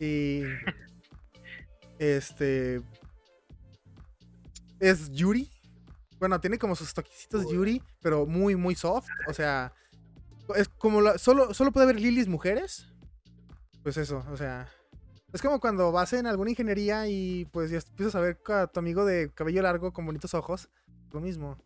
Y. 0.00 0.42
Este. 2.00 2.82
Es 4.80 5.08
Yuri. 5.12 5.48
Bueno, 6.18 6.40
tiene 6.40 6.58
como 6.58 6.74
sus 6.74 6.92
toquecitos. 6.92 7.48
Yuri, 7.48 7.80
pero 8.00 8.26
muy, 8.26 8.56
muy 8.56 8.74
soft. 8.74 9.06
O 9.28 9.32
sea. 9.32 9.72
Es 10.56 10.68
como 10.68 11.00
la- 11.00 11.16
solo, 11.16 11.54
solo 11.54 11.70
puede 11.70 11.84
haber 11.84 12.00
lilies 12.00 12.26
mujeres. 12.26 12.88
Pues 13.84 13.96
eso, 13.98 14.24
o 14.32 14.36
sea. 14.36 14.68
Es 15.32 15.40
como 15.40 15.60
cuando 15.60 15.92
vas 15.92 16.12
en 16.12 16.26
alguna 16.26 16.50
ingeniería 16.50 17.06
y 17.06 17.44
pues 17.52 17.70
ya 17.70 17.78
empiezas 17.78 18.16
a 18.16 18.20
ver 18.20 18.40
a 18.48 18.66
tu 18.66 18.80
amigo 18.80 19.04
de 19.04 19.30
cabello 19.32 19.62
largo 19.62 19.92
con 19.92 20.04
bonitos 20.06 20.34
ojos. 20.34 20.68
Lo 21.12 21.20
mismo. 21.20 21.58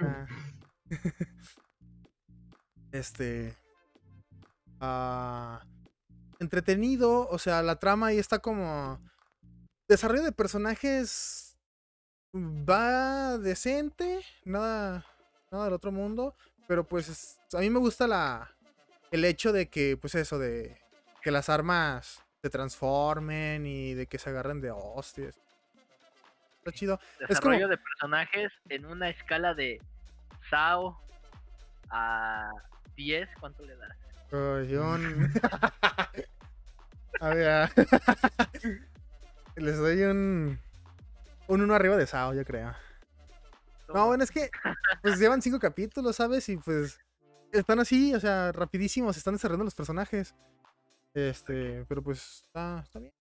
Ah. 0.00 0.26
este. 2.92 3.56
ah, 4.80 5.64
entretenido. 6.38 7.28
O 7.28 7.38
sea, 7.38 7.62
la 7.62 7.76
trama 7.78 8.08
ahí 8.08 8.18
está 8.18 8.38
como. 8.38 9.00
Desarrollo 9.88 10.22
de 10.22 10.32
personajes. 10.32 11.56
Va 12.34 13.38
decente. 13.38 14.20
Nada. 14.44 15.04
Nada 15.50 15.64
del 15.64 15.74
otro 15.74 15.92
mundo. 15.92 16.34
Pero 16.66 16.86
pues 16.88 17.08
es- 17.08 17.38
a 17.54 17.58
mí 17.60 17.68
me 17.70 17.78
gusta 17.78 18.06
la. 18.06 18.50
El 19.10 19.24
hecho 19.26 19.52
de 19.52 19.68
que, 19.68 19.98
pues 19.98 20.14
eso, 20.14 20.38
de 20.38 20.78
que 21.22 21.30
las 21.30 21.50
armas 21.50 22.22
se 22.40 22.48
transformen 22.48 23.66
y 23.66 23.92
de 23.94 24.06
que 24.06 24.18
se 24.18 24.30
agarren 24.30 24.60
de 24.62 24.70
hostias. 24.70 25.36
Está 26.64 26.72
chido. 26.72 26.94
es 26.94 27.40
como- 27.40 27.50
Desarrollo 27.52 27.68
de 27.68 27.76
personajes 27.78 28.52
en 28.68 28.86
una 28.86 29.08
escala 29.08 29.52
de 29.54 29.80
Sao 30.48 31.00
a 31.90 32.50
10, 32.96 33.28
¿cuánto 33.40 33.64
le 33.64 33.76
das? 33.76 33.96
Un- 34.30 35.32
a 37.20 37.28
ver. 37.34 37.48
ah, 37.48 37.70
Les 39.56 39.76
doy 39.76 40.02
un. 40.04 40.58
Un 41.48 41.60
uno 41.60 41.74
arriba 41.74 41.96
de 41.96 42.06
Sao, 42.06 42.32
yo 42.32 42.44
creo. 42.44 42.74
No, 43.92 44.06
bueno, 44.06 44.24
es 44.24 44.30
que. 44.30 44.50
Pues 45.02 45.18
llevan 45.18 45.42
cinco 45.42 45.58
capítulos, 45.58 46.16
¿sabes? 46.16 46.48
Y 46.48 46.56
pues. 46.56 46.98
Están 47.52 47.80
así, 47.80 48.14
o 48.14 48.20
sea, 48.20 48.50
rapidísimos, 48.52 49.16
están 49.18 49.34
desarrollando 49.34 49.64
los 49.64 49.74
personajes. 49.74 50.34
Este, 51.12 51.84
pero 51.86 52.02
pues 52.02 52.44
está, 52.46 52.80
está 52.82 52.98
bien. 52.98 53.12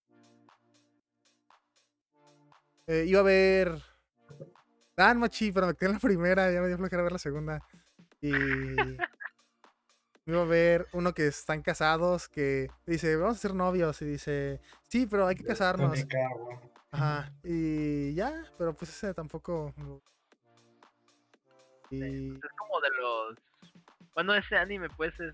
Eh, 2.88 3.06
iba 3.08 3.20
a 3.20 3.24
ver. 3.24 3.82
Dan 4.96 5.20
Machi, 5.20 5.52
pero 5.52 5.68
me 5.68 5.76
quedé 5.76 5.90
en 5.90 5.94
la 5.94 6.00
primera, 6.00 6.52
ya 6.52 6.62
me 6.62 6.68
dio 6.68 6.78
flojera 6.78 7.04
ver 7.04 7.14
la 7.14 7.20
segunda. 7.20 7.60
Y. 8.22 8.32
Iba 10.26 10.42
a 10.42 10.46
ver 10.46 10.88
uno 10.94 11.14
que 11.14 11.28
están 11.28 11.64
casados, 11.64 12.30
que 12.30 12.70
dice, 12.86 13.16
vamos 13.16 13.38
a 13.38 13.40
ser 13.40 13.56
novios. 13.56 14.02
Y 14.02 14.06
dice, 14.06 14.62
sí, 14.88 15.08
pero 15.08 15.28
hay 15.28 15.36
que 15.36 15.44
casarnos. 15.44 15.98
Ajá. 16.92 17.32
Y 17.44 18.14
ya, 18.14 18.44
pero 18.58 18.74
pues 18.76 18.92
ese 18.92 19.14
tampoco. 19.14 19.74
Y. 21.90 22.30
pues, 22.32 22.44
es 22.44 22.52
como 22.58 22.80
de 22.82 22.90
los. 23.02 23.40
Bueno, 24.14 24.36
ese 24.36 24.58
anime, 24.58 24.90
pues 24.90 25.18
es. 25.20 25.34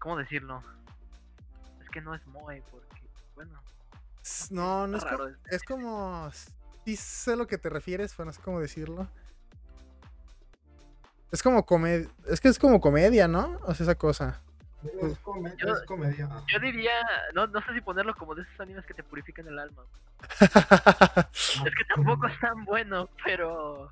¿Cómo 0.00 0.16
decirlo? 0.18 0.62
Es 1.80 1.88
que 1.90 2.00
no 2.00 2.14
es 2.14 2.26
Moe, 2.26 2.62
porque. 2.70 3.02
Bueno, 3.34 3.62
No, 4.50 4.86
no 4.86 4.96
es, 4.98 5.02
está 5.04 5.16
co- 5.16 5.24
raro. 5.24 5.36
es 5.50 5.62
como. 5.62 6.30
Sí 6.84 6.96
sé 6.96 7.36
lo 7.36 7.46
que 7.46 7.58
te 7.58 7.68
refieres, 7.68 8.12
pero 8.16 8.26
no 8.26 8.32
sé 8.32 8.40
cómo 8.42 8.60
decirlo. 8.60 9.08
Es 11.30 11.42
como 11.42 11.64
comedia. 11.64 12.08
Es 12.28 12.40
que 12.40 12.48
es 12.48 12.58
como 12.58 12.80
comedia, 12.80 13.26
¿no? 13.28 13.58
O 13.64 13.74
sea, 13.74 13.84
esa 13.84 13.94
cosa. 13.94 14.40
Es, 15.00 15.16
come- 15.18 15.54
Yo- 15.58 15.72
es 15.74 15.82
comedia. 15.86 16.28
Yo 16.52 16.58
diría. 16.60 16.92
No, 17.34 17.46
no 17.46 17.60
sé 17.64 17.72
si 17.74 17.80
ponerlo 17.80 18.14
como 18.14 18.34
de 18.34 18.42
esos 18.42 18.60
animes 18.60 18.84
que 18.84 18.94
te 18.94 19.02
purifican 19.02 19.46
el 19.46 19.58
alma. 19.58 19.82
Es 21.32 21.74
que 21.76 21.84
tampoco 21.94 22.26
es 22.26 22.38
tan 22.40 22.64
bueno, 22.64 23.08
pero. 23.24 23.90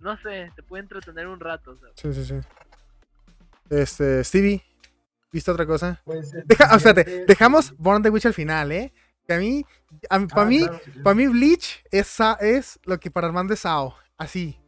No 0.00 0.16
sé, 0.18 0.50
te 0.56 0.62
puede 0.64 0.82
entretener 0.82 1.28
un 1.28 1.38
rato. 1.40 1.76
¿sabes? 1.76 1.94
sí, 1.96 2.12
sí, 2.12 2.24
sí. 2.24 2.40
Este, 3.70 4.22
Stevie, 4.24 4.62
¿viste 5.30 5.50
otra 5.50 5.64
cosa? 5.64 6.00
Pues, 6.04 6.32
Deja, 6.44 6.66
ah, 6.70 6.76
espérate, 6.76 7.04
siguiente- 7.04 7.26
dejamos 7.32 7.72
Born 7.78 8.02
the 8.02 8.10
Witch 8.10 8.26
al 8.26 8.34
final, 8.34 8.72
¿eh? 8.72 8.92
Que 9.26 9.34
a 9.34 9.38
mí, 9.38 9.64
a 10.10 10.16
Ah, 10.16 10.26
para 10.26 10.46
mí, 10.48 10.58
claro, 10.60 10.80
sí, 10.84 10.92
sí. 10.92 11.00
para 11.00 11.14
mí 11.14 11.26
Bleach 11.28 11.84
es, 11.90 12.18
es 12.40 12.80
lo 12.84 12.98
que 12.98 13.10
para 13.10 13.28
Armando 13.28 13.54
es 13.54 13.60
Sao, 13.60 13.96
así. 14.18 14.58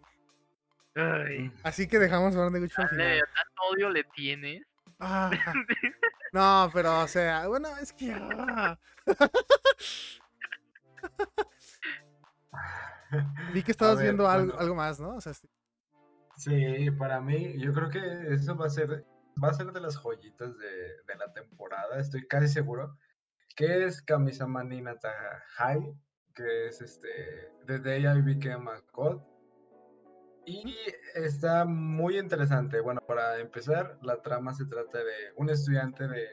Ay, 0.95 1.51
Así 1.65 1.89
que 1.89 1.99
dejamos 1.99 2.35
the 2.35 2.61
Witch 2.61 2.79
al 2.79 2.87
dale, 2.87 3.15
final. 3.15 3.19
tanto 3.35 3.63
odio 3.73 3.91
le 3.91 4.05
tienes. 4.05 4.63
Ah, 5.01 5.31
no, 6.33 6.71
pero 6.73 7.01
o 7.01 7.09
sea, 7.09 7.49
bueno, 7.49 7.69
es 7.79 7.93
que 7.93 8.13
ah. 8.13 8.79
vi 13.53 13.63
que 13.63 13.71
estabas 13.73 13.97
ver, 13.97 14.05
viendo 14.05 14.29
algo, 14.29 14.47
bueno. 14.47 14.61
algo 14.61 14.75
más, 14.77 15.01
¿no? 15.01 15.17
O 15.17 15.21
sea, 15.21 15.35
sí. 15.35 15.49
Sí, 16.37 16.91
para 16.93 17.21
mí, 17.21 17.59
yo 17.61 17.73
creo 17.73 17.91
que 17.91 18.35
eso 18.35 18.57
va 18.57 18.67
a 18.67 18.71
ser, 18.71 19.05
va 19.43 19.49
a 19.51 19.55
ser 19.55 19.73
de 19.73 19.81
las 19.81 19.97
joyitas 19.97 20.57
de, 20.59 20.67
de 21.07 21.17
la 21.19 21.33
temporada, 21.33 21.99
estoy 22.01 22.27
casi 22.27 22.49
seguro, 22.49 22.97
que 23.55 23.85
es 23.85 24.03
Kamisama 24.03 24.65
Ninata 24.65 25.13
High, 25.57 25.95
que 26.35 26.67
es 26.67 26.81
este, 26.81 27.53
The 27.67 27.79
Day 27.79 28.07
I 28.07 28.21
Became 28.21 28.71
a 28.71 28.83
God. 28.93 29.21
Y 30.47 30.77
está 31.15 31.65
muy 31.65 32.19
interesante. 32.19 32.81
Bueno, 32.81 33.01
para 33.07 33.39
empezar, 33.39 33.99
la 34.03 34.21
trama 34.21 34.53
se 34.53 34.67
trata 34.67 34.99
de 34.99 35.33
un 35.37 35.49
estudiante 35.49 36.07
de, 36.07 36.29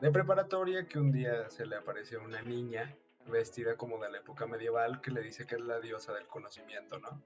de 0.00 0.10
preparatoria 0.10 0.86
que 0.86 0.98
un 0.98 1.12
día 1.12 1.50
se 1.50 1.66
le 1.66 1.76
aparece 1.76 2.16
una 2.16 2.40
niña 2.42 2.96
vestida 3.26 3.76
como 3.76 3.98
de 3.98 4.10
la 4.10 4.18
época 4.18 4.46
medieval 4.46 5.00
que 5.00 5.10
le 5.10 5.22
dice 5.22 5.46
que 5.46 5.56
es 5.56 5.60
la 5.60 5.80
diosa 5.80 6.12
del 6.14 6.26
conocimiento, 6.26 6.98
¿no? 6.98 7.22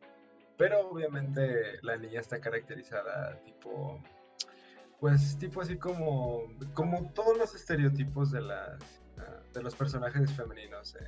Pero 0.57 0.89
obviamente 0.89 1.79
la 1.83 1.97
niña 1.97 2.21
está 2.21 2.41
caracterizada 2.41 3.41
tipo, 3.45 4.03
pues 5.01 5.39
tipo 5.39 5.61
así 5.61 5.77
como, 5.77 6.43
como 6.75 7.11
todos 7.13 7.37
los 7.39 7.55
estereotipos 7.55 8.31
de 8.33 8.41
las, 8.43 8.79
ah, 9.19 9.41
de 9.55 9.63
los 9.63 9.75
personajes 9.75 10.33
femeninos, 10.33 10.97
eh, 10.97 11.07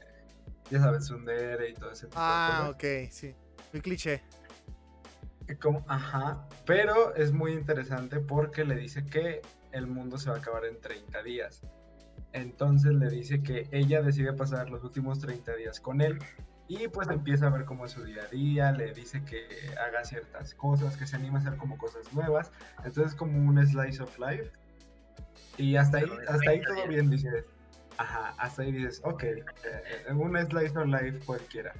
ya 0.70 0.80
sabes, 0.80 1.06
Sundere 1.06 1.70
y 1.70 1.74
todo 1.74 1.90
ese 1.90 2.06
tipo 2.06 2.16
Ah, 2.20 2.72
de 2.74 2.82
cosas. 2.82 3.04
ok, 3.06 3.10
sí. 3.12 3.34
Muy 3.72 3.80
cliché. 3.82 4.22
Como, 5.60 5.84
ajá, 5.88 6.46
pero 6.64 7.14
es 7.16 7.32
muy 7.32 7.52
interesante 7.52 8.20
porque 8.20 8.64
le 8.64 8.76
dice 8.76 9.04
que 9.04 9.42
el 9.72 9.88
mundo 9.88 10.16
se 10.18 10.30
va 10.30 10.36
a 10.36 10.38
acabar 10.38 10.64
en 10.64 10.80
30 10.80 11.22
días. 11.24 11.62
Entonces 12.32 12.92
le 12.92 13.10
dice 13.10 13.42
que 13.42 13.66
ella 13.72 14.00
decide 14.02 14.32
pasar 14.32 14.70
los 14.70 14.84
últimos 14.84 15.18
30 15.18 15.56
días 15.56 15.80
con 15.80 16.00
él 16.00 16.18
y 16.70 16.86
pues 16.86 17.08
empieza 17.08 17.48
a 17.48 17.50
ver 17.50 17.64
cómo 17.64 17.84
es 17.84 17.90
su 17.90 18.04
día 18.04 18.22
a 18.22 18.26
día, 18.26 18.70
le 18.70 18.94
dice 18.94 19.24
que 19.24 19.44
haga 19.84 20.04
ciertas 20.04 20.54
cosas, 20.54 20.96
que 20.96 21.04
se 21.04 21.16
anima 21.16 21.38
a 21.38 21.40
hacer 21.40 21.56
como 21.56 21.76
cosas 21.76 22.12
nuevas. 22.12 22.52
Entonces 22.84 23.16
como 23.16 23.36
un 23.40 23.60
slice 23.66 24.00
of 24.00 24.16
life. 24.20 24.52
Y 25.56 25.74
hasta 25.74 25.98
ahí, 25.98 26.04
hasta 26.28 26.50
ahí 26.50 26.60
30 26.60 26.74
todo 26.74 26.86
bien, 26.86 27.10
dices. 27.10 27.44
Ajá, 27.98 28.34
hasta 28.38 28.62
ahí 28.62 28.70
dices, 28.70 29.02
ok, 29.02 29.22
eh, 29.24 29.44
eh, 29.64 30.12
un 30.12 30.38
slice 30.46 30.78
of 30.78 30.86
life 30.86 31.18
cualquiera. 31.26 31.72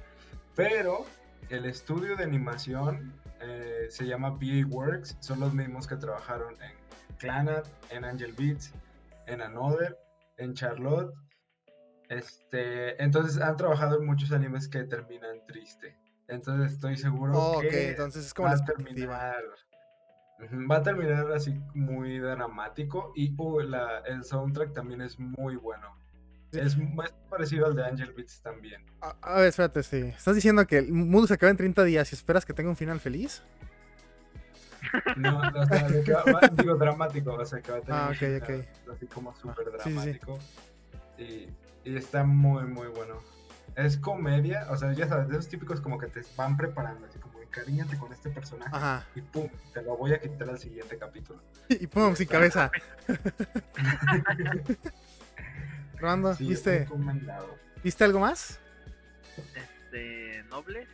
Pero 0.57 1.05
el 1.47 1.67
estudio 1.67 2.17
de 2.17 2.25
animación 2.25 3.13
eh, 3.39 3.87
se 3.89 4.05
llama 4.05 4.37
PA 4.37 4.67
Works, 4.67 5.15
son 5.21 5.39
los 5.39 5.53
mismos 5.53 5.87
que 5.87 5.95
trabajaron 5.95 6.53
en 6.61 6.73
Clanat, 7.17 7.65
en 7.91 8.03
Angel 8.03 8.33
Beats, 8.33 8.73
en 9.27 9.39
Another, 9.39 9.97
en 10.35 10.53
Charlotte. 10.53 11.13
Este, 12.11 13.01
entonces 13.01 13.41
han 13.41 13.55
trabajado 13.55 13.97
en 13.97 14.05
muchos 14.05 14.33
animes 14.33 14.67
que 14.67 14.83
terminan 14.83 15.45
triste. 15.47 15.95
Entonces 16.27 16.73
estoy 16.73 16.97
seguro 16.97 17.33
Oh, 17.37 17.61
que 17.61 17.91
entonces 17.91 18.25
es 18.25 18.33
como 18.33 18.49
va 18.49 18.55
a 18.55 18.65
terminar. 18.65 19.41
Va 20.69 20.77
a 20.77 20.83
terminar 20.83 21.31
así 21.31 21.53
muy 21.73 22.19
dramático 22.19 23.13
y 23.15 23.33
uh, 23.37 23.61
la- 23.61 23.99
el 23.99 24.25
soundtrack 24.25 24.73
también 24.73 25.01
es 25.01 25.17
muy 25.19 25.55
bueno. 25.55 25.95
Sí. 26.51 26.59
Es 26.59 26.77
más 26.77 27.13
parecido 27.29 27.65
al 27.67 27.75
de 27.75 27.85
Angel 27.85 28.11
Beats 28.11 28.41
también. 28.41 28.83
A, 28.99 29.15
a 29.21 29.35
ver, 29.39 29.47
espérate, 29.47 29.81
sí. 29.81 29.99
¿Estás 29.99 30.35
diciendo 30.35 30.67
que 30.67 30.79
el 30.79 30.91
mundo 30.91 31.27
se 31.27 31.35
acaba 31.35 31.49
en 31.51 31.55
30 31.57 31.83
días 31.85 32.11
y 32.11 32.15
esperas 32.15 32.45
que 32.45 32.53
tenga 32.53 32.69
un 32.69 32.75
final 32.75 32.99
feliz? 32.99 33.41
No, 35.15 35.49
no, 35.49 35.61
o 35.61 35.65
sea, 35.65 35.87
va- 36.25 36.41
digo 36.51 36.75
dramático, 36.75 37.33
o 37.35 37.45
sea, 37.45 37.61
que 37.61 37.71
va 37.71 37.77
a 37.77 37.81
tener 37.81 38.01
Ah, 38.01 38.07
un 38.09 38.13
ok, 38.15 38.17
final 38.19 38.65
ok. 38.89 38.95
así 38.95 39.05
como 39.07 39.35
súper 39.35 39.65
sí, 39.65 39.71
sí, 39.71 39.79
sí. 39.79 40.19
dramático. 40.19 40.39
Y, 41.17 41.47
y 41.83 41.95
está 41.95 42.23
muy, 42.23 42.63
muy 42.63 42.87
bueno. 42.87 43.19
Es 43.75 43.97
comedia, 43.97 44.67
o 44.69 44.77
sea, 44.77 44.91
ya 44.93 45.07
sabes, 45.07 45.27
de 45.29 45.33
esos 45.35 45.47
típicos 45.47 45.79
como 45.81 45.97
que 45.97 46.07
te 46.07 46.21
van 46.35 46.57
preparando, 46.57 47.05
así 47.07 47.17
como 47.19 47.41
encariñate 47.41 47.97
con 47.97 48.11
este 48.11 48.29
personaje 48.29 48.69
Ajá. 48.75 49.05
y 49.15 49.21
pum, 49.21 49.49
te 49.73 49.81
lo 49.81 49.95
voy 49.97 50.13
a 50.13 50.19
quitar 50.19 50.49
al 50.49 50.59
siguiente 50.59 50.97
capítulo. 50.97 51.41
Y 51.69 51.87
pum, 51.87 52.13
sin 52.15 52.27
cabeza. 52.27 52.69
Rolando, 55.99 56.35
Sí, 56.35 56.47
¿viste. 56.47 56.87
¿viste 57.83 58.03
algo 58.03 58.19
más? 58.19 58.59
Este. 59.55 60.43
Nobles. 60.49 60.87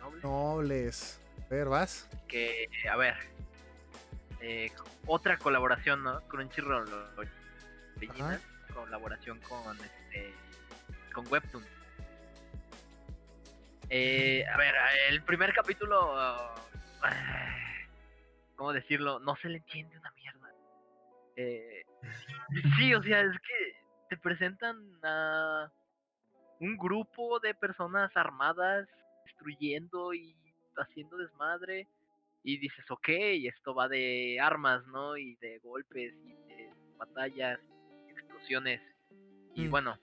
Nobles. 0.00 0.22
Nobles. 0.24 1.20
A 1.46 1.48
ver, 1.54 1.68
vas. 1.68 2.08
Que, 2.28 2.68
a 2.90 2.96
ver. 2.96 3.14
eh, 4.40 4.70
otra 5.06 5.38
colaboración, 5.38 6.02
¿no? 6.02 6.20
Crunchyroll. 6.28 6.88
Original. 7.96 8.40
Colaboración 8.74 9.40
con 9.40 9.76
este. 9.78 10.34
Con 11.12 11.26
Webtoon. 11.28 11.64
Eh, 13.88 14.44
a 14.46 14.56
ver, 14.56 14.74
el 15.08 15.22
primer 15.22 15.52
capítulo. 15.52 16.14
ah, 16.16 16.54
¿Cómo 18.56 18.72
decirlo? 18.72 19.18
No 19.20 19.36
se 19.36 19.48
le 19.48 19.56
entiende 19.58 19.98
una 19.98 20.12
mierda. 20.12 20.54
Eh, 21.36 21.84
sí, 22.76 22.94
o 22.94 23.02
sea, 23.02 23.20
es 23.22 23.38
que 23.40 23.76
te 24.10 24.16
presentan 24.18 24.76
a 25.02 25.72
un 26.60 26.76
grupo 26.76 27.40
de 27.40 27.54
personas 27.54 28.14
armadas 28.14 28.86
destruyendo 29.24 30.12
y 30.12 30.36
haciendo 30.76 31.16
desmadre 31.16 31.88
y 32.42 32.58
dices, 32.58 32.84
ok, 32.90 33.08
esto 33.08 33.74
va 33.74 33.88
de 33.88 34.38
armas, 34.40 34.86
¿no? 34.88 35.16
Y 35.16 35.36
de 35.36 35.58
golpes 35.58 36.14
y 36.24 36.34
de 36.48 36.70
batallas, 36.96 37.60
Y 38.48 39.66
Mm. 39.66 39.70
bueno, 39.70 39.98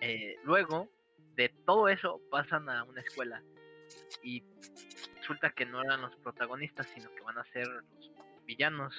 eh, 0.00 0.36
luego 0.44 0.88
de 1.34 1.48
todo 1.66 1.88
eso 1.88 2.20
pasan 2.30 2.68
a 2.68 2.84
una 2.84 3.00
escuela 3.00 3.42
y 4.22 4.42
resulta 5.20 5.50
que 5.50 5.66
no 5.66 5.82
eran 5.82 6.00
los 6.02 6.14
protagonistas, 6.16 6.86
sino 6.94 7.10
que 7.14 7.20
van 7.22 7.38
a 7.38 7.44
ser 7.52 7.66
los 7.66 8.44
villanos. 8.46 8.94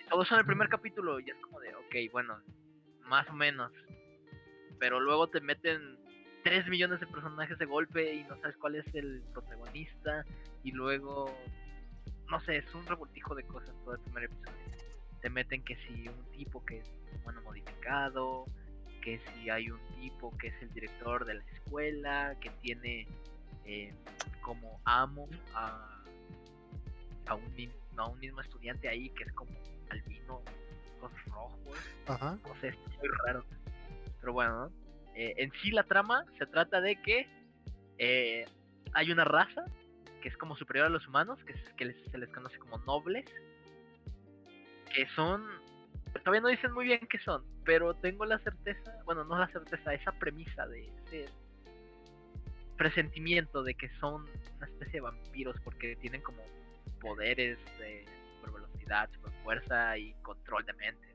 Y 0.00 0.08
todo 0.08 0.22
eso 0.22 0.34
en 0.34 0.40
el 0.40 0.46
primer 0.46 0.68
capítulo 0.68 1.20
y 1.20 1.30
es 1.30 1.36
como 1.36 1.60
de, 1.60 1.74
ok, 1.74 2.12
bueno, 2.12 2.40
más 3.02 3.28
o 3.28 3.32
menos. 3.32 3.72
Pero 4.78 5.00
luego 5.00 5.28
te 5.28 5.40
meten 5.40 5.98
3 6.42 6.66
millones 6.68 7.00
de 7.00 7.06
personajes 7.06 7.58
de 7.58 7.64
golpe 7.64 8.14
y 8.14 8.24
no 8.24 8.36
sabes 8.40 8.56
cuál 8.56 8.76
es 8.76 8.94
el 8.94 9.22
protagonista. 9.32 10.24
Y 10.62 10.72
luego, 10.72 11.36
no 12.28 12.40
sé, 12.40 12.58
es 12.58 12.74
un 12.74 12.86
revoltijo 12.86 13.34
de 13.34 13.44
cosas 13.44 13.74
todo 13.84 13.94
el 13.94 14.00
primer 14.00 14.24
episodio. 14.24 14.75
Te 15.20 15.30
meten 15.30 15.62
que 15.64 15.76
si 15.86 16.08
un 16.08 16.24
tipo 16.32 16.64
que 16.64 16.78
es 16.78 16.86
humano 17.22 17.42
modificado, 17.42 18.46
que 19.02 19.20
si 19.34 19.50
hay 19.50 19.70
un 19.70 19.80
tipo 20.00 20.36
que 20.38 20.48
es 20.48 20.62
el 20.62 20.72
director 20.72 21.24
de 21.24 21.34
la 21.34 21.44
escuela, 21.52 22.36
que 22.40 22.50
tiene 22.62 23.06
eh, 23.64 23.92
como 24.42 24.80
amo 24.84 25.28
a, 25.54 26.04
a, 27.26 27.34
un, 27.34 27.72
a 27.96 28.06
un 28.08 28.18
mismo 28.18 28.40
estudiante 28.40 28.88
ahí 28.88 29.10
que 29.10 29.24
es 29.24 29.32
como 29.32 29.50
albino, 29.90 30.42
ojos 31.00 31.24
rojos 31.26 31.78
Ajá. 32.06 32.38
no 32.44 32.54
sé, 32.60 32.68
es 32.68 32.76
muy 32.98 33.08
raro. 33.26 33.44
Pero 34.20 34.32
bueno, 34.32 34.68
¿no? 34.68 34.72
Eh, 35.14 35.34
en 35.38 35.50
sí 35.62 35.70
la 35.70 35.84
trama 35.84 36.24
se 36.38 36.46
trata 36.46 36.80
de 36.80 37.00
que 37.02 37.26
eh, 37.98 38.44
hay 38.92 39.10
una 39.10 39.24
raza 39.24 39.64
que 40.20 40.28
es 40.28 40.36
como 40.36 40.56
superior 40.56 40.86
a 40.86 40.90
los 40.90 41.06
humanos, 41.08 41.38
que, 41.44 41.52
es- 41.52 41.72
que 41.76 41.84
les- 41.86 42.10
se 42.10 42.18
les 42.18 42.28
conoce 42.30 42.58
como 42.58 42.78
nobles, 42.78 43.24
que 44.96 45.06
son, 45.14 45.44
todavía 46.24 46.40
no 46.40 46.48
dicen 46.48 46.72
muy 46.72 46.86
bien 46.86 47.06
qué 47.10 47.18
son, 47.18 47.44
pero 47.66 47.92
tengo 47.94 48.24
la 48.24 48.38
certeza, 48.38 48.90
bueno, 49.04 49.24
no 49.24 49.38
la 49.38 49.46
certeza, 49.48 49.92
esa 49.92 50.10
premisa 50.12 50.66
de 50.66 50.88
ese 50.88 51.26
presentimiento 52.78 53.62
de 53.62 53.74
que 53.74 53.90
son 54.00 54.26
una 54.56 54.66
especie 54.66 54.94
de 54.94 55.00
vampiros 55.02 55.54
porque 55.62 55.96
tienen 55.96 56.22
como 56.22 56.42
poderes 56.98 57.58
de 57.78 58.06
super 58.36 58.52
velocidad, 58.52 59.10
super 59.12 59.32
fuerza 59.44 59.98
y 59.98 60.14
control 60.22 60.64
de 60.64 60.72
mente. 60.72 61.14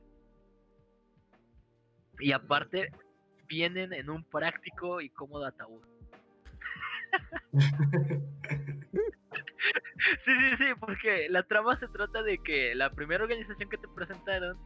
Y 2.20 2.30
aparte, 2.30 2.92
vienen 3.48 3.92
en 3.92 4.10
un 4.10 4.22
práctico 4.22 5.00
y 5.00 5.10
cómodo 5.10 5.44
ataúd. 5.46 5.82
sí, 10.24 10.32
sí, 10.32 10.56
sí, 10.58 10.64
porque 10.80 11.28
la 11.28 11.42
trama 11.44 11.78
se 11.78 11.88
trata 11.88 12.22
de 12.22 12.38
que 12.38 12.74
la 12.74 12.90
primera 12.90 13.22
organización 13.22 13.68
que 13.68 13.78
te 13.78 13.88
presentaron 13.88 14.58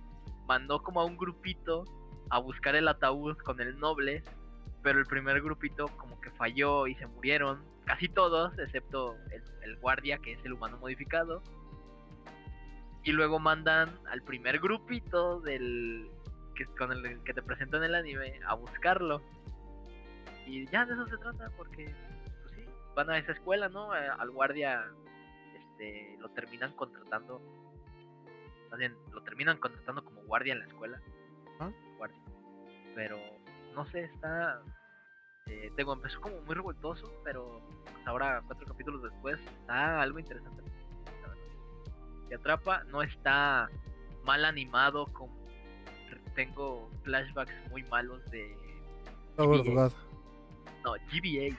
mandó 0.47 0.82
como 0.82 1.01
a 1.01 1.05
un 1.05 1.16
grupito 1.16 1.84
a 2.30 2.39
buscar 2.39 2.74
el 2.74 2.89
ataúd 2.89 3.37
con 3.39 3.61
el 3.61 3.78
noble, 3.78 4.22
pero 4.82 4.99
el 4.99 5.07
primer 5.07 5.41
grupito 5.43 5.89
como 5.97 6.20
que 6.20 6.30
falló 6.32 6.87
y 6.87 6.95
se 6.97 7.07
murieron, 7.07 7.64
casi 7.84 8.09
todos, 8.09 8.59
excepto 8.59 9.16
el, 9.62 9.76
guardia 9.78 10.18
que 10.18 10.32
es 10.32 10.45
el 10.45 10.53
humano 10.53 10.78
modificado. 10.78 11.43
Y 13.05 13.12
luego 13.12 13.39
mandan 13.39 13.91
al 14.11 14.22
primer 14.22 14.59
grupito 14.59 15.41
del 15.41 16.11
que 16.57 16.64
con 16.78 16.91
el 16.93 17.22
que 17.22 17.34
te 17.34 17.43
presentan 17.43 17.82
en 17.82 17.91
el 17.91 17.95
anime 17.95 18.41
a 18.47 18.55
buscarlo. 18.55 19.22
Y 20.47 20.66
ya 20.66 20.87
de 20.87 20.95
eso 20.95 21.07
se 21.07 21.18
trata, 21.18 21.51
porque 21.57 21.95
pues 22.43 22.68
van 22.97 23.11
a 23.11 23.18
esa 23.18 23.32
escuela, 23.32 23.68
¿no? 23.68 23.93
Al 23.93 24.30
guardia 24.30 24.84
este, 25.76 26.16
lo 26.18 26.28
terminan 26.30 26.72
contratando. 26.72 27.40
Más 28.70 28.78
bien, 28.78 28.96
lo 29.12 29.22
terminan 29.22 29.58
contratando 29.58 30.04
como 30.04 30.22
guardia 30.22 30.54
en 30.54 30.60
la 30.60 30.66
escuela. 30.66 31.00
¿Ah? 31.60 31.70
Guardia. 31.98 32.20
Pero 32.94 33.18
no 33.74 33.86
sé, 33.86 34.04
está. 34.04 34.62
Eh, 35.46 35.70
tengo, 35.76 35.92
empezó 35.92 36.20
como 36.20 36.40
muy 36.42 36.54
revoltoso, 36.54 37.12
pero 37.22 37.60
pues, 37.84 38.06
ahora, 38.06 38.42
cuatro 38.46 38.66
capítulos 38.66 39.02
después, 39.02 39.38
está 39.40 40.00
algo 40.00 40.18
interesante. 40.18 40.62
Te 42.28 42.34
atrapa, 42.34 42.82
no 42.84 43.02
está 43.02 43.70
mal 44.24 44.44
animado 44.44 45.06
como 45.12 45.36
tengo 46.34 46.90
flashbacks 47.04 47.54
muy 47.70 47.82
malos 47.84 48.22
de 48.30 48.54
Tower 49.36 49.60
of. 49.60 49.66
God. 49.68 49.92
no, 50.84 50.92
GBA. 51.10 51.54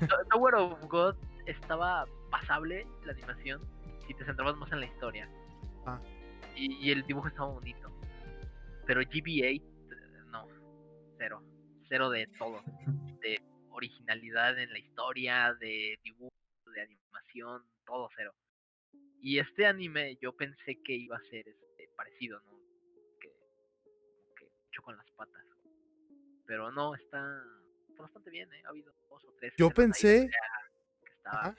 To- 0.08 0.24
Tower 0.30 0.54
of 0.56 0.84
God 0.88 1.14
estaba 1.46 2.04
pasable 2.32 2.86
la 3.04 3.12
animación 3.12 3.60
si 4.06 4.14
te 4.14 4.24
centrabas 4.24 4.56
más 4.56 4.72
en 4.72 4.80
la 4.80 4.86
historia. 4.86 5.28
Ah. 5.86 6.00
Y, 6.56 6.74
y 6.84 6.90
el 6.90 7.02
dibujo 7.06 7.28
estaba 7.28 7.48
bonito. 7.52 7.88
Pero 8.86 9.00
GBA, 9.02 9.50
eh, 9.52 9.62
no, 10.26 10.48
cero. 11.18 11.42
Cero 11.88 12.10
de 12.10 12.26
todo. 12.38 12.60
De 13.22 13.40
originalidad 13.70 14.58
en 14.58 14.72
la 14.72 14.78
historia, 14.80 15.54
de 15.60 15.96
dibujo, 16.02 16.32
de 16.74 16.82
animación, 16.82 17.62
todo 17.86 18.08
cero. 18.16 18.34
Y 19.20 19.38
este 19.38 19.66
anime 19.66 20.16
yo 20.20 20.32
pensé 20.36 20.82
que 20.82 20.92
iba 20.94 21.16
a 21.16 21.20
ser 21.30 21.46
este, 21.46 21.88
parecido, 21.96 22.40
¿no? 22.40 22.58
Que, 23.20 23.28
que 24.36 24.48
mucho 24.66 24.82
con 24.82 24.96
las 24.96 25.08
patas. 25.12 25.44
Pero 26.44 26.72
no, 26.72 26.96
está, 26.96 27.24
está 27.88 28.02
bastante 28.02 28.30
bien, 28.30 28.52
¿eh? 28.52 28.62
Ha 28.66 28.70
habido 28.70 28.92
dos 29.08 29.24
o 29.24 29.32
tres. 29.38 29.54
Yo 29.56 29.66
ahí 29.68 29.72
pensé- 29.72 30.28
que 31.04 31.12
estaba 31.12 31.40
Ajá. 31.42 31.54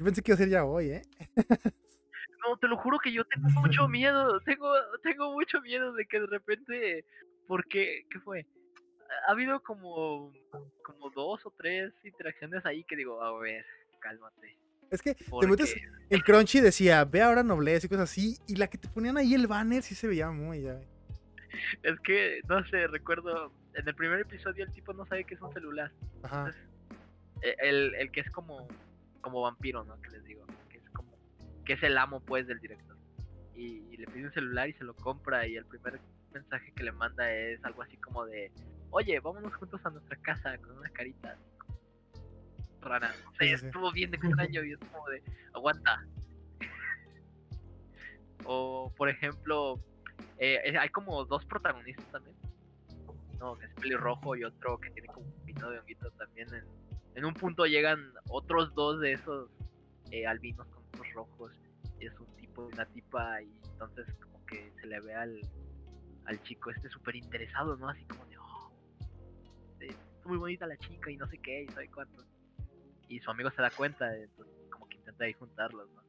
Yo 0.00 0.06
pensé 0.06 0.22
que 0.22 0.30
iba 0.30 0.34
a 0.36 0.38
ser 0.38 0.48
ya 0.48 0.64
hoy, 0.64 0.92
¿eh? 0.92 1.02
No, 1.36 2.56
te 2.56 2.66
lo 2.68 2.78
juro 2.78 2.98
que 2.98 3.12
yo 3.12 3.22
tengo 3.26 3.50
mucho 3.50 3.86
miedo. 3.86 4.40
Tengo, 4.40 4.72
tengo 5.02 5.30
mucho 5.34 5.60
miedo 5.60 5.92
de 5.92 6.06
que 6.06 6.20
de 6.20 6.26
repente. 6.26 7.04
Porque, 7.46 8.06
¿qué 8.10 8.18
fue? 8.20 8.46
Ha 9.28 9.32
habido 9.32 9.60
como, 9.60 10.32
como 10.82 11.10
dos 11.10 11.44
o 11.44 11.52
tres 11.54 11.92
interacciones 12.02 12.64
ahí 12.64 12.82
que 12.84 12.96
digo, 12.96 13.22
a 13.22 13.38
ver, 13.40 13.66
cálmate. 13.98 14.56
Es 14.90 15.02
que 15.02 15.14
te 15.14 15.46
metes 15.46 15.76
en 16.08 16.20
Crunchy 16.20 16.60
decía, 16.60 17.04
ve 17.04 17.20
ahora 17.20 17.42
nobleza 17.42 17.84
y 17.84 17.90
cosas 17.90 18.10
así, 18.10 18.38
y 18.48 18.56
la 18.56 18.68
que 18.68 18.78
te 18.78 18.88
ponían 18.88 19.18
ahí 19.18 19.34
el 19.34 19.46
banner 19.48 19.82
sí 19.82 19.94
se 19.94 20.08
veía 20.08 20.30
muy 20.30 20.62
ya. 20.62 20.80
es 21.82 22.00
que, 22.00 22.40
no 22.48 22.64
sé, 22.68 22.86
recuerdo, 22.86 23.52
en 23.74 23.86
el 23.86 23.94
primer 23.94 24.20
episodio 24.20 24.64
el 24.64 24.72
tipo 24.72 24.94
no 24.94 25.04
sabe 25.04 25.24
que 25.24 25.34
es 25.34 25.42
un 25.42 25.52
celular. 25.52 25.92
Ajá. 26.22 26.54
Eh, 27.42 27.54
El, 27.58 27.94
el 27.96 28.10
que 28.10 28.20
es 28.20 28.30
como, 28.30 28.66
como 29.20 29.40
vampiro, 29.42 29.84
¿no? 29.84 30.00
Que 30.00 30.10
les 30.10 30.24
digo, 30.24 30.46
que 30.68 30.78
es 30.78 30.90
como, 30.90 31.16
que 31.64 31.74
es 31.74 31.82
el 31.82 31.96
amo 31.98 32.20
pues 32.20 32.46
del 32.46 32.60
director. 32.60 32.96
Y, 33.54 33.84
y 33.92 33.96
le 33.96 34.06
pide 34.06 34.26
un 34.26 34.32
celular 34.32 34.68
y 34.68 34.72
se 34.74 34.84
lo 34.84 34.94
compra 34.94 35.46
y 35.46 35.56
el 35.56 35.66
primer 35.66 36.00
mensaje 36.32 36.72
que 36.72 36.84
le 36.84 36.92
manda 36.92 37.30
es 37.32 37.62
algo 37.64 37.82
así 37.82 37.96
como 37.98 38.24
de, 38.24 38.50
oye, 38.90 39.18
vámonos 39.20 39.54
juntos 39.54 39.80
a 39.84 39.90
nuestra 39.90 40.16
casa 40.18 40.56
con 40.58 40.78
una 40.78 40.88
carita 40.90 41.32
así 41.32 41.44
como 41.58 41.78
rara. 42.80 43.14
No 43.24 43.32
sé, 43.32 43.44
Sí, 43.44 43.48
sí, 43.50 43.56
sí. 43.58 43.66
estuvo 43.66 43.92
bien 43.92 44.14
extraño 44.14 44.64
y 44.64 44.72
es 44.72 44.78
como 44.78 45.08
de, 45.08 45.22
aguanta. 45.54 46.04
o 48.44 48.92
por 48.96 49.08
ejemplo, 49.08 49.78
eh, 50.38 50.60
eh, 50.64 50.78
hay 50.78 50.88
como 50.88 51.24
dos 51.24 51.44
protagonistas 51.44 52.06
también. 52.10 52.36
No, 53.38 53.56
que 53.58 53.66
es 53.66 53.74
pelirrojo 53.74 54.36
y 54.36 54.44
otro 54.44 54.78
que 54.78 54.90
tiene 54.90 55.08
como 55.08 55.26
un 55.26 55.44
pino 55.44 55.70
de 55.70 55.78
honguito 55.78 56.10
también. 56.12 56.52
En, 56.54 56.64
en 57.20 57.26
un 57.26 57.34
punto 57.34 57.66
llegan 57.66 58.14
otros 58.30 58.74
dos 58.74 58.98
de 58.98 59.12
esos 59.12 59.50
eh, 60.10 60.26
albinos 60.26 60.66
con 60.68 60.82
ojos 60.94 61.12
rojos. 61.12 61.52
Es 61.98 62.18
un 62.18 62.34
tipo 62.36 62.66
y 62.66 62.72
una 62.72 62.86
tipa. 62.86 63.42
Y 63.42 63.52
entonces 63.72 64.06
como 64.22 64.44
que 64.46 64.72
se 64.80 64.86
le 64.86 65.00
ve 65.00 65.14
al, 65.14 65.38
al 66.24 66.42
chico 66.44 66.70
este 66.70 66.88
súper 66.88 67.16
interesado, 67.16 67.76
¿no? 67.76 67.90
Así 67.90 68.06
como 68.06 68.24
de, 68.24 68.38
oh, 68.38 68.72
está 69.80 70.28
muy 70.28 70.38
bonita 70.38 70.66
la 70.66 70.78
chica 70.78 71.10
y 71.10 71.18
no 71.18 71.26
sé 71.28 71.36
qué 71.42 71.64
y 71.64 71.68
sabe 71.68 71.90
cuánto. 71.90 72.24
Y 73.08 73.20
su 73.20 73.30
amigo 73.30 73.50
se 73.50 73.60
da 73.60 73.70
cuenta, 73.70 74.16
entonces 74.16 74.54
como 74.70 74.88
que 74.88 74.96
intenta 74.96 75.24
ahí 75.24 75.34
juntarlos, 75.34 75.90
¿no? 75.90 76.00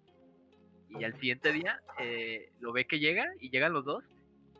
Y 0.98 1.04
al 1.04 1.14
siguiente 1.16 1.52
día 1.52 1.82
eh, 2.00 2.54
lo 2.62 2.72
ve 2.72 2.86
que 2.86 3.00
llega 3.00 3.26
y 3.42 3.50
llegan 3.50 3.74
los 3.74 3.84
dos 3.84 4.06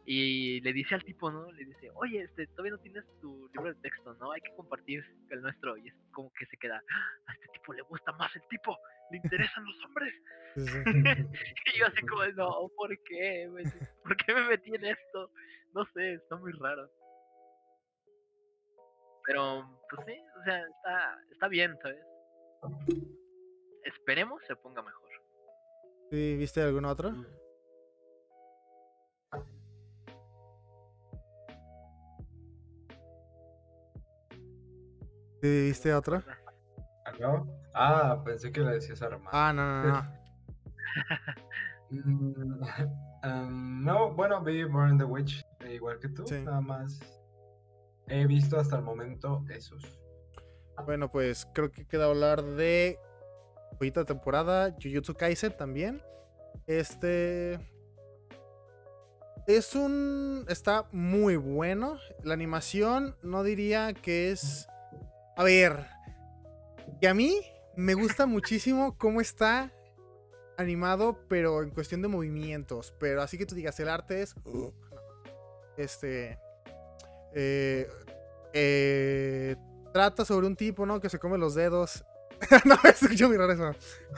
y 0.06 0.62
le 0.62 0.74
dice 0.74 0.96
al 0.96 1.04
tipo, 1.04 1.30
¿no? 1.32 1.52
Le 1.52 1.66
dice, 1.66 1.90
oye, 1.96 2.24
este, 2.24 2.48
todavía 2.48 2.72
no 2.72 2.80
tienes 2.80 3.06
tu 3.22 3.48
libro 3.54 3.74
de 3.74 3.80
texto, 3.82 4.14
¿no? 4.16 4.32
Hay 4.32 4.42
que 4.42 4.54
compartir 4.56 5.04
el 5.30 5.42
nuestro. 5.42 5.78
Y 5.78 5.88
es 5.90 5.96
como 6.12 6.32
que 6.34 6.46
se 6.48 6.58
queda, 6.58 6.82
"Ah, 6.90 7.10
a 7.28 7.34
este 7.34 7.48
tipo 7.54 7.74
le 7.74 7.82
gusta 7.84 8.12
más 8.14 8.36
el 8.36 8.42
tipo, 8.50 8.78
le 9.12 9.18
interesan 9.18 9.64
los 9.66 9.86
hombres. 9.86 10.14
Sí, 10.54 10.66
sí. 10.68 10.84
Y 11.76 11.80
yo 11.80 11.86
así 11.88 12.02
como, 12.08 12.26
no, 12.36 12.70
¿por 12.76 12.90
qué? 13.04 13.50
¿Por 14.04 14.18
qué 14.18 14.34
me 14.34 14.50
metí 14.50 14.76
en 14.76 14.86
esto? 14.86 15.32
No 15.74 15.86
sé, 15.94 16.14
está 16.16 16.36
muy 16.36 16.52
raro. 16.54 16.90
Pero, 19.26 19.80
pues 19.90 20.06
sí, 20.08 20.16
o 20.40 20.44
sea, 20.44 20.60
está, 20.68 21.18
está 21.32 21.48
bien, 21.48 21.78
¿sabes? 21.82 22.04
Esperemos 23.86 24.42
se 24.48 24.56
ponga 24.58 24.82
mejor. 24.82 25.10
Sí, 26.10 26.36
¿Viste 26.38 26.62
algún 26.62 26.86
otro? 26.86 27.12
¿Sí, 27.12 27.26
¿Viste 35.42 35.94
otro? 35.94 36.22
¿Aló? 37.06 37.48
Ah, 37.74 38.22
pensé 38.24 38.52
que 38.52 38.62
le 38.62 38.74
decías 38.74 39.02
Armando. 39.02 39.30
Ah, 39.34 39.52
no, 39.54 39.84
no, 39.84 39.88
no. 39.88 40.22
Mm, 41.94 42.62
em, 43.24 43.84
no, 43.84 44.14
bueno, 44.14 44.42
vi 44.42 44.64
Burn 44.64 44.98
the 44.98 45.04
Witch, 45.04 45.44
eh, 45.60 45.74
igual 45.74 46.00
que 46.00 46.08
tú, 46.08 46.26
Sí. 46.26 46.42
nada 46.42 46.62
más. 46.62 47.00
He 48.08 48.26
visto 48.26 48.58
hasta 48.58 48.78
el 48.78 48.82
momento 48.84 49.44
esos. 49.50 50.00
Bueno, 50.86 51.12
pues 51.12 51.46
creo 51.54 51.70
que 51.70 51.86
queda 51.86 52.06
hablar 52.06 52.42
de 52.42 52.98
de 53.80 54.06
temporada, 54.06 54.74
Jujutsu 54.82 55.16
Kaisen 55.16 55.56
también. 55.58 56.02
Este 56.66 57.60
es 59.48 59.76
un 59.76 60.46
está 60.48 60.88
muy 60.94 61.36
bueno. 61.36 61.98
La 62.24 62.34
animación 62.36 63.18
no 63.22 63.44
diría 63.44 63.94
que 63.94 64.32
es 64.32 64.68
a 65.36 65.44
ver, 65.44 65.88
que 67.00 67.08
a 67.08 67.14
mí 67.14 67.42
me 67.76 67.94
gusta 67.94 68.26
muchísimo 68.26 68.98
cómo 68.98 69.22
está 69.22 69.72
animado, 70.58 71.26
pero 71.28 71.64
en 71.64 71.72
cuestión 71.72 72.02
de 72.02 72.08
movimientos, 72.08 72.94
pero 73.00 73.22
así 73.22 73.38
que 73.38 73.46
tú 73.46 73.56
digas 73.56 73.80
el 73.80 73.90
arte 73.90 74.22
es 74.22 74.36
no. 74.46 74.74
este 75.78 76.40
eh, 77.34 77.88
eh, 78.54 79.56
trata 79.94 80.26
sobre 80.26 80.48
un 80.48 80.56
tipo, 80.56 80.86
¿no? 80.86 81.00
Que 81.00 81.10
se 81.10 81.20
come 81.20 81.38
los 81.38 81.56
dedos. 81.56 82.04
no, 82.66 82.76
escucho 82.84 83.28
muy 83.28 83.38
raro 83.38 83.54
eso. 83.54 83.72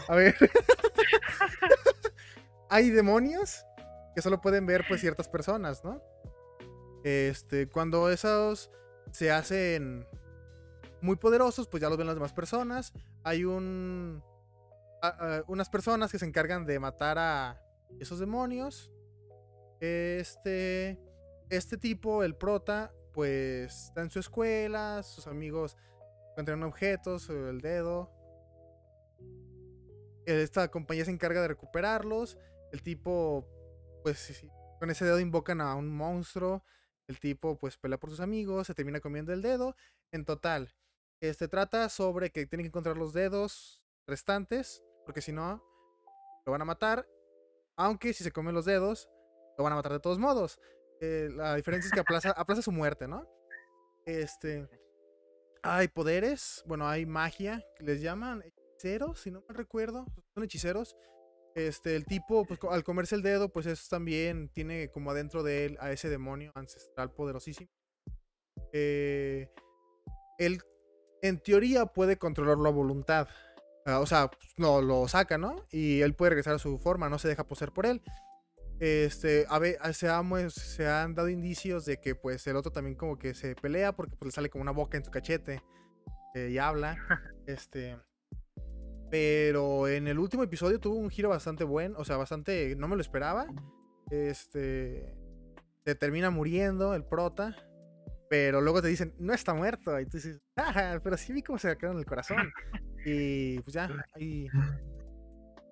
A 0.07 0.16
ver. 0.16 0.36
Hay 2.70 2.89
demonios 2.89 3.66
que 4.16 4.22
solo 4.22 4.41
pueden 4.41 4.66
ver, 4.66 4.86
pues, 4.88 5.01
ciertas 5.01 5.28
personas, 5.28 5.84
¿no? 5.84 6.01
Este, 7.03 7.68
cuando 7.68 8.09
esos 8.09 8.72
se 9.11 9.32
hacen 9.32 10.07
muy 11.04 11.18
poderosos, 11.18 11.68
pues 11.68 11.82
ya 11.82 11.89
los 11.89 11.97
ven 11.97 12.08
las 12.08 12.16
demás 12.16 12.34
personas. 12.34 12.93
Hay 13.24 13.43
un. 13.43 14.24
unas 15.47 15.70
personas 15.70 16.12
que 16.12 16.18
se 16.18 16.26
encargan 16.26 16.66
de 16.66 16.80
matar 16.80 17.20
a 17.20 17.62
esos 17.99 18.20
demonios. 18.20 18.89
Este. 19.82 20.97
este 21.49 21.78
tipo, 21.78 22.24
el 22.24 22.36
prota, 22.36 22.93
pues 23.12 23.88
está 23.88 24.01
en 24.01 24.10
su 24.10 24.20
escuela, 24.20 25.04
sus 25.04 25.28
amigos 25.28 25.78
encuentran 26.32 26.64
objetos, 26.64 27.30
el 27.30 27.60
dedo. 27.60 28.10
Esta 30.26 30.70
compañía 30.70 31.04
se 31.04 31.12
encarga 31.12 31.41
de 31.41 31.49
recuperarlos. 31.49 32.38
El 32.72 32.82
tipo, 32.82 33.45
pues 34.04 34.45
con 34.80 34.89
ese 34.89 35.04
dedo 35.04 35.20
invocan 35.20 35.60
a 35.60 35.76
un 35.76 35.89
monstruo. 35.89 36.64
El 37.08 37.20
tipo 37.20 37.58
pues 37.58 37.78
pelea 37.78 37.99
por 37.99 38.10
sus 38.10 38.22
amigos, 38.22 38.68
se 38.68 38.74
termina 38.74 39.01
comiendo 39.01 39.34
el 39.34 39.41
dedo. 39.41 39.76
En 40.14 40.24
total, 40.24 40.74
este 41.30 41.47
trata 41.47 41.88
sobre 41.88 42.32
que 42.32 42.45
tienen 42.45 42.65
que 42.65 42.67
encontrar 42.67 42.97
los 42.97 43.13
dedos 43.13 43.82
restantes, 44.05 44.84
porque 45.05 45.21
si 45.21 45.32
no, 45.32 45.63
lo 46.45 46.51
van 46.51 46.61
a 46.61 46.65
matar. 46.65 47.07
Aunque 47.78 48.13
si 48.13 48.24
se 48.24 48.32
comen 48.32 48.53
los 48.53 48.65
dedos, 48.65 49.09
lo 49.57 49.63
van 49.63 49.74
a 49.74 49.78
matar 49.78 49.93
de 49.93 49.99
todos 49.99 50.19
modos. 50.19 50.59
Eh, 50.99 51.30
la 51.34 51.55
diferencia 51.55 51.88
es 51.88 51.93
que 51.93 52.01
aplaza, 52.01 52.32
aplaza 52.38 52.61
su 52.61 52.71
muerte, 52.71 53.07
¿no? 53.07 53.28
Este. 54.05 54.67
Hay 55.61 55.88
poderes, 55.88 56.61
bueno, 56.65 56.89
hay 56.89 57.05
magia, 57.05 57.63
que 57.78 57.86
les 57.86 58.01
llaman 58.01 58.43
hechiceros, 58.43 59.21
si 59.21 59.32
no 59.32 59.45
me 59.47 59.55
recuerdo. 59.55 60.05
Son 60.34 60.43
hechiceros. 60.43 60.97
Este, 61.55 61.95
el 61.95 62.05
tipo, 62.05 62.45
pues 62.45 62.59
al 62.69 62.84
comerse 62.84 63.15
el 63.15 63.21
dedo, 63.21 63.47
pues 63.47 63.65
eso 63.65 63.86
también 63.89 64.49
tiene 64.49 64.89
como 64.89 65.11
adentro 65.11 65.41
de 65.41 65.65
él 65.65 65.78
a 65.80 65.91
ese 65.93 66.09
demonio 66.09 66.51
ancestral 66.55 67.13
poderosísimo. 67.13 67.69
Eh, 68.74 69.49
él, 70.38 70.59
en 71.24 71.39
teoría, 71.39 71.86
puede 71.86 72.17
controlarlo 72.17 72.67
a 72.67 72.71
voluntad. 72.71 73.28
Ah, 73.86 73.99
o 73.99 74.05
sea, 74.05 74.30
no, 74.57 74.82
lo 74.82 75.07
saca, 75.07 75.38
¿no? 75.38 75.65
Y 75.71 76.01
él 76.01 76.13
puede 76.13 76.32
regresar 76.32 76.55
a 76.55 76.59
su 76.59 76.78
forma, 76.78 77.09
no 77.09 77.17
se 77.17 77.30
deja 77.30 77.47
poseer 77.47 77.71
por 77.71 77.86
él. 77.86 78.01
Este, 78.80 79.45
a 79.49 79.57
ver, 79.57 79.78
se, 79.93 80.09
se, 80.49 80.88
han 80.88 81.15
dado 81.15 81.30
indicios 81.30 81.86
de 81.86 82.01
que 82.01 82.15
pues 82.15 82.45
el 82.47 82.57
otro 82.57 82.71
también 82.71 82.97
como 82.97 83.17
que 83.17 83.34
se 83.34 83.55
pelea 83.55 83.95
porque 83.95 84.15
pues 84.17 84.28
le 84.28 84.32
sale 84.32 84.49
como 84.49 84.63
una 84.63 84.71
boca 84.71 84.97
en 84.97 85.05
su 85.05 85.11
cachete 85.11 85.61
eh, 86.36 86.49
y 86.51 86.57
habla. 86.57 86.97
Este, 87.45 87.97
pero 89.11 89.89
en 89.89 90.07
el 90.07 90.17
último 90.17 90.43
episodio 90.43 90.80
tuvo 90.80 90.95
un 90.95 91.09
giro 91.09 91.28
bastante 91.28 91.65
bueno, 91.65 91.99
o 91.99 92.05
sea, 92.05 92.15
bastante, 92.15 92.76
no 92.78 92.88
me 92.88 92.95
lo 92.95 93.01
esperaba. 93.01 93.47
Este, 94.09 95.13
se 95.86 95.95
termina 95.95 96.30
muriendo 96.30 96.95
el 96.95 97.03
prota, 97.03 97.55
pero 98.34 98.61
luego 98.61 98.81
te 98.81 98.88
dicen, 98.88 99.13
no 99.19 99.31
está 99.31 99.53
muerto. 99.53 99.99
Y 99.99 100.07
tú 100.07 100.17
dices, 100.17 100.41
ah, 100.57 100.99
pero 101.03 101.17
sí 101.17 101.31
vi 101.34 101.43
cómo 101.43 101.59
se 101.59 101.77
quedó 101.77 101.91
en 101.91 101.99
el 101.99 102.05
corazón. 102.07 102.51
Y 103.05 103.59
pues 103.59 103.75
ya, 103.75 103.88
ahí 104.15 104.47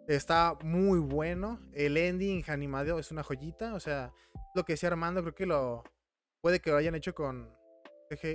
está 0.07 0.55
muy 0.63 0.99
bueno. 0.99 1.59
El 1.73 1.97
ending 1.97 2.43
animado 2.49 2.99
es 2.99 3.09
una 3.09 3.23
joyita, 3.23 3.73
o 3.73 3.79
sea, 3.79 4.11
lo 4.53 4.63
que 4.63 4.73
decía 4.73 4.89
Armando, 4.89 5.21
creo 5.21 5.33
que 5.33 5.47
lo 5.47 5.83
puede 6.41 6.59
que 6.59 6.69
lo 6.69 6.77
hayan 6.77 6.93
hecho 6.93 7.15
con 7.15 7.49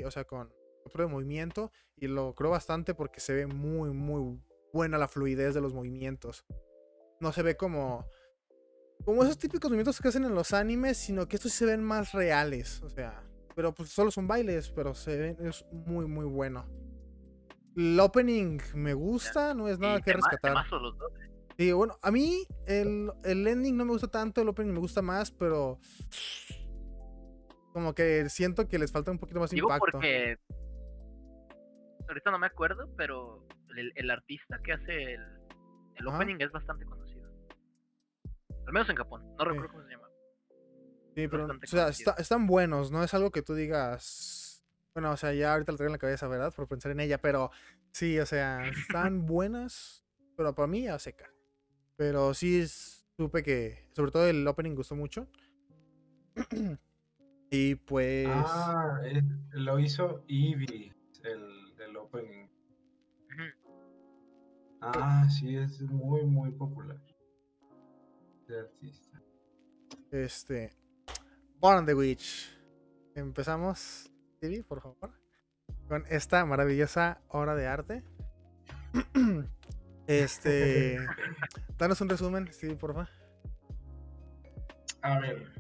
o 0.05 0.11
sea, 0.11 0.25
con 0.25 0.53
otro 0.85 1.05
de 1.05 1.09
movimiento 1.09 1.71
y 1.95 2.09
lo 2.09 2.35
creo 2.35 2.51
bastante 2.51 2.95
porque 2.95 3.21
se 3.21 3.33
ve 3.33 3.47
muy, 3.47 3.91
muy 3.91 4.43
buena 4.73 4.99
la 4.99 5.07
fluidez 5.07 5.55
de 5.55 5.61
los 5.61 5.73
movimientos. 5.73 6.45
No 7.21 7.33
se 7.33 7.45
ve 7.45 7.57
como. 7.57 8.09
Como 9.05 9.23
esos 9.23 9.39
típicos 9.39 9.71
movimientos 9.71 10.01
que 10.01 10.09
hacen 10.09 10.25
en 10.25 10.35
los 10.35 10.53
animes, 10.53 10.97
sino 10.97 11.29
que 11.29 11.37
estos 11.37 11.53
se 11.53 11.65
ven 11.65 11.85
más 11.85 12.11
reales. 12.11 12.83
O 12.83 12.91
sea. 12.91 13.23
Pero 13.57 13.75
pues 13.75 13.89
solo 13.89 14.11
son 14.11 14.29
bailes, 14.29 14.71
pero 14.71 14.95
se 14.95 15.17
ven, 15.17 15.37
es 15.41 15.65
muy, 15.73 16.07
muy 16.07 16.27
bueno. 16.27 16.67
El 17.75 17.99
opening 17.99 18.59
me 18.75 18.93
gusta, 18.93 19.55
no 19.55 19.67
es 19.67 19.79
nada 19.79 20.01
que 20.03 20.13
rescatar. 20.13 20.55
¿eh? 20.55 21.31
Sí, 21.57 21.73
bueno, 21.73 21.99
a 22.03 22.11
mí 22.11 22.47
el, 22.67 23.11
el 23.25 23.47
ending 23.47 23.75
no 23.75 23.87
me 23.87 23.93
gusta 23.93 24.09
tanto, 24.09 24.43
el 24.43 24.49
opening 24.49 24.75
me 24.75 24.79
gusta 24.79 25.01
más, 25.01 25.31
pero 25.31 25.81
como 27.73 27.95
que 27.95 28.29
siento 28.29 28.69
que 28.69 28.79
les 28.79 28.93
falta 28.93 29.11
un 29.11 29.19
poquito 29.19 29.41
más 29.41 29.51
Digo 29.51 29.69
impacto. 29.69 29.93
porque 29.93 30.39
ahorita 32.09 32.31
no 32.31 32.39
me 32.39 32.47
acuerdo, 32.47 32.91
pero 32.95 33.47
el, 33.75 34.11
artista 34.11 34.61
que 34.63 34.75
hace 34.75 35.15
el, 35.15 35.23
el 35.97 36.07
opening 36.09 36.37
es 36.41 36.53
bastante 36.53 36.85
conocido. 36.85 37.27
Al 38.67 38.73
menos 38.75 38.89
en 38.91 38.97
Japón, 38.97 39.23
no 39.39 39.45
recuerdo 39.45 39.73
cómo 39.73 39.85
se 39.85 39.91
llama. 39.91 40.06
Sí, 41.17 41.29
pero 41.29 41.47
o 41.47 41.67
sea, 41.67 41.89
están 41.89 42.47
buenos, 42.47 42.91
no 42.91 43.03
es 43.03 43.15
algo 43.15 43.31
que 43.31 43.41
tú 43.41 43.55
digas. 43.55 44.63
Bueno, 44.93 45.13
o 45.13 45.17
sea, 45.17 45.33
ya 45.33 45.55
ahorita 45.55 45.73
lo 45.73 45.79
traigo 45.79 45.89
en 45.89 45.93
la 45.93 45.99
cabeza, 45.99 46.29
¿verdad? 46.29 46.53
Por 46.55 46.69
pensar 46.69 46.93
en 46.93 47.01
ella, 47.01 47.23
pero 47.23 47.51
sí, 47.91 48.19
o 48.19 48.27
sea, 48.27 48.69
están 48.69 49.25
buenas, 49.27 50.05
pero 50.37 50.55
para 50.55 50.69
mí 50.69 50.83
ya 50.83 50.99
seca. 50.99 51.33
Pero 51.97 52.35
sí 52.35 52.67
supe 53.17 53.43
que, 53.43 53.89
sobre 53.95 54.11
todo 54.11 54.27
el 54.27 54.47
opening 54.47 54.75
gustó 54.75 54.95
mucho. 54.95 55.27
y 57.51 57.77
pues. 57.77 58.29
Ah, 58.31 59.01
lo 59.53 59.79
hizo 59.79 60.23
Eevee, 60.29 60.93
el, 61.25 61.81
el 61.81 61.97
opening. 61.97 62.47
Ah, 64.83 65.27
sí, 65.31 65.57
es 65.57 65.81
muy, 65.81 66.27
muy 66.27 66.51
popular. 66.51 67.01
De 68.47 68.61
artista. 68.61 69.23
Este. 70.11 70.86
Born 71.67 71.85
the 71.85 71.97
Witch. 71.97 72.57
Empezamos, 73.17 74.09
TV, 74.39 74.63
por 74.63 74.81
favor. 74.81 75.11
Con 75.89 76.05
esta 76.09 76.47
maravillosa 76.47 77.21
obra 77.27 77.57
de 77.57 77.67
arte. 77.67 78.05
este. 80.07 80.97
danos 81.77 82.01
un 82.01 82.09
resumen, 82.09 82.47
Stevie, 82.53 82.77
por 82.77 82.93
favor. 82.93 83.09
A 85.03 85.19
ver. 85.19 85.53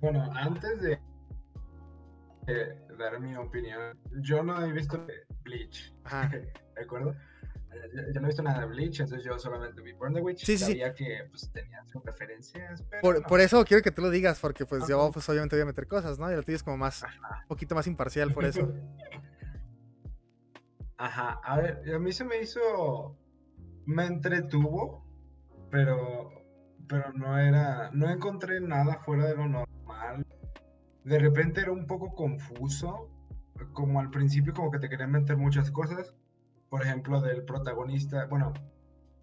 Bueno, 0.00 0.32
antes 0.34 0.80
de, 0.80 0.98
dar 2.98 3.20
mi 3.20 3.36
opinión, 3.36 3.98
yo 4.22 4.42
no 4.42 4.58
he 4.64 4.72
visto 4.72 5.06
Bleach. 5.42 5.92
Ajá. 6.04 6.28
¿De 6.76 6.82
acuerdo? 6.82 7.14
Yo 8.12 8.20
no 8.20 8.26
he 8.26 8.30
visto 8.30 8.42
nada 8.42 8.60
de 8.60 8.66
Bleach, 8.66 9.00
entonces 9.00 9.24
yo 9.24 9.38
solamente 9.38 9.80
vi 9.82 9.92
Burn 9.92 10.14
the 10.14 10.20
Witch. 10.20 10.44
Sí, 10.44 10.58
Sabía 10.58 10.94
que 10.94 11.26
pues, 11.30 11.50
tenía 11.52 11.84
sus 11.86 12.02
referencias. 12.04 12.82
Pero 12.90 13.22
por, 13.22 13.40
eso 13.40 13.64
quiero 13.64 13.82
que 13.82 13.90
tú 13.90 14.02
lo 14.02 14.10
digas, 14.10 14.38
porque 14.40 14.66
pues 14.66 14.86
yo 14.88 15.10
pues, 15.12 15.28
obviamente 15.28 15.56
voy 15.56 15.62
a 15.62 15.66
meter 15.66 15.86
cosas, 15.86 16.18
¿no? 16.18 16.30
Y 16.30 16.34
lo 16.34 16.42
tienes 16.42 16.62
como 16.62 16.76
más, 16.76 17.02
un 17.02 17.48
poquito 17.48 17.74
más 17.74 17.86
imparcial 17.86 18.32
por 18.32 18.44
eso. 18.44 18.72
Ajá, 20.96 21.40
a 21.42 21.56
ver, 21.56 21.82
a 21.92 21.98
mí 21.98 22.12
se 22.12 22.24
me 22.24 22.40
hizo, 22.40 23.18
me 23.86 24.06
entretuvo, 24.06 25.04
pero, 25.70 26.30
pero 26.88 27.12
no 27.12 27.36
era, 27.38 27.90
no 27.92 28.08
encontré 28.08 28.60
nada 28.60 29.00
fuera 29.04 29.26
de 29.26 29.34
lo 29.34 29.48
normal. 29.48 30.24
De 31.02 31.18
repente 31.18 31.60
era 31.60 31.72
un 31.72 31.88
poco 31.88 32.14
confuso, 32.14 33.10
como 33.72 33.98
al 33.98 34.10
principio 34.10 34.54
como 34.54 34.70
que 34.70 34.78
te 34.78 34.88
querían 34.88 35.10
meter 35.10 35.36
muchas 35.36 35.72
cosas 35.72 36.14
por 36.72 36.82
ejemplo, 36.84 37.20
del 37.20 37.44
protagonista, 37.44 38.24
bueno, 38.30 38.54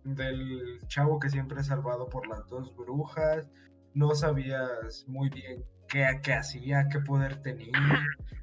del 0.04 0.80
chavo 0.86 1.18
que 1.18 1.32
siempre 1.32 1.62
es 1.62 1.66
salvado 1.66 2.08
por 2.08 2.28
las 2.28 2.48
dos 2.48 2.76
brujas, 2.76 3.50
no 3.96 4.14
sabías 4.14 5.04
muy 5.08 5.30
bien 5.30 5.66
qué, 5.88 6.06
qué 6.22 6.34
hacía, 6.34 6.88
qué 6.92 7.00
poder 7.00 7.42
tenía. 7.42 7.72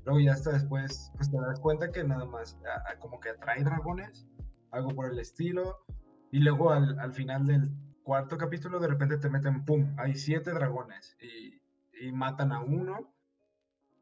Luego 0.05 0.19
ya 0.19 0.33
hasta 0.33 0.51
después, 0.51 1.13
pues 1.15 1.31
te 1.31 1.37
das 1.37 1.61
cuenta 1.61 1.93
que 1.93 2.03
nada 2.03 2.25
más 2.25 2.59
como 2.99 3.21
que 3.21 3.29
atrae 3.29 3.63
dragones, 3.63 4.27
algo 4.73 4.89
por 4.89 5.09
el 5.09 5.21
estilo. 5.21 5.85
Y 6.33 6.41
luego 6.41 6.73
al, 6.73 6.99
al, 6.99 7.13
final 7.13 7.47
del 7.47 7.71
cuarto 8.03 8.37
capítulo 8.37 8.81
de 8.81 8.89
repente 8.89 9.19
te 9.19 9.31
meten, 9.31 9.65
¡pum! 9.65 9.95
Hay 9.99 10.17
siete 10.17 10.51
dragones 10.51 11.17
y, 11.21 11.63
y 12.05 12.11
matan 12.11 12.51
a 12.51 12.59
uno. 12.59 13.15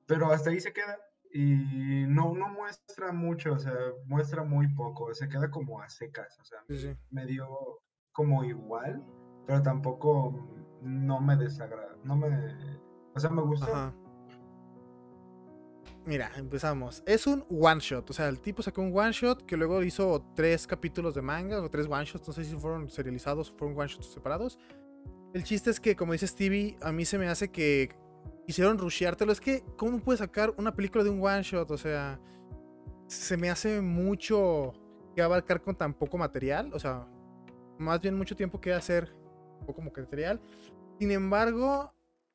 Pero 0.07 0.33
hasta 0.33 0.49
ahí 0.49 0.61
se 0.61 0.73
queda 0.73 0.97
y 1.37 2.07
no, 2.07 2.32
no 2.32 2.49
muestra 2.49 3.12
mucho, 3.12 3.55
o 3.55 3.59
sea, 3.59 3.74
muestra 4.07 4.45
muy 4.45 4.68
poco, 4.68 5.12
se 5.14 5.28
queda 5.28 5.51
como 5.51 5.82
a 5.82 5.89
secas, 5.89 6.39
o 6.39 6.45
sea, 6.45 6.61
me 7.11 7.26
dio 7.26 7.49
como 8.12 8.45
igual, 8.45 9.05
pero 9.45 9.61
tampoco 9.61 10.49
no 10.80 11.20
me 11.20 11.37
desagrada, 11.37 11.97
no 12.05 12.16
me, 12.16 12.28
o 13.16 13.18
sea, 13.18 13.30
me 13.30 13.43
gusta. 13.43 13.93
Mira, 16.07 16.30
empezamos. 16.37 17.03
Es 17.05 17.26
un 17.26 17.45
one 17.51 17.80
shot, 17.80 18.09
o 18.11 18.12
sea, 18.12 18.28
el 18.28 18.39
tipo 18.39 18.62
sacó 18.62 18.82
un 18.82 18.97
one 18.97 19.11
shot 19.11 19.45
que 19.45 19.57
luego 19.57 19.82
hizo 19.82 20.24
tres 20.37 20.68
capítulos 20.68 21.14
de 21.14 21.22
manga 21.22 21.61
o 21.61 21.68
tres 21.68 21.89
one 21.89 22.05
shots, 22.05 22.28
no 22.28 22.32
sé 22.32 22.45
si 22.45 22.55
fueron 22.55 22.89
serializados 22.89 23.51
o 23.51 23.57
fueron 23.57 23.76
one 23.76 23.89
shots 23.89 24.12
separados. 24.12 24.57
El 25.32 25.43
chiste 25.43 25.70
es 25.70 25.80
que, 25.80 25.97
como 25.97 26.12
dice 26.12 26.28
Stevie, 26.28 26.76
a 26.80 26.93
mí 26.93 27.05
se 27.05 27.18
me 27.18 27.26
hace 27.26 27.51
que 27.51 27.97
Hicieron 28.47 28.79
rusheártelo. 28.79 29.33
Es 29.33 29.41
que, 29.41 29.64
¿cómo 29.77 29.99
puedes 30.01 30.18
sacar 30.18 30.53
una 30.59 30.75
película 30.75 31.03
de 31.03 31.11
un 31.11 31.25
one 31.25 31.43
shot? 31.43 31.70
O 31.70 31.79
sea, 31.79 32.20
se 33.07 33.37
me 33.37 33.51
hace 33.51 33.81
mucho 33.81 34.75
que 35.14 35.22
abarcar 35.22 35.62
con 35.62 35.75
tan 35.75 35.95
poco 35.95 36.18
material. 36.18 36.70
O 36.75 36.79
sea, 36.79 37.07
más 37.79 38.01
bien 38.01 38.16
mucho 38.16 38.37
tiempo 38.37 38.61
que 38.61 38.72
hacer 38.72 39.14
poco 39.66 39.81
material. 39.81 40.41
Sin 40.99 41.11
embargo, 41.11 41.93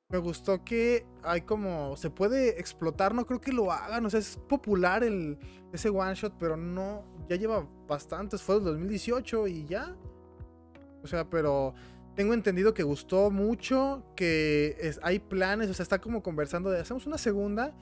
me 0.10 0.18
gustó 0.18 0.64
que 0.64 1.06
hay 1.22 1.42
como. 1.42 1.96
Se 1.96 2.10
puede 2.10 2.60
explotar. 2.60 3.14
No 3.14 3.26
creo 3.26 3.40
que 3.40 3.52
lo 3.52 3.72
hagan. 3.72 4.06
O 4.06 4.10
sea, 4.10 4.20
es 4.20 4.38
popular 4.50 5.04
el, 5.04 5.38
ese 5.72 5.90
one 5.90 6.16
shot, 6.16 6.34
pero 6.40 6.58
no. 6.58 7.04
Ya 7.30 7.36
lleva 7.36 7.68
bastantes. 7.88 8.42
Fue 8.42 8.56
del 8.56 8.64
2018 8.64 9.48
y 9.48 9.66
ya. 9.66 9.96
O 11.04 11.08
sea, 11.08 11.30
pero 11.30 11.74
tengo 12.16 12.34
entendido 12.34 12.74
que 12.74 12.84
gustó 12.84 13.32
mucho, 13.32 14.04
que 14.16 14.76
es- 14.80 15.00
hay 15.04 15.20
planes, 15.20 15.70
o 15.70 15.74
sea, 15.74 15.84
está 15.84 16.00
como 16.00 16.22
conversando 16.24 16.70
de 16.70 16.80
hacemos 16.80 17.06
una 17.08 17.18
segunda, 17.18 17.74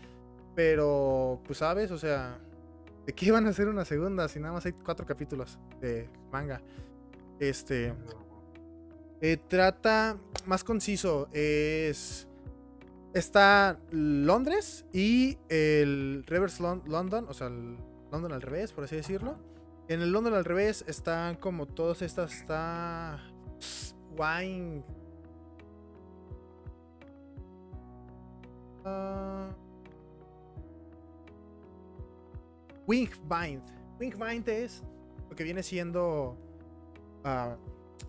pero 0.56 1.42
pues 1.46 1.60
sabes, 1.60 1.92
o 1.92 1.98
sea, 1.98 2.40
¿de 3.06 3.14
qué 3.14 3.32
van 3.32 3.46
a 3.48 3.50
hacer 3.50 3.68
una 3.68 3.86
segunda 3.86 4.28
si 4.28 4.40
nada 4.40 4.54
más 4.54 4.66
hay 4.66 4.74
cuatro 4.74 5.06
capítulos 5.06 5.58
de 5.82 6.10
manga? 6.32 6.62
Este 7.40 7.94
eh, 9.22 9.38
trata 9.48 10.18
más 10.46 10.64
conciso, 10.64 11.28
es 11.32 12.28
está 13.14 13.80
Londres 13.92 14.86
y 14.94 15.38
el 15.50 16.24
Reverse 16.28 16.62
Lon- 16.62 16.84
London, 16.86 17.26
o 17.28 17.34
sea, 17.34 17.48
el 17.48 17.78
London 18.12 18.32
al 18.34 18.42
revés, 18.44 18.74
por 18.74 18.84
así 18.84 18.96
decirlo. 18.96 19.38
En 19.88 20.02
el 20.02 20.12
London 20.12 20.34
al 20.36 20.46
revés 20.46 20.84
están 20.88 21.36
como 21.36 21.66
todas 21.66 22.02
estas. 22.02 22.34
Está. 22.42 23.20
Wine. 24.18 24.84
Ah. 28.86 29.50
Wingbind. 32.88 33.64
Wingbind 34.00 34.48
es 34.50 34.84
lo 35.30 35.36
que 35.36 35.44
viene 35.44 35.62
siendo. 35.62 36.38
ah, 37.24 37.58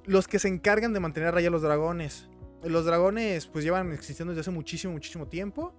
los 0.04 0.26
que 0.26 0.38
se 0.38 0.48
encargan 0.48 0.92
de 0.92 1.00
mantener 1.00 1.28
a 1.28 1.32
raya 1.32 1.50
los 1.50 1.62
dragones. 1.62 2.28
Los 2.62 2.84
dragones, 2.84 3.46
pues 3.46 3.64
llevan 3.64 3.92
existiendo 3.92 4.32
desde 4.32 4.40
hace 4.40 4.50
muchísimo, 4.50 4.92
muchísimo 4.92 5.28
tiempo. 5.28 5.74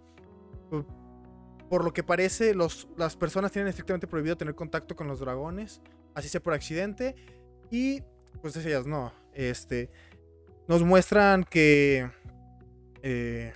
Por 1.70 1.84
lo 1.84 1.94
que 1.94 2.04
parece, 2.04 2.54
los, 2.54 2.88
las 2.98 3.16
personas 3.16 3.52
tienen 3.52 3.70
estrictamente 3.70 4.08
prohibido 4.08 4.38
tener 4.38 4.56
contacto 4.56 4.96
con 4.96 5.08
los 5.08 5.20
dragones, 5.20 5.82
así 6.14 6.30
sea 6.30 6.42
por 6.42 6.54
accidente. 6.54 7.16
Y 7.70 8.02
pues 8.42 8.56
ellas 8.58 8.88
no. 8.88 9.12
Este, 9.34 9.90
nos 10.70 10.84
muestran 10.84 11.44
que 11.44 12.10
eh, 13.02 13.54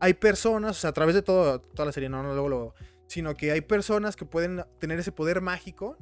hay 0.00 0.14
personas, 0.14 0.78
o 0.78 0.80
sea, 0.80 0.90
a 0.90 0.92
través 0.92 1.14
de 1.14 1.22
todo, 1.22 1.60
toda 1.60 1.86
la 1.86 1.92
serie, 1.92 2.08
no, 2.08 2.22
no 2.22 2.32
luego 2.32 2.48
lo, 2.48 2.74
sino 3.06 3.34
que 3.34 3.52
hay 3.52 3.60
personas 3.60 4.16
que 4.16 4.24
pueden 4.24 4.64
tener 4.80 4.98
ese 4.98 5.12
poder 5.12 5.40
mágico. 5.42 5.96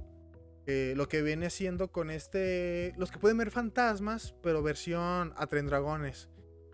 eh, 0.67 0.95
lo 0.97 1.09
que 1.09 1.23
viene 1.23 1.51
siendo 1.51 1.91
con 1.91 2.11
este. 2.11 2.95
Los 2.97 3.11
que 3.11 3.19
pueden 3.19 3.39
ver 3.39 3.51
fantasmas, 3.51 4.35
pero 4.43 4.63
versión 4.63 5.35
a 5.37 5.47
tren 5.49 5.67
dragones. 5.67 6.29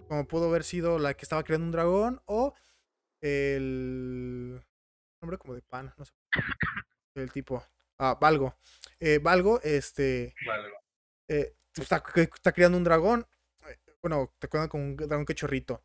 Como 0.08 0.28
pudo 0.28 0.48
haber 0.50 0.64
sido 0.64 0.98
la 0.98 1.14
que 1.14 1.24
estaba 1.24 1.42
creando 1.42 1.64
un 1.64 1.72
dragón 1.72 2.20
o 2.26 2.52
el 3.22 4.62
nombre 5.22 5.38
como 5.38 5.54
de 5.54 5.62
pan, 5.62 5.94
no 5.96 6.04
sé. 6.04 6.12
El 7.14 7.32
tipo. 7.32 7.64
Ah, 7.98 8.18
Valgo. 8.20 8.54
Eh, 9.00 9.18
Valgo, 9.22 9.60
este. 9.62 10.34
Vale, 10.46 10.68
eh, 11.28 11.54
está, 11.82 12.02
está 12.16 12.52
creando 12.52 12.78
un 12.78 12.84
dragón. 12.84 13.26
eh, 13.68 13.78
Bueno, 14.02 14.32
te 14.38 14.46
acuerdas 14.46 14.68
con 14.68 14.80
un 14.82 14.96
dragón 14.96 15.24
cachorrito. 15.24 15.82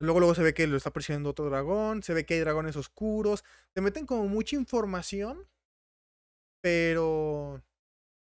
Luego, 0.00 0.20
luego 0.20 0.34
se 0.34 0.42
ve 0.42 0.54
que 0.54 0.66
lo 0.66 0.76
está 0.76 0.92
persiguiendo 0.92 1.30
otro 1.30 1.46
dragón. 1.46 2.02
Se 2.02 2.14
ve 2.14 2.26
que 2.26 2.34
hay 2.34 2.40
dragones 2.40 2.76
oscuros. 2.76 3.44
Te 3.74 3.80
meten 3.80 4.06
como 4.06 4.26
mucha 4.28 4.56
información. 4.56 5.48
Pero. 6.62 7.62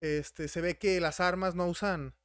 Este. 0.02 0.48
Se 0.48 0.62
ve 0.62 0.78
que 0.78 1.00
las 1.02 1.20
armas 1.20 1.56
no 1.56 1.68
usan. 1.68 2.16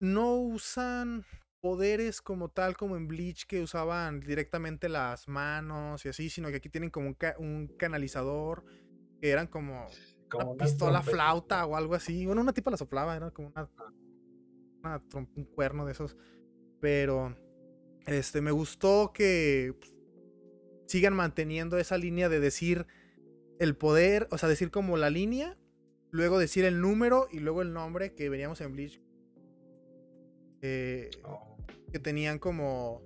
No 0.00 0.36
usan 0.36 1.24
poderes 1.60 2.20
como 2.20 2.50
tal, 2.50 2.76
como 2.76 2.96
en 2.96 3.08
Bleach, 3.08 3.46
que 3.46 3.62
usaban 3.62 4.20
directamente 4.20 4.88
las 4.88 5.28
manos 5.28 6.04
y 6.04 6.10
así, 6.10 6.28
sino 6.28 6.50
que 6.50 6.56
aquí 6.56 6.68
tienen 6.68 6.90
como 6.90 7.08
un, 7.08 7.16
un 7.38 7.68
canalizador, 7.78 8.64
que 9.20 9.30
eran 9.30 9.46
como 9.46 9.86
como 10.28 10.52
una 10.52 10.64
pistola 10.64 11.00
trompeta. 11.00 11.16
flauta 11.16 11.66
o 11.66 11.76
algo 11.76 11.94
así. 11.94 12.26
Bueno, 12.26 12.40
una 12.40 12.52
tipa 12.52 12.70
la 12.70 12.76
soplaba, 12.76 13.16
era 13.16 13.30
como 13.30 13.48
una, 13.48 13.70
una 14.82 15.02
un 15.14 15.44
cuerno 15.44 15.84
de 15.86 15.92
esos. 15.92 16.16
Pero 16.80 17.36
este 18.06 18.40
me 18.40 18.50
gustó 18.50 19.12
que 19.12 19.74
pues, 19.78 19.94
sigan 20.86 21.14
manteniendo 21.14 21.78
esa 21.78 21.98
línea 21.98 22.28
de 22.28 22.40
decir 22.40 22.86
el 23.58 23.76
poder, 23.76 24.28
o 24.30 24.38
sea, 24.38 24.48
decir 24.48 24.70
como 24.70 24.96
la 24.96 25.10
línea, 25.10 25.56
luego 26.10 26.38
decir 26.38 26.64
el 26.64 26.80
número 26.80 27.28
y 27.30 27.40
luego 27.40 27.62
el 27.62 27.72
nombre 27.72 28.14
que 28.14 28.28
veníamos 28.28 28.60
en 28.60 28.72
Bleach. 28.72 29.00
Eh, 30.62 31.10
Oh, 31.24 31.56
que 31.92 31.98
tenían 31.98 32.38
como 32.38 33.02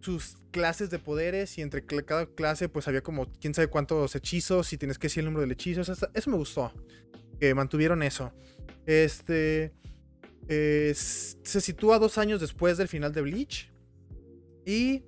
sus 0.00 0.36
clases 0.50 0.90
de 0.90 0.98
poderes 0.98 1.56
y 1.58 1.62
entre 1.62 1.84
cada 1.84 2.26
clase 2.26 2.68
pues 2.68 2.88
había 2.88 3.02
como 3.02 3.30
quién 3.40 3.54
sabe 3.54 3.68
cuántos 3.68 4.14
hechizos 4.16 4.72
y 4.72 4.78
tienes 4.78 4.98
que 4.98 5.06
decir 5.06 5.20
el 5.20 5.26
número 5.26 5.42
del 5.42 5.52
hechizo. 5.52 5.80
Eso, 5.80 6.30
me 6.30 6.36
gustó. 6.36 6.72
Que 7.38 7.54
mantuvieron 7.54 8.02
eso. 8.02 8.32
Este 8.86 9.72
eh, 10.48 10.92
se 10.94 11.60
sitúa 11.60 11.98
dos 11.98 12.18
años 12.18 12.40
después 12.40 12.76
del 12.78 12.88
final 12.88 13.12
de 13.12 13.22
Bleach. 13.22 13.72
Y 14.64 15.04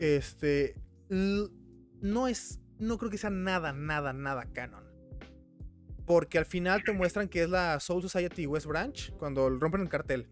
este 0.00 0.76
no 1.08 2.28
es. 2.28 2.60
No 2.78 2.98
creo 2.98 3.10
que 3.10 3.18
sea 3.18 3.30
nada, 3.30 3.72
nada, 3.72 4.12
nada 4.12 4.46
canon. 4.52 4.84
Porque 6.06 6.38
al 6.38 6.44
final 6.44 6.82
te 6.84 6.92
muestran 6.92 7.28
que 7.28 7.44
es 7.44 7.48
la 7.48 7.80
Soul 7.80 8.02
Society 8.02 8.46
West 8.46 8.66
Branch. 8.66 9.12
Cuando 9.16 9.48
rompen 9.48 9.80
el 9.80 9.88
cartel. 9.88 10.28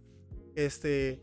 Este. 0.55 1.21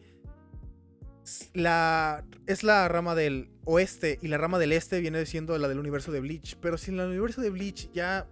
La, 1.54 2.26
es 2.48 2.64
la 2.64 2.88
rama 2.88 3.16
del 3.16 3.50
oeste 3.66 4.20
y 4.22 4.28
la 4.28 4.38
rama 4.38 4.60
del 4.60 4.72
este 4.72 5.00
viene 5.00 5.26
siendo 5.26 5.58
la 5.58 5.68
del 5.68 5.80
universo 5.80 6.12
de 6.12 6.20
Bleach. 6.20 6.58
Pero 6.62 6.78
si 6.78 6.92
en 6.92 7.00
el 7.00 7.10
universo 7.10 7.42
de 7.42 7.50
Bleach 7.50 7.92
ya 7.92 8.28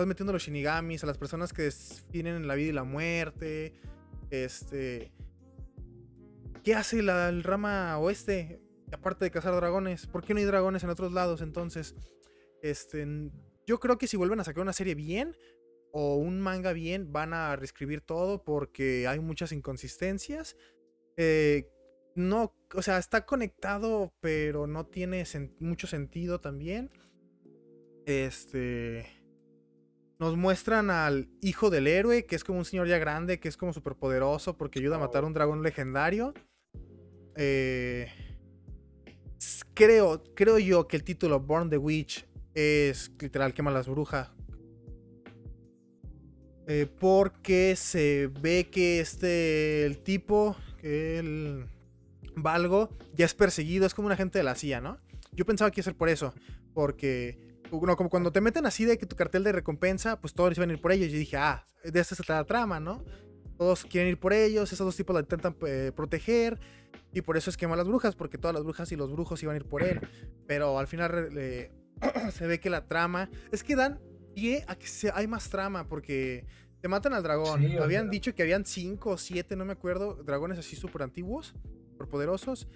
estás 0.00 0.06
metiendo 0.06 0.30
a 0.30 0.34
los 0.34 0.42
shinigamis, 0.42 1.04
a 1.04 1.06
las 1.06 1.18
personas 1.18 1.52
que 1.52 1.62
definen 1.62 2.48
la 2.48 2.54
vida 2.54 2.70
y 2.70 2.72
la 2.72 2.84
muerte. 2.84 3.74
Este. 4.30 5.12
¿Qué 6.64 6.74
hace 6.74 7.02
la 7.02 7.30
rama 7.42 7.98
oeste? 7.98 8.62
Aparte 8.92 9.26
de 9.26 9.30
cazar 9.30 9.54
dragones. 9.54 10.06
¿Por 10.06 10.24
qué 10.24 10.32
no 10.32 10.40
hay 10.40 10.46
dragones 10.46 10.82
en 10.84 10.90
otros 10.90 11.12
lados? 11.12 11.42
Entonces. 11.42 11.94
Este. 12.62 13.06
Yo 13.66 13.78
creo 13.78 13.98
que 13.98 14.06
si 14.06 14.16
vuelven 14.16 14.40
a 14.40 14.44
sacar 14.44 14.62
una 14.62 14.72
serie 14.72 14.94
bien. 14.94 15.36
O 15.92 16.16
un 16.16 16.40
manga 16.40 16.72
bien. 16.72 17.12
Van 17.12 17.34
a 17.34 17.54
reescribir 17.56 18.00
todo. 18.00 18.42
Porque 18.42 19.06
hay 19.06 19.20
muchas 19.20 19.52
inconsistencias. 19.52 20.56
Eh, 21.18 21.68
no. 22.14 22.54
O 22.74 22.82
sea, 22.82 22.98
está 22.98 23.26
conectado. 23.26 24.12
Pero 24.20 24.66
no 24.66 24.86
tiene 24.86 25.22
sen- 25.22 25.54
mucho 25.60 25.86
sentido 25.86 26.40
también. 26.40 26.90
Este. 28.06 29.06
Nos 30.18 30.36
muestran 30.36 30.90
al 30.90 31.30
hijo 31.40 31.70
del 31.70 31.86
héroe, 31.86 32.26
que 32.26 32.36
es 32.36 32.44
como 32.44 32.58
un 32.58 32.66
señor 32.66 32.86
ya 32.86 32.98
grande, 32.98 33.40
que 33.40 33.48
es 33.48 33.56
como 33.56 33.72
súper 33.72 33.94
poderoso 33.94 34.54
porque 34.56 34.78
ayuda 34.78 34.96
a 34.96 34.98
matar 34.98 35.24
a 35.24 35.26
un 35.26 35.32
dragón 35.32 35.62
legendario. 35.62 36.34
Eh, 37.36 38.06
creo, 39.72 40.22
creo 40.34 40.58
yo 40.58 40.86
que 40.86 40.96
el 40.98 41.04
título 41.04 41.40
Born 41.40 41.70
the 41.70 41.78
Witch 41.78 42.26
es 42.52 43.10
literal 43.18 43.54
quema 43.54 43.70
las 43.70 43.88
brujas. 43.88 44.30
Eh, 46.66 46.86
porque 47.00 47.74
se 47.76 48.30
ve 48.42 48.68
que 48.70 49.00
este, 49.00 49.86
el 49.86 50.02
tipo, 50.02 50.54
que 50.78 51.64
Valgo, 52.36 52.90
ya 53.14 53.24
es 53.26 53.34
perseguido, 53.34 53.86
es 53.86 53.94
como 53.94 54.06
un 54.06 54.12
agente 54.12 54.38
de 54.38 54.44
la 54.44 54.54
CIA, 54.54 54.80
¿no? 54.80 54.98
Yo 55.32 55.44
pensaba 55.46 55.70
que 55.70 55.80
iba 55.80 55.84
a 55.84 55.90
ser 55.90 55.96
por 55.96 56.08
eso, 56.08 56.34
porque 56.74 57.38
no, 57.70 57.96
como 57.96 58.10
cuando 58.10 58.32
te 58.32 58.40
meten 58.40 58.66
así 58.66 58.84
de 58.84 58.98
que 58.98 59.06
tu 59.06 59.16
cartel 59.16 59.44
de 59.44 59.52
recompensa, 59.52 60.20
pues 60.20 60.34
todos 60.34 60.56
iban 60.56 60.70
a 60.70 60.72
ir 60.72 60.80
por 60.80 60.92
ellos. 60.92 61.10
Yo 61.12 61.18
dije, 61.18 61.36
ah, 61.36 61.64
de 61.84 62.00
esta 62.00 62.14
se 62.14 62.22
trata 62.22 62.40
la 62.40 62.44
trama, 62.46 62.80
¿no? 62.80 63.04
Todos 63.58 63.84
quieren 63.84 64.08
ir 64.10 64.18
por 64.18 64.32
ellos, 64.32 64.72
esos 64.72 64.84
dos 64.86 64.96
tipos 64.96 65.14
la 65.14 65.20
intentan 65.20 65.54
eh, 65.66 65.92
proteger, 65.94 66.58
y 67.12 67.20
por 67.22 67.36
eso 67.36 67.50
es 67.50 67.56
quema 67.56 67.76
las 67.76 67.86
brujas, 67.86 68.14
porque 68.16 68.38
todas 68.38 68.54
las 68.54 68.64
brujas 68.64 68.90
y 68.92 68.96
los 68.96 69.12
brujos 69.12 69.42
iban 69.42 69.54
a 69.54 69.58
ir 69.58 69.64
por 69.66 69.82
él. 69.82 70.00
Pero 70.46 70.78
al 70.78 70.86
final 70.86 71.28
eh, 71.36 71.70
se 72.32 72.46
ve 72.46 72.58
que 72.60 72.70
la 72.70 72.86
trama. 72.86 73.28
Es 73.52 73.62
que 73.62 73.76
dan 73.76 74.00
pie 74.34 74.64
a 74.68 74.76
que 74.76 74.86
se- 74.86 75.10
hay 75.14 75.26
más 75.26 75.50
trama, 75.50 75.86
porque 75.88 76.46
te 76.80 76.88
matan 76.88 77.12
al 77.12 77.22
dragón. 77.22 77.60
Sí, 77.60 77.76
habían 77.82 78.04
dicho 78.10 78.34
que 78.34 78.42
habían 78.42 78.64
cinco 78.64 79.10
o 79.10 79.18
siete, 79.18 79.54
no 79.56 79.64
me 79.64 79.72
acuerdo, 79.72 80.14
dragones 80.24 80.58
así 80.58 80.76
súper 80.76 81.02
antiguos, 81.02 81.54
poderosos. 82.08 82.68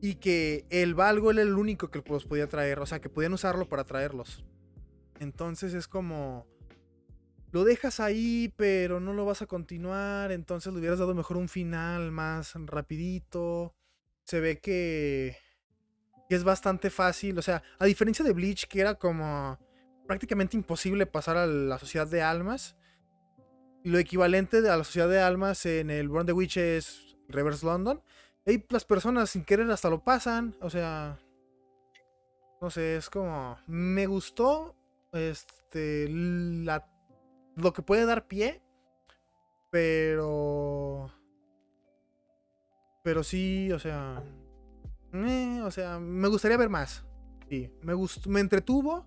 Y 0.00 0.16
que 0.16 0.66
el 0.70 0.94
Valgo 0.94 1.30
era 1.30 1.42
el 1.42 1.54
único 1.54 1.90
que 1.90 2.02
los 2.06 2.26
podía 2.26 2.48
traer, 2.48 2.78
o 2.80 2.86
sea, 2.86 3.00
que 3.00 3.08
podían 3.08 3.32
usarlo 3.32 3.68
para 3.68 3.84
traerlos. 3.84 4.44
Entonces 5.20 5.74
es 5.74 5.88
como. 5.88 6.46
Lo 7.52 7.62
dejas 7.64 8.00
ahí, 8.00 8.52
pero 8.56 8.98
no 8.98 9.12
lo 9.12 9.24
vas 9.24 9.40
a 9.40 9.46
continuar. 9.46 10.32
Entonces 10.32 10.72
le 10.72 10.80
hubieras 10.80 10.98
dado 10.98 11.14
mejor 11.14 11.36
un 11.36 11.48
final 11.48 12.10
más 12.10 12.54
rapidito. 12.54 13.74
Se 14.24 14.40
ve 14.40 14.58
que, 14.58 15.36
es 16.28 16.42
bastante 16.42 16.90
fácil. 16.90 17.38
O 17.38 17.42
sea, 17.42 17.62
a 17.78 17.84
diferencia 17.84 18.24
de 18.24 18.32
Bleach, 18.32 18.66
que 18.66 18.80
era 18.80 18.96
como 18.96 19.58
prácticamente 20.08 20.56
imposible 20.56 21.06
pasar 21.06 21.36
a 21.36 21.46
la 21.46 21.78
sociedad 21.78 22.08
de 22.08 22.22
almas. 22.22 22.76
Lo 23.84 23.98
equivalente 23.98 24.58
a 24.68 24.76
la 24.76 24.84
sociedad 24.84 25.08
de 25.08 25.20
almas 25.20 25.64
en 25.66 25.90
el 25.90 26.08
Born 26.08 26.26
the 26.26 26.32
Witch 26.32 26.56
es 26.56 27.16
Reverse 27.28 27.64
London. 27.64 28.02
Ahí 28.46 28.64
las 28.68 28.84
personas 28.84 29.30
sin 29.30 29.44
querer 29.44 29.70
hasta 29.70 29.90
lo 29.90 30.02
pasan. 30.02 30.54
O 30.60 30.70
sea. 30.70 31.18
No 32.60 32.70
sé, 32.70 32.96
es 32.96 33.10
como. 33.10 33.58
Me 33.66 34.06
gustó. 34.06 34.74
Este. 35.12 36.08
La, 36.08 36.88
lo 37.56 37.72
que 37.72 37.82
puede 37.82 38.06
dar 38.06 38.26
pie. 38.26 38.62
Pero. 39.70 41.10
Pero 43.02 43.22
sí, 43.22 43.70
o 43.72 43.78
sea. 43.78 44.22
eh, 45.12 45.60
o 45.62 45.70
sea, 45.70 45.98
me 45.98 46.28
gustaría 46.28 46.56
ver 46.56 46.70
más. 46.70 47.04
Sí, 47.48 47.70
me 47.82 47.92
gustó, 47.92 48.30
me 48.30 48.40
entretuvo, 48.40 49.06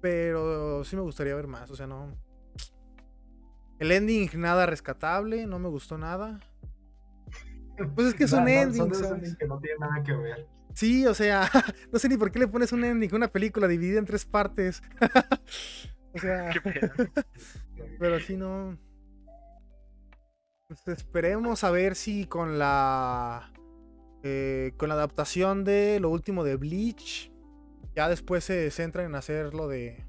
pero 0.00 0.82
sí 0.84 0.96
me 0.96 1.02
gustaría 1.02 1.34
ver 1.36 1.46
más. 1.46 1.70
O 1.70 1.76
sea, 1.76 1.86
no. 1.86 2.12
El 3.78 3.92
ending 3.92 4.30
nada 4.34 4.66
rescatable, 4.66 5.46
no 5.46 5.58
me 5.58 5.68
gustó 5.68 5.98
nada. 5.98 6.40
Pues 7.94 8.08
es 8.08 8.14
que 8.14 8.24
es 8.24 8.32
un 8.32 8.44
No, 8.44 8.50
ending, 8.50 8.94
son 8.94 9.14
endings 9.16 9.36
que 9.36 9.46
no 9.46 9.58
tiene 9.58 9.78
nada 9.78 10.02
que 10.02 10.12
ver. 10.14 10.46
Sí, 10.74 11.06
o 11.06 11.14
sea, 11.14 11.48
no 11.92 11.98
sé 11.98 12.08
ni 12.08 12.16
por 12.16 12.30
qué 12.30 12.38
le 12.38 12.48
pones 12.48 12.72
un 12.72 12.84
ending, 12.84 13.14
una 13.14 13.28
película 13.28 13.66
dividida 13.68 13.98
en 13.98 14.04
tres 14.04 14.24
partes. 14.24 14.82
o 16.14 16.18
sea, 16.18 16.50
pero 17.98 18.20
sí 18.20 18.36
no. 18.36 18.78
Pues 20.68 20.86
esperemos 20.88 21.64
a 21.64 21.70
ver 21.70 21.94
si 21.94 22.26
con 22.26 22.58
la. 22.58 23.52
eh, 24.22 24.72
con 24.76 24.88
la 24.88 24.96
adaptación 24.96 25.64
de 25.64 25.98
lo 26.00 26.10
último 26.10 26.44
de 26.44 26.56
Bleach. 26.56 27.32
Ya 27.94 28.08
después 28.08 28.44
se 28.44 28.70
centran 28.70 29.06
en 29.06 29.14
hacer 29.14 29.54
lo 29.54 29.68
de. 29.68 30.04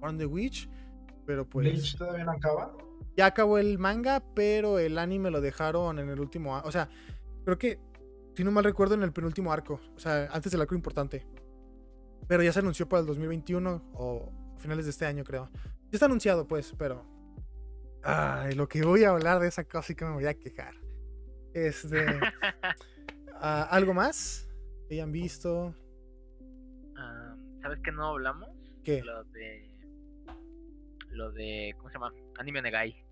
On 0.00 0.18
the 0.18 0.26
Witch. 0.26 0.68
Pero 1.26 1.48
pues. 1.48 1.64
Bleach 1.64 1.96
todavía 1.96 2.24
no 2.24 2.32
acaba. 2.32 2.72
Ya 3.16 3.26
acabó 3.26 3.58
el 3.58 3.78
manga, 3.78 4.22
pero 4.34 4.78
el 4.78 4.98
anime 4.98 5.30
lo 5.30 5.40
dejaron 5.40 5.98
en 5.98 6.08
el 6.08 6.20
último. 6.20 6.58
O 6.64 6.72
sea, 6.72 6.88
creo 7.44 7.58
que, 7.58 7.78
si 8.34 8.44
no 8.44 8.50
mal 8.50 8.64
recuerdo, 8.64 8.94
en 8.94 9.02
el 9.02 9.12
penúltimo 9.12 9.52
arco. 9.52 9.80
O 9.94 9.98
sea, 9.98 10.28
antes 10.32 10.50
del 10.50 10.62
arco 10.62 10.74
importante. 10.74 11.26
Pero 12.26 12.42
ya 12.42 12.52
se 12.52 12.60
anunció 12.60 12.88
para 12.88 13.00
el 13.00 13.06
2021 13.06 13.90
o 13.94 14.32
finales 14.58 14.86
de 14.86 14.90
este 14.92 15.04
año, 15.04 15.24
creo. 15.24 15.50
Ya 15.54 15.96
está 15.96 16.06
anunciado, 16.06 16.46
pues, 16.46 16.74
pero. 16.78 17.04
Ay, 18.02 18.54
lo 18.54 18.68
que 18.68 18.82
voy 18.82 19.04
a 19.04 19.10
hablar 19.10 19.40
de 19.40 19.48
esa 19.48 19.64
cosa 19.64 19.88
sí 19.88 19.94
que 19.94 20.04
me 20.04 20.12
voy 20.12 20.26
a 20.26 20.34
quejar. 20.34 20.74
Este. 21.52 22.06
ah, 23.34 23.68
¿Algo 23.70 23.92
más 23.92 24.48
que 24.88 24.94
hayan 24.94 25.12
visto? 25.12 25.74
Ah, 26.96 27.36
¿Sabes 27.60 27.80
qué 27.84 27.92
no 27.92 28.06
hablamos? 28.06 28.48
¿Qué? 28.82 29.02
Lo 29.02 29.24
de. 29.24 29.71
Lo 31.12 31.30
de. 31.32 31.74
¿Cómo 31.76 31.88
se 31.90 31.94
llama? 31.94 32.12
Anime 32.38 32.62
Negai. 32.62 33.04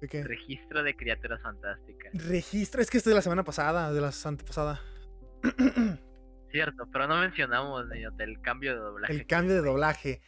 ¿De 0.00 0.08
qué? 0.08 0.22
Registro 0.22 0.82
de 0.82 0.94
criaturas 0.96 1.40
fantásticas. 1.42 2.12
Registro. 2.14 2.80
Es 2.80 2.90
que 2.90 2.98
esto 2.98 3.10
es 3.10 3.12
de 3.12 3.16
la 3.16 3.22
semana 3.22 3.44
pasada, 3.44 3.92
de 3.92 4.00
la 4.00 4.12
antepasada. 4.24 4.80
Cierto, 6.50 6.88
pero 6.92 7.06
no 7.06 7.20
mencionamos 7.20 7.86
ni 7.88 8.02
el 8.02 8.40
cambio 8.40 8.72
de 8.74 8.80
doblaje. 8.80 9.12
El 9.12 9.26
cambio 9.26 9.54
de 9.56 9.62
doblaje. 9.62 10.20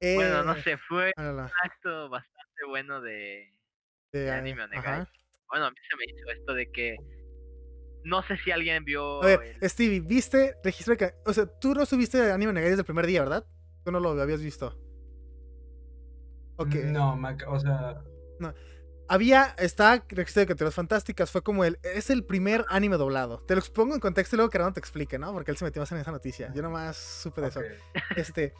Bueno, 0.00 0.42
no 0.42 0.54
Eh, 0.56 0.62
sé, 0.62 0.76
fue 0.76 1.12
ah, 1.16 1.22
la, 1.22 1.32
la, 1.32 1.42
un 1.44 1.50
acto 1.62 2.08
bastante 2.10 2.64
bueno 2.68 3.00
de. 3.00 3.54
de, 4.12 4.20
de 4.20 4.30
anime 4.30 4.64
Onegai. 4.64 5.00
ajá. 5.00 5.12
Bueno, 5.48 5.66
a 5.66 5.70
mí 5.70 5.76
se 5.88 5.96
me 5.96 6.04
hizo 6.04 6.30
esto 6.38 6.54
de 6.54 6.70
que. 6.70 6.96
No 8.02 8.22
sé 8.24 8.36
si 8.38 8.50
alguien 8.50 8.84
vio. 8.84 9.22
A 9.22 9.26
ver, 9.26 9.56
el- 9.60 9.70
Stevie, 9.70 10.00
¿viste 10.00 10.56
registro 10.62 10.96
de 10.96 11.14
O 11.24 11.32
sea, 11.32 11.46
tú 11.46 11.74
no 11.74 11.86
subiste 11.86 12.30
anime 12.30 12.52
Negai 12.52 12.70
desde 12.70 12.82
el 12.82 12.86
primer 12.86 13.06
día, 13.06 13.20
¿verdad? 13.22 13.46
Tú 13.84 13.92
no 13.92 14.00
lo 14.00 14.10
habías 14.20 14.42
visto. 14.42 14.78
Ok. 16.56 16.74
No, 16.84 17.16
me 17.16 17.28
ac- 17.30 17.44
o 17.48 17.58
sea, 17.60 18.02
Había, 19.06 19.54
está 19.58 20.02
registro 20.08 20.40
de 20.40 20.46
criaturas 20.46 20.74
fantásticas, 20.74 21.30
fue 21.30 21.42
como 21.42 21.62
el, 21.64 21.78
es 21.82 22.08
el 22.08 22.24
primer 22.24 22.64
anime 22.70 22.96
doblado. 22.96 23.38
Te 23.40 23.54
lo 23.54 23.60
expongo 23.60 23.92
en 23.94 24.00
contexto 24.00 24.34
y 24.34 24.38
luego 24.38 24.48
que 24.50 24.58
no 24.58 24.72
te 24.72 24.80
explique, 24.80 25.18
¿no? 25.18 25.30
Porque 25.34 25.50
él 25.50 25.58
se 25.58 25.64
metió 25.66 25.82
más 25.82 25.92
en 25.92 25.98
esa 25.98 26.10
noticia. 26.10 26.50
Yo 26.54 26.62
nomás 26.62 26.96
supe 26.96 27.42
de 27.42 27.48
eso. 27.48 27.60
Este, 28.16 28.54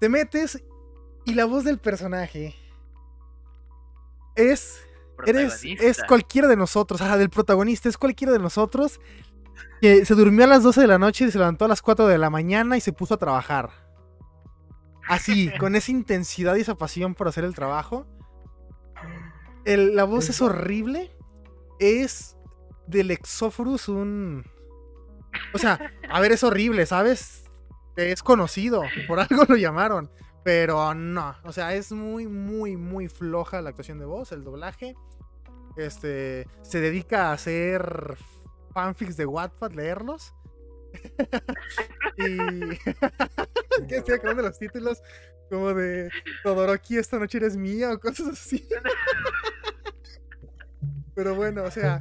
te 0.00 0.08
metes 0.08 0.62
y 1.26 1.34
la 1.34 1.44
voz 1.44 1.64
del 1.64 1.78
personaje 1.78 2.54
es 4.34 4.82
Eres, 5.30 5.60
es 5.82 5.98
cualquiera 6.08 6.48
de 6.48 6.56
nosotros, 6.56 7.00
ajá, 7.02 7.18
del 7.18 7.30
protagonista, 7.30 7.88
es 7.90 7.98
cualquiera 7.98 8.32
de 8.32 8.38
nosotros 8.38 8.98
que 9.80 10.04
se 10.06 10.14
durmió 10.14 10.44
a 10.44 10.48
las 10.48 10.62
12 10.62 10.80
de 10.80 10.86
la 10.86 10.98
noche 10.98 11.26
y 11.26 11.30
se 11.30 11.38
levantó 11.38 11.66
a 11.66 11.68
las 11.68 11.82
4 11.82 12.06
de 12.06 12.16
la 12.18 12.30
mañana 12.30 12.76
y 12.78 12.80
se 12.80 12.92
puso 12.92 13.14
a 13.14 13.18
trabajar. 13.18 13.83
Así, 15.08 15.50
con 15.58 15.76
esa 15.76 15.90
intensidad 15.90 16.56
y 16.56 16.60
esa 16.60 16.76
pasión 16.76 17.14
por 17.14 17.28
hacer 17.28 17.44
el 17.44 17.54
trabajo. 17.54 18.06
El- 19.64 19.96
la 19.96 20.04
voz 20.04 20.28
es 20.30 20.40
horrible. 20.42 21.10
Es 21.78 22.36
del 22.86 23.10
Exophorus 23.10 23.88
un... 23.88 24.44
O 25.52 25.58
sea, 25.58 25.92
a 26.08 26.20
ver, 26.20 26.32
es 26.32 26.44
horrible, 26.44 26.86
¿sabes? 26.86 27.44
Es 27.96 28.22
conocido, 28.22 28.82
por 29.08 29.18
algo 29.20 29.44
lo 29.48 29.56
llamaron. 29.56 30.10
Pero 30.44 30.94
no, 30.94 31.34
o 31.42 31.52
sea, 31.52 31.74
es 31.74 31.90
muy, 31.90 32.26
muy, 32.26 32.76
muy 32.76 33.08
floja 33.08 33.62
la 33.62 33.70
actuación 33.70 33.98
de 33.98 34.04
voz, 34.04 34.30
el 34.32 34.44
doblaje. 34.44 34.94
Este, 35.76 36.46
se 36.62 36.80
dedica 36.80 37.30
a 37.30 37.32
hacer 37.32 38.16
fanfics 38.72 39.16
de 39.16 39.26
Wattpad, 39.26 39.72
leerlos. 39.72 40.34
y... 42.18 42.36
que 43.88 43.96
estoy 43.96 44.14
acabando 44.14 44.42
los 44.42 44.58
títulos 44.58 45.02
como 45.50 45.74
de 45.74 46.10
Todoroki, 46.42 46.96
esta 46.98 47.18
noche 47.18 47.38
eres 47.38 47.56
mía 47.56 47.92
o 47.92 47.98
cosas 48.00 48.28
así. 48.28 48.66
Pero 51.14 51.36
bueno, 51.36 51.62
o 51.62 51.70
sea, 51.70 52.00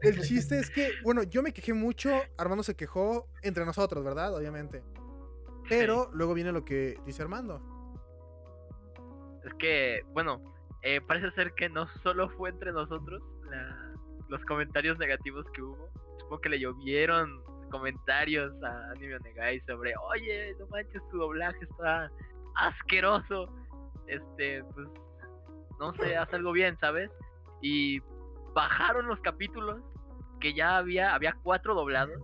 el 0.00 0.22
chiste 0.22 0.58
es 0.58 0.70
que, 0.70 0.92
bueno, 1.02 1.22
yo 1.22 1.42
me 1.42 1.52
quejé 1.52 1.74
mucho, 1.74 2.10
Armando 2.38 2.62
se 2.62 2.74
quejó 2.74 3.28
entre 3.42 3.66
nosotros, 3.66 4.02
¿verdad? 4.02 4.34
Obviamente. 4.34 4.82
Pero 5.68 6.08
luego 6.14 6.32
viene 6.32 6.50
lo 6.50 6.64
que 6.64 6.98
dice 7.04 7.20
Armando. 7.20 7.60
Es 9.44 9.52
que, 9.58 10.00
bueno, 10.14 10.42
eh, 10.80 11.02
parece 11.02 11.30
ser 11.32 11.52
que 11.52 11.68
no 11.68 11.86
solo 12.02 12.30
fue 12.30 12.48
entre 12.48 12.72
nosotros 12.72 13.22
la- 13.50 13.92
los 14.28 14.42
comentarios 14.46 14.98
negativos 14.98 15.44
que 15.52 15.60
hubo. 15.60 15.90
Supongo 16.20 16.40
que 16.40 16.48
le 16.48 16.58
llovieron 16.58 17.43
comentarios 17.74 18.52
a 18.62 18.90
Anime 18.92 19.16
Onegai 19.16 19.58
sobre, 19.66 19.94
oye, 20.12 20.54
no 20.60 20.66
manches, 20.68 21.02
tu 21.10 21.18
doblaje 21.18 21.58
está 21.68 22.08
asqueroso. 22.54 23.52
Este, 24.06 24.62
pues, 24.62 24.86
no 25.80 25.92
sé, 25.94 26.16
haz 26.16 26.32
algo 26.32 26.52
bien, 26.52 26.78
¿sabes? 26.78 27.10
Y 27.62 27.98
bajaron 28.54 29.08
los 29.08 29.18
capítulos, 29.22 29.80
que 30.40 30.54
ya 30.54 30.76
había, 30.76 31.16
había 31.16 31.34
cuatro 31.42 31.74
doblados. 31.74 32.16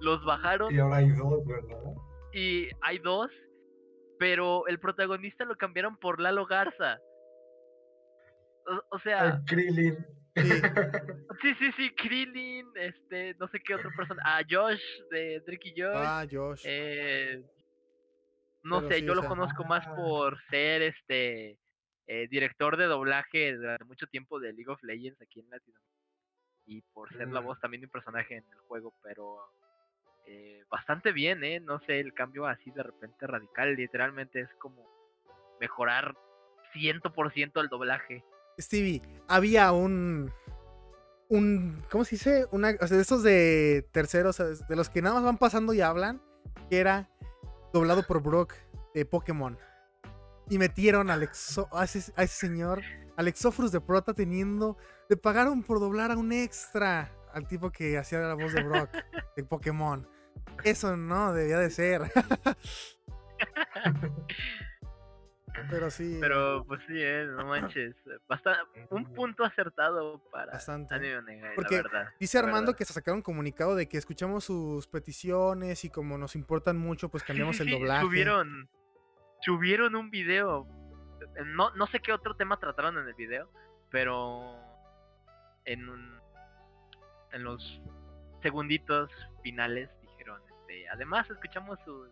Los 0.00 0.24
bajaron 0.24 0.74
Y 0.74 0.80
ahora 0.80 0.96
hay 0.96 1.10
dos, 1.10 1.46
¿verdad? 1.46 1.94
y 2.32 2.68
hay 2.80 2.98
dos, 2.98 3.30
pero 4.18 4.66
el 4.66 4.80
protagonista 4.80 5.44
lo 5.44 5.54
cambiaron 5.56 5.96
por 5.96 6.20
Lalo 6.20 6.46
Garza. 6.46 6.98
O, 8.66 8.96
o 8.96 8.98
sea, 8.98 9.26
El 9.26 9.44
Krillin. 9.44 10.19
sí, 11.42 11.54
sí, 11.58 11.72
sí, 11.76 11.90
Krillin, 11.94 12.66
este, 12.76 13.34
no 13.38 13.48
sé 13.48 13.60
qué 13.60 13.74
otra 13.74 13.90
persona, 13.96 14.22
a 14.24 14.42
Josh 14.48 14.80
de 15.10 15.40
Drake 15.40 15.68
y 15.74 15.80
Josh, 15.80 15.94
Ah, 15.96 16.26
Josh. 16.30 16.62
eh, 16.64 17.42
no 18.62 18.78
Pero 18.80 18.88
sé, 18.90 18.98
sí, 19.00 19.04
yo 19.06 19.14
lo 19.14 19.22
sea- 19.22 19.28
conozco 19.28 19.64
más 19.64 19.86
Ah. 19.86 19.94
por 19.96 20.40
ser 20.50 20.82
este 20.82 21.58
eh, 22.06 22.26
director 22.28 22.76
de 22.76 22.86
doblaje 22.86 23.54
durante 23.54 23.84
mucho 23.84 24.06
tiempo 24.08 24.40
de 24.40 24.52
League 24.52 24.68
of 24.70 24.82
Legends 24.82 25.20
aquí 25.22 25.38
en 25.40 25.48
Latinoamérica 25.50 25.90
y 26.66 26.82
por 26.92 27.08
ser 27.16 27.28
la 27.28 27.40
Mm. 27.40 27.44
voz 27.44 27.60
también 27.60 27.80
de 27.82 27.86
un 27.86 27.92
personaje 27.92 28.36
en 28.36 28.44
el 28.50 28.58
juego, 28.66 28.92
pero 29.02 29.38
eh, 30.26 30.64
bastante 30.68 31.12
bien, 31.12 31.42
¿eh? 31.44 31.60
No 31.60 31.78
sé, 31.80 31.98
el 32.00 32.12
cambio 32.12 32.46
así 32.46 32.70
de 32.72 32.82
repente 32.82 33.26
radical, 33.26 33.74
literalmente 33.74 34.40
es 34.40 34.48
como 34.58 34.84
mejorar 35.60 36.14
100% 36.72 37.60
el 37.60 37.68
doblaje. 37.68 38.24
Stevie, 38.60 39.02
había 39.28 39.72
un. 39.72 40.32
Un. 41.28 41.84
¿Cómo 41.90 42.04
se 42.04 42.16
dice? 42.16 42.46
Una, 42.50 42.74
o 42.80 42.86
sea, 42.86 42.96
de 42.96 43.02
esos 43.02 43.22
de 43.22 43.88
terceros, 43.92 44.38
de 44.38 44.76
los 44.76 44.88
que 44.88 45.02
nada 45.02 45.16
más 45.16 45.24
van 45.24 45.38
pasando 45.38 45.72
y 45.72 45.80
hablan, 45.80 46.22
que 46.68 46.78
era 46.78 47.10
doblado 47.72 48.06
por 48.06 48.22
Brock 48.22 48.54
de 48.94 49.04
Pokémon. 49.04 49.58
Y 50.48 50.58
metieron 50.58 51.10
al 51.10 51.30
a, 51.72 51.84
ese, 51.84 52.26
señor, 52.26 52.82
al 53.16 53.28
Exophorus 53.28 53.72
de 53.72 53.80
Prota, 53.80 54.14
teniendo. 54.14 54.76
Le 55.08 55.16
pagaron 55.16 55.62
por 55.62 55.80
doblar 55.80 56.10
a 56.10 56.16
un 56.16 56.32
extra 56.32 57.12
al 57.32 57.46
tipo 57.46 57.70
que 57.70 57.98
hacía 57.98 58.20
la 58.20 58.34
voz 58.34 58.52
de 58.52 58.62
Brock 58.62 58.90
de 59.36 59.44
Pokémon. 59.44 60.08
Eso 60.64 60.96
no 60.96 61.32
debía 61.32 61.58
de 61.58 61.70
ser. 61.70 62.02
Pero 65.70 65.90
sí. 65.90 66.18
Pero 66.20 66.64
pues 66.66 66.80
sí, 66.86 66.94
¿eh? 66.96 67.24
No 67.26 67.46
manches. 67.46 67.94
Basta, 68.28 68.64
un 68.90 69.12
punto 69.14 69.44
acertado 69.44 70.22
para 70.30 70.52
Bastante. 70.52 70.94
Anime 70.94 71.18
Onegai, 71.18 71.54
Porque 71.54 71.76
la 71.76 71.82
verdad. 71.82 72.08
Dice 72.18 72.38
Armando 72.38 72.72
verdad. 72.72 72.78
que 72.78 72.84
se 72.84 72.92
sacaron 72.92 73.18
un 73.18 73.22
comunicado 73.22 73.74
de 73.76 73.88
que 73.88 73.98
escuchamos 73.98 74.44
sus 74.44 74.86
peticiones 74.86 75.84
y 75.84 75.90
como 75.90 76.18
nos 76.18 76.34
importan 76.36 76.76
mucho, 76.76 77.08
pues 77.08 77.22
cambiamos 77.22 77.56
sí, 77.56 77.62
el 77.62 77.68
sí, 77.68 77.74
doblaje. 77.78 78.02
Subieron, 78.02 78.68
subieron 79.42 79.94
un 79.96 80.10
video. 80.10 80.66
No, 81.46 81.70
no 81.74 81.86
sé 81.88 82.00
qué 82.00 82.12
otro 82.12 82.34
tema 82.34 82.58
trataron 82.58 82.98
en 82.98 83.06
el 83.06 83.14
video, 83.14 83.50
pero 83.90 84.56
en 85.64 85.88
un, 85.88 86.20
en 87.32 87.44
los 87.44 87.80
segunditos 88.42 89.10
finales 89.42 89.90
dijeron, 90.02 90.40
este, 90.48 90.88
además 90.88 91.28
escuchamos 91.30 91.78
sus 91.84 92.08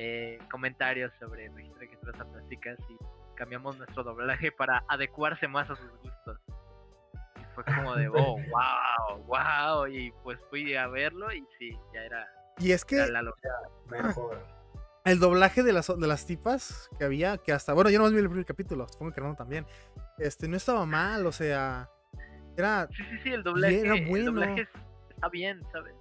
eh, 0.00 0.38
comentarios 0.50 1.12
sobre 1.18 1.48
registro 1.48 1.80
de 1.80 1.88
criaturas 1.88 2.16
fantásticas 2.16 2.78
y 2.88 2.96
cambiamos 3.34 3.76
nuestro 3.78 4.04
doblaje 4.04 4.52
para 4.52 4.84
adecuarse 4.88 5.48
más 5.48 5.68
a 5.70 5.74
sus 5.76 5.90
gustos. 6.02 6.38
fue 7.54 7.64
como 7.64 7.94
de, 7.96 8.08
oh, 8.14 8.36
wow, 8.36 9.24
wow. 9.26 9.86
Y 9.88 10.12
pues 10.22 10.38
fui 10.50 10.76
a 10.76 10.86
verlo 10.86 11.32
y 11.32 11.44
sí, 11.58 11.76
ya 11.92 12.02
era. 12.02 12.26
Y 12.58 12.70
es 12.72 12.84
que 12.84 12.96
era 12.96 13.08
la 13.08 13.22
locura. 13.22 13.54
Mejor. 13.90 14.46
el 15.04 15.18
doblaje 15.18 15.62
de 15.64 15.72
las, 15.72 15.86
de 15.88 16.06
las 16.06 16.26
tipas 16.26 16.88
que 16.98 17.04
había, 17.04 17.38
que 17.38 17.52
hasta, 17.52 17.72
bueno, 17.72 17.90
yo 17.90 17.98
no 17.98 18.08
vi 18.10 18.18
el 18.18 18.28
primer 18.28 18.44
capítulo, 18.44 18.86
supongo 18.88 19.12
que 19.12 19.20
no 19.20 19.34
también. 19.34 19.66
Este, 20.18 20.46
no 20.48 20.56
estaba 20.56 20.84
mal, 20.86 21.26
o 21.26 21.32
sea, 21.32 21.88
era, 22.56 22.86
Sí, 22.92 23.02
sí, 23.10 23.18
sí, 23.24 23.32
el 23.32 23.42
doblaje, 23.42 23.80
era 23.80 23.94
el 23.94 24.24
doblaje 24.24 24.60
es- 24.62 24.68
está 25.10 25.28
bien, 25.28 25.60
¿sabes? 25.72 25.94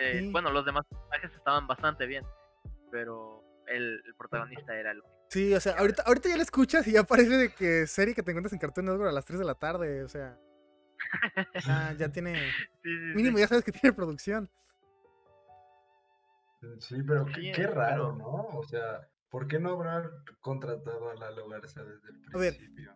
Eh, 0.00 0.20
Sí. 0.20 0.32
Bueno, 0.32 0.50
los 0.50 0.64
demás 0.64 0.84
personajes 0.88 1.32
estaban 1.36 1.66
bastante 1.68 2.06
bien, 2.06 2.24
pero 2.90 3.43
el, 3.68 4.02
el 4.06 4.14
protagonista 4.16 4.74
era 4.78 4.90
el... 4.92 5.02
sí, 5.28 5.54
o 5.54 5.60
sea, 5.60 5.72
ahorita, 5.78 6.02
ahorita 6.06 6.28
ya 6.28 6.36
la 6.36 6.42
escuchas 6.42 6.86
y 6.86 6.92
ya 6.92 7.04
parece 7.04 7.30
de 7.36 7.48
que 7.52 7.86
serie 7.86 8.14
que 8.14 8.22
te 8.22 8.30
encuentras 8.30 8.52
en 8.52 8.58
Cartoon 8.58 8.86
Network 8.86 9.08
a 9.10 9.12
las 9.12 9.24
3 9.24 9.38
de 9.38 9.44
la 9.44 9.54
tarde, 9.54 10.02
o 10.04 10.08
sea, 10.08 10.38
ya, 11.66 11.94
ya 11.98 12.08
tiene, 12.10 12.34
Sí, 12.82 12.90
sí, 12.90 12.90
sí. 13.10 13.14
mínimo 13.16 13.38
ya 13.38 13.48
sabes 13.48 13.64
que 13.64 13.72
tiene 13.72 13.92
producción. 13.94 14.50
Sí, 16.80 16.96
pero 17.06 17.26
qué, 17.26 17.66
raro, 17.66 18.14
pero- 18.14 18.16
¿no? 18.16 18.58
O 18.58 18.64
sea, 18.64 19.06
¿por 19.30 19.46
qué 19.46 19.58
no 19.60 19.70
habrá 19.70 20.10
contratado 20.40 21.10
a 21.10 21.14
Lalo 21.14 21.48
Garza 21.48 21.84
desde 21.84 22.08
el 22.08 22.20
A 22.34 22.38
ver. 22.38 22.56
principio? 22.56 22.94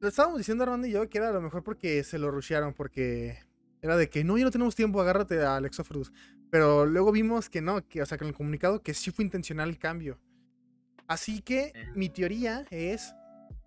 Lo 0.00 0.08
estábamos 0.08 0.38
diciendo 0.38 0.62
Armando 0.64 0.86
y 0.86 0.92
yo 0.92 1.08
que 1.08 1.18
era 1.18 1.30
a 1.30 1.32
lo 1.32 1.40
mejor 1.40 1.64
porque 1.64 2.04
se 2.04 2.18
lo 2.18 2.30
rushearon, 2.30 2.74
porque 2.74 3.38
era 3.80 3.96
de 3.96 4.08
que 4.10 4.22
no, 4.22 4.36
ya 4.38 4.44
no 4.44 4.50
tenemos 4.50 4.74
tiempo, 4.76 5.00
agárrate 5.00 5.42
a 5.42 5.56
Alexofrus. 5.56 6.12
Pero 6.54 6.86
luego 6.86 7.10
vimos 7.10 7.50
que 7.50 7.60
no, 7.60 7.84
que, 7.84 8.00
o 8.00 8.06
sea, 8.06 8.16
que 8.16 8.22
en 8.22 8.28
el 8.28 8.36
comunicado 8.36 8.80
que 8.80 8.94
sí 8.94 9.10
fue 9.10 9.24
intencional 9.24 9.70
el 9.70 9.76
cambio. 9.76 10.20
Así 11.08 11.42
que 11.42 11.72
mi 11.96 12.08
teoría 12.08 12.64
es 12.70 13.12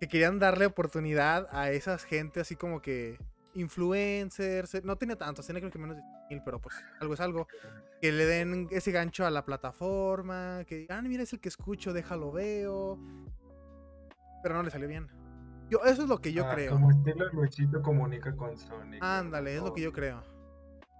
que 0.00 0.08
querían 0.08 0.38
darle 0.38 0.64
oportunidad 0.64 1.48
a 1.50 1.70
esas 1.70 2.04
gente 2.04 2.40
así 2.40 2.56
como 2.56 2.80
que 2.80 3.18
influencers, 3.52 4.74
eh, 4.76 4.80
no 4.82 4.96
tiene 4.96 5.16
tantos, 5.16 5.44
tiene 5.44 5.60
creo 5.60 5.70
que 5.70 5.78
menos 5.78 5.98
de 5.98 6.02
mil, 6.30 6.40
pero 6.42 6.62
pues 6.62 6.76
algo 6.98 7.12
es 7.12 7.20
algo. 7.20 7.46
Que 8.00 8.10
le 8.10 8.24
den 8.24 8.68
ese 8.70 8.90
gancho 8.90 9.26
a 9.26 9.30
la 9.30 9.44
plataforma, 9.44 10.64
que 10.66 10.76
digan, 10.78 11.04
ah, 11.04 11.08
mira, 11.10 11.24
es 11.24 11.32
el 11.34 11.40
que 11.40 11.50
escucho, 11.50 11.92
déjalo 11.92 12.32
veo. 12.32 12.98
Pero 14.42 14.54
no 14.54 14.62
le 14.62 14.70
salió 14.70 14.88
bien. 14.88 15.08
Yo, 15.68 15.84
eso 15.84 16.04
es 16.04 16.08
lo 16.08 16.22
que 16.22 16.32
yo 16.32 16.46
Ah, 16.46 16.54
creo. 16.54 16.72
Como 16.72 16.90
estilo 16.90 17.30
Luisito 17.34 17.82
comunica 17.82 18.34
con 18.34 18.56
Sonic. 18.56 19.04
Ándale, 19.04 19.56
es 19.56 19.62
lo 19.62 19.74
que 19.74 19.82
yo 19.82 19.92
creo. 19.92 20.37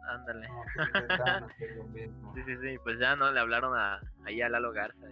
Ándale. 0.08 0.48
No, 0.48 1.86
mismo. 1.92 2.34
Sí, 2.34 2.42
sí, 2.46 2.56
sí, 2.62 2.78
pues 2.82 2.98
ya 2.98 3.14
no 3.14 3.30
le 3.30 3.40
hablaron 3.40 3.76
a, 3.76 4.00
ahí 4.24 4.40
a 4.40 4.48
Lalo 4.48 4.72
Garza. 4.72 5.06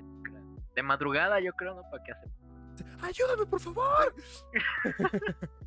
De 0.74 0.82
madrugada, 0.82 1.40
yo 1.40 1.52
creo, 1.52 1.74
¿no? 1.74 1.82
Para 1.90 2.02
que 2.02 2.12
hace. 2.12 2.30
¡Ayúdame, 3.02 3.46
por 3.46 3.60
favor! 3.60 4.14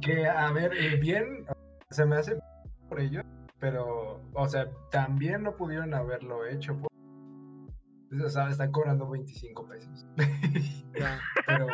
Que, 0.00 0.26
a 0.26 0.50
ver, 0.50 0.72
eh, 0.74 0.96
bien, 0.96 1.46
se 1.88 2.04
me 2.04 2.16
hace 2.16 2.36
por 2.88 3.00
ello, 3.00 3.22
pero, 3.60 4.20
o 4.32 4.48
sea, 4.48 4.68
también 4.90 5.44
no 5.44 5.56
pudieron 5.56 5.94
haberlo 5.94 6.44
hecho. 6.46 6.76
Por... 6.76 6.90
O 8.20 8.28
sea, 8.28 8.48
están 8.48 8.72
cobrando 8.72 9.08
25 9.08 9.68
pesos. 9.68 10.06
Ya. 10.96 11.20
pero, 11.46 11.66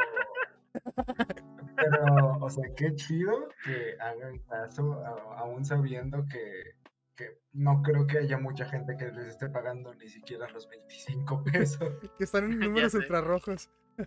pero, 1.76 2.38
o 2.41 2.49
sea, 2.49 2.64
qué 2.74 2.95
chido 2.95 3.49
que 3.62 3.97
hagan 4.01 4.38
caso, 4.49 5.05
aún 5.36 5.62
sabiendo 5.62 6.26
que, 6.26 6.74
que 7.20 7.38
no 7.52 7.82
creo 7.82 8.06
que 8.06 8.18
haya 8.18 8.38
mucha 8.38 8.64
gente 8.64 8.96
que 8.96 9.12
les 9.12 9.26
esté 9.26 9.48
pagando 9.50 9.94
ni 9.94 10.08
siquiera 10.08 10.48
los 10.50 10.68
25 10.70 11.44
pesos. 11.52 11.92
Que 12.18 12.24
están 12.24 12.44
en 12.50 12.58
números 12.60 12.94
ultrarrojos. 12.94 13.70
Sí, 13.98 14.04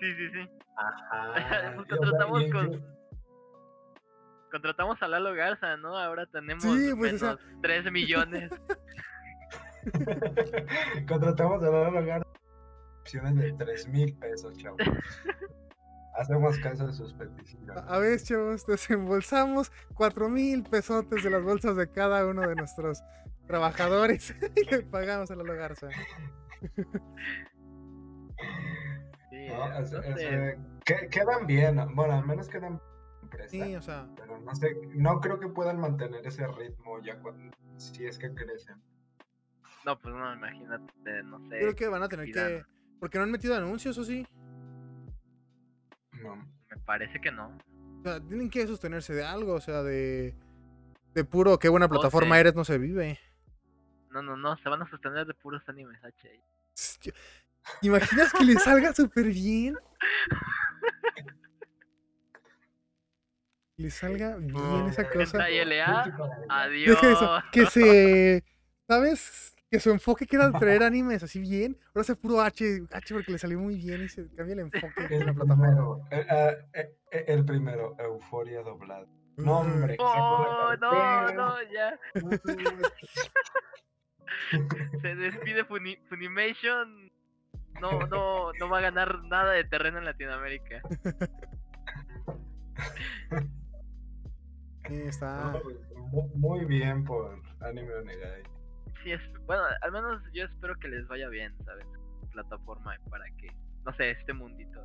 sí, 0.00 0.30
sí. 0.32 0.50
Ajá. 0.76 1.38
Y, 1.38 1.42
o 1.42 1.48
sea, 1.48 1.76
contratamos 1.76 2.44
con- 2.50 2.96
Contratamos 4.50 5.02
a 5.02 5.08
Lalo 5.08 5.34
Garza, 5.34 5.76
¿no? 5.76 5.98
Ahora 5.98 6.24
tenemos 6.26 6.62
Sí, 6.64 6.92
pues, 6.96 7.14
o 7.14 7.18
sea- 7.18 7.36
menos 7.36 7.60
3 7.62 7.92
millones. 7.92 8.50
Contratamos 11.06 11.62
a 11.62 11.66
Lalo 11.70 12.04
Garza 12.06 12.26
opciones 13.00 13.36
de 13.36 13.52
3 13.52 13.88
mil 13.88 14.16
pesos, 14.18 14.56
chavos. 14.56 14.78
Hacemos 16.18 16.58
caso 16.58 16.86
de 16.86 16.92
sus 16.94 17.12
peticiones. 17.14 17.76
A 17.86 17.98
ver, 17.98 18.20
chavos, 18.22 18.66
desembolsamos 18.66 19.70
cuatro 19.94 20.28
mil 20.28 20.62
pesotes 20.62 21.22
de 21.22 21.30
las 21.30 21.42
bolsas 21.42 21.76
de 21.76 21.90
cada 21.90 22.24
uno 22.26 22.48
de 22.48 22.54
nuestros 22.56 23.02
trabajadores 23.46 24.34
y 24.56 24.64
le 24.64 24.82
pagamos 24.82 25.30
a 25.30 25.36
la 25.36 25.54
Garza. 25.54 25.88
Sí, 29.30 29.48
No, 29.48 29.68
no 29.68 29.78
es- 29.78 29.92
es, 29.92 30.14
sé. 30.14 30.34
eh, 30.50 30.58
que- 30.84 31.08
quedan 31.10 31.46
bien, 31.46 31.76
bueno, 31.94 32.14
al 32.14 32.26
menos 32.26 32.48
quedan 32.48 32.80
empresa, 33.22 33.50
Sí, 33.50 33.74
o 33.74 33.82
sea, 33.82 34.08
pero 34.16 34.38
no 34.38 34.54
sé, 34.54 34.74
no 34.94 35.20
creo 35.20 35.38
que 35.40 35.48
puedan 35.48 35.80
mantener 35.80 36.26
ese 36.26 36.46
ritmo 36.46 37.00
ya 37.02 37.18
cuando, 37.20 37.54
si 37.76 38.06
es 38.06 38.18
que 38.18 38.32
crecen. 38.34 38.80
No, 39.84 39.98
pues 39.98 40.14
no, 40.14 40.32
imagínate, 40.34 41.22
no 41.24 41.38
sé. 41.40 41.58
creo 41.58 41.74
que 41.76 41.88
van 41.88 42.02
a 42.02 42.08
tener 42.08 42.30
que. 42.32 42.64
Porque 42.98 43.18
no 43.18 43.24
han 43.24 43.30
metido 43.30 43.54
anuncios, 43.54 43.98
¿o 43.98 44.04
sí? 44.04 44.26
No. 46.22 46.36
Me 46.70 46.76
parece 46.84 47.20
que 47.20 47.30
no. 47.30 47.56
O 48.00 48.02
sea, 48.02 48.20
tienen 48.20 48.50
que 48.50 48.66
sostenerse 48.66 49.14
de 49.14 49.24
algo, 49.24 49.54
o 49.54 49.60
sea, 49.60 49.82
de. 49.82 50.34
De 51.14 51.24
puro, 51.24 51.58
qué 51.58 51.68
buena 51.68 51.88
plataforma 51.88 52.38
eres, 52.38 52.54
no 52.54 52.64
se 52.64 52.76
vive. 52.76 53.18
No, 54.10 54.22
no, 54.22 54.36
no, 54.36 54.56
se 54.58 54.68
van 54.68 54.82
a 54.82 54.90
sostener 54.90 55.26
de 55.26 55.34
puros 55.34 55.62
animes 55.68 55.98
HI. 56.02 57.12
¿Imaginas 57.82 58.32
que 58.32 58.44
le 58.44 58.54
salga 58.54 58.92
súper 58.92 59.26
bien? 59.26 59.76
Le 63.76 63.90
salga 63.90 64.36
bien 64.36 64.86
esa 64.88 65.08
cosa. 65.10 65.44
Adiós. 66.48 67.00
Deja 67.00 67.12
eso, 67.12 67.42
que 67.52 67.66
se. 67.66 68.44
¿Sabes? 68.88 69.55
Que 69.70 69.80
su 69.80 69.90
enfoque 69.90 70.26
que 70.26 70.36
era 70.36 70.52
traer 70.52 70.82
animes 70.84 71.22
así 71.22 71.40
bien. 71.40 71.76
Ahora 71.88 72.00
hace 72.02 72.16
puro 72.16 72.40
H, 72.40 72.64
H 72.92 73.14
porque 73.14 73.32
le 73.32 73.38
salió 73.38 73.58
muy 73.58 73.76
bien 73.76 74.04
y 74.04 74.08
se 74.08 74.26
cambia 74.34 74.54
el 74.54 74.60
enfoque 74.60 75.08
de 75.08 75.16
El 75.16 75.26
la 75.26 75.34
plataforma. 75.34 75.66
primero, 75.66 76.00
eh, 76.10 76.26
eh, 76.74 76.96
eh, 77.10 77.24
el 77.28 77.44
primero, 77.44 77.96
Euforia 77.98 78.62
doblado. 78.62 79.06
No, 79.38 79.58
hombre. 79.60 79.96
Oh, 79.98 80.72
no, 80.80 81.30
no, 81.32 81.56
ya. 81.70 81.98
Se 85.02 85.14
despide 85.14 85.64
Funi- 85.66 85.98
Funimation. 86.08 87.10
No, 87.80 88.06
no, 88.06 88.52
no 88.58 88.68
va 88.70 88.78
a 88.78 88.82
ganar 88.82 89.22
nada 89.24 89.52
de 89.52 89.64
terreno 89.64 89.98
en 89.98 90.04
Latinoamérica. 90.06 90.80
Sí, 94.88 94.94
está. 95.02 95.58
Pues, 95.64 95.76
mu- 96.12 96.28
Muy 96.36 96.64
bien 96.64 97.02
por 97.02 97.42
Anime 97.60 97.92
Onegai. 97.94 98.42
Sí, 99.06 99.12
es, 99.12 99.20
bueno, 99.46 99.62
al 99.82 99.92
menos 99.92 100.20
yo 100.32 100.42
espero 100.42 100.74
que 100.80 100.88
les 100.88 101.06
vaya 101.06 101.28
bien, 101.28 101.54
¿sabes? 101.64 101.86
Plataforma 102.32 102.92
para 103.08 103.24
que, 103.36 103.46
no 103.84 103.94
sé, 103.94 104.10
este 104.10 104.32
mundito 104.32 104.82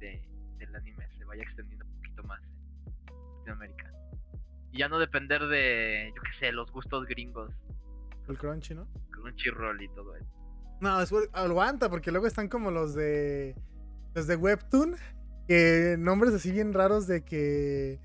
de, 0.00 0.20
del 0.58 0.74
anime 0.74 1.06
se 1.16 1.24
vaya 1.24 1.44
extendiendo 1.44 1.86
un 1.86 1.94
poquito 1.94 2.24
más 2.24 2.42
en 2.42 3.36
Latinoamérica. 3.36 3.92
Y 4.72 4.78
ya 4.78 4.88
no 4.88 4.98
depender 4.98 5.46
de, 5.46 6.12
yo 6.12 6.22
qué 6.22 6.38
sé, 6.40 6.50
los 6.50 6.72
gustos 6.72 7.06
gringos, 7.06 7.52
El 8.28 8.36
crunchy, 8.36 8.74
¿no? 8.74 8.88
Crunchyroll 9.12 9.80
y 9.80 9.88
todo 9.90 10.16
eso. 10.16 10.26
No, 10.80 10.98
después 10.98 11.30
aguanta, 11.32 11.88
porque 11.88 12.10
luego 12.10 12.26
están 12.26 12.48
como 12.48 12.72
los 12.72 12.96
de. 12.96 13.54
Los 14.16 14.26
de 14.26 14.34
Webtoon. 14.34 14.96
Que 15.46 15.94
nombres 16.00 16.34
así 16.34 16.50
bien 16.50 16.72
raros 16.72 17.06
de 17.06 17.24
que. 17.24 18.00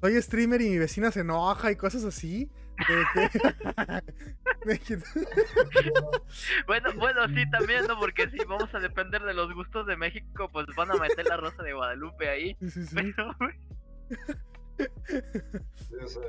Soy 0.00 0.22
streamer 0.22 0.62
y 0.62 0.70
mi 0.70 0.78
vecina 0.78 1.10
se 1.10 1.20
enoja 1.20 1.70
y 1.70 1.76
cosas 1.76 2.04
así. 2.04 2.50
De 2.88 3.28
que. 3.28 3.38
Bueno, 6.66 6.90
bueno, 6.96 7.26
sí, 7.28 7.48
también, 7.50 7.86
¿no? 7.86 7.98
Porque 7.98 8.28
si 8.30 8.38
vamos 8.44 8.72
a 8.74 8.78
depender 8.78 9.22
de 9.22 9.34
los 9.34 9.52
gustos 9.54 9.86
de 9.86 9.96
México, 9.96 10.48
pues 10.52 10.66
van 10.76 10.90
a 10.90 10.94
meter 10.94 11.26
la 11.26 11.36
Rosa 11.36 11.62
de 11.62 11.72
Guadalupe 11.72 12.28
ahí. 12.28 12.56
sí, 12.60 12.70
sí, 12.70 12.86
sí. 12.86 12.96
Pero 12.96 13.30
O 16.04 16.08
sea, 16.08 16.22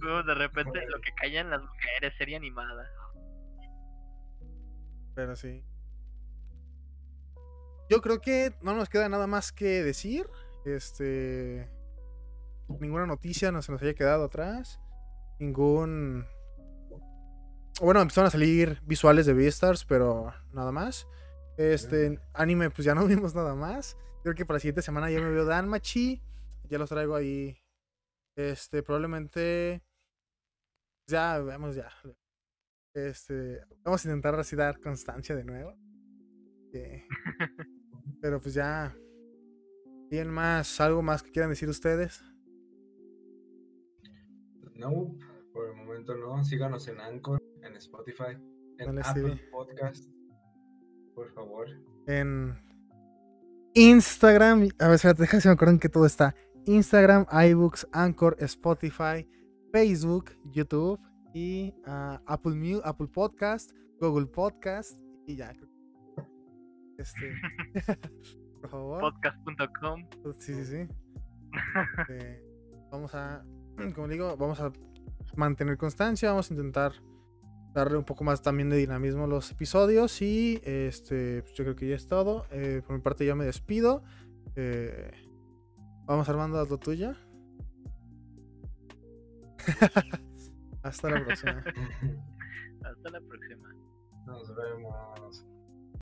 luego 0.00 0.22
de 0.22 0.34
repente 0.34 0.80
lo 0.88 1.00
que 1.00 1.12
callan 1.14 1.50
las 1.50 1.62
mujeres, 1.62 2.14
serie 2.18 2.36
animada. 2.36 2.88
Pero 5.14 5.36
sí. 5.36 5.64
Yo 7.88 8.00
creo 8.00 8.20
que 8.20 8.52
no 8.62 8.74
nos 8.74 8.88
queda 8.88 9.08
nada 9.08 9.26
más 9.26 9.52
que 9.52 9.82
decir. 9.82 10.26
Este. 10.64 11.68
Ninguna 12.68 13.06
noticia 13.06 13.50
no 13.50 13.62
se 13.62 13.72
nos 13.72 13.82
haya 13.82 13.94
quedado 13.94 14.24
atrás. 14.24 14.80
Ningún. 15.38 16.26
Bueno, 17.80 18.02
empezaron 18.02 18.28
a 18.28 18.30
salir 18.30 18.78
visuales 18.82 19.24
de 19.24 19.32
Beastars, 19.32 19.86
pero 19.86 20.34
nada 20.52 20.70
más. 20.70 21.08
Este, 21.56 22.20
anime, 22.34 22.70
pues 22.70 22.84
ya 22.84 22.94
no 22.94 23.06
vimos 23.06 23.34
nada 23.34 23.54
más. 23.54 23.96
Creo 24.22 24.34
que 24.34 24.44
para 24.44 24.56
la 24.56 24.60
siguiente 24.60 24.82
semana 24.82 25.10
ya 25.10 25.20
me 25.20 25.30
veo 25.30 25.46
Danmachi. 25.46 26.20
Ya 26.68 26.78
los 26.78 26.90
traigo 26.90 27.14
ahí. 27.16 27.56
Este, 28.36 28.82
probablemente. 28.82 29.82
Ya, 31.06 31.38
vemos 31.38 31.74
ya. 31.74 31.88
Este, 32.92 33.60
vamos 33.82 34.04
a 34.04 34.08
intentar 34.08 34.38
así 34.38 34.56
dar 34.56 34.78
constancia 34.80 35.34
de 35.34 35.44
nuevo. 35.44 35.74
Pero 38.20 38.40
pues 38.40 38.54
ya. 38.54 38.94
¿Tienen 40.10 40.32
más? 40.32 40.80
¿Algo 40.80 41.00
más 41.00 41.22
que 41.22 41.30
quieran 41.30 41.50
decir 41.50 41.68
ustedes? 41.68 42.22
No, 44.74 45.16
por 45.52 45.68
el 45.68 45.76
momento 45.76 46.14
no. 46.14 46.42
Síganos 46.44 46.88
en 46.88 47.00
Anchor, 47.00 47.40
en 47.70 47.76
Spotify, 47.76 48.36
en 48.78 48.86
Dale, 48.86 49.00
Apple. 49.04 49.48
Podcast. 49.50 50.04
Por 51.14 51.30
favor. 51.32 51.66
En 52.06 52.54
Instagram. 53.74 54.68
A 54.78 54.86
ver, 54.86 54.94
espérate, 54.96 55.22
déjame 55.22 55.40
si 55.40 55.48
me 55.48 55.54
acuerdo 55.54 55.74
en 55.74 55.80
que 55.80 55.88
todo 55.88 56.06
está. 56.06 56.34
Instagram, 56.66 57.26
iBooks, 57.30 57.88
Anchor, 57.92 58.36
Spotify, 58.40 59.26
Facebook, 59.72 60.30
YouTube 60.52 61.00
y 61.32 61.74
ah, 61.86 62.20
Apple, 62.26 62.54
Mu- 62.54 62.80
Apple 62.84 63.08
Podcast, 63.08 63.70
Google 64.00 64.26
Podcast 64.26 64.98
y 65.26 65.36
ya. 65.36 65.52
Este, 66.98 67.32
por 68.60 68.70
favor. 68.70 69.00
Podcast.com. 69.00 70.06
Sí, 70.38 70.54
sí, 70.54 70.64
sí. 70.64 70.88
Eh, 72.10 72.42
vamos 72.90 73.14
a, 73.14 73.44
como 73.94 74.08
digo, 74.08 74.36
vamos 74.36 74.60
a 74.60 74.72
mantener 75.36 75.76
constancia, 75.78 76.30
vamos 76.30 76.50
a 76.50 76.54
intentar 76.54 76.92
darle 77.72 77.98
un 77.98 78.04
poco 78.04 78.24
más 78.24 78.42
también 78.42 78.68
de 78.70 78.76
dinamismo 78.76 79.24
a 79.24 79.26
los 79.26 79.50
episodios 79.50 80.20
y 80.22 80.60
este, 80.64 81.42
pues 81.42 81.54
yo 81.54 81.64
creo 81.64 81.76
que 81.76 81.88
ya 81.88 81.96
es 81.96 82.06
todo. 82.06 82.46
Eh, 82.50 82.82
por 82.86 82.96
mi 82.96 83.02
parte 83.02 83.24
ya 83.24 83.34
me 83.34 83.44
despido. 83.44 84.02
Eh, 84.56 85.10
vamos 86.04 86.28
Armando, 86.28 86.58
haz 86.58 86.68
lo 86.68 86.78
tuyo. 86.78 87.14
Hasta 90.82 91.10
la 91.10 91.24
próxima. 91.24 91.64
Hasta 92.82 93.10
la 93.10 93.20
próxima. 93.20 93.74
Nos 94.26 94.54
vemos. 94.56 95.46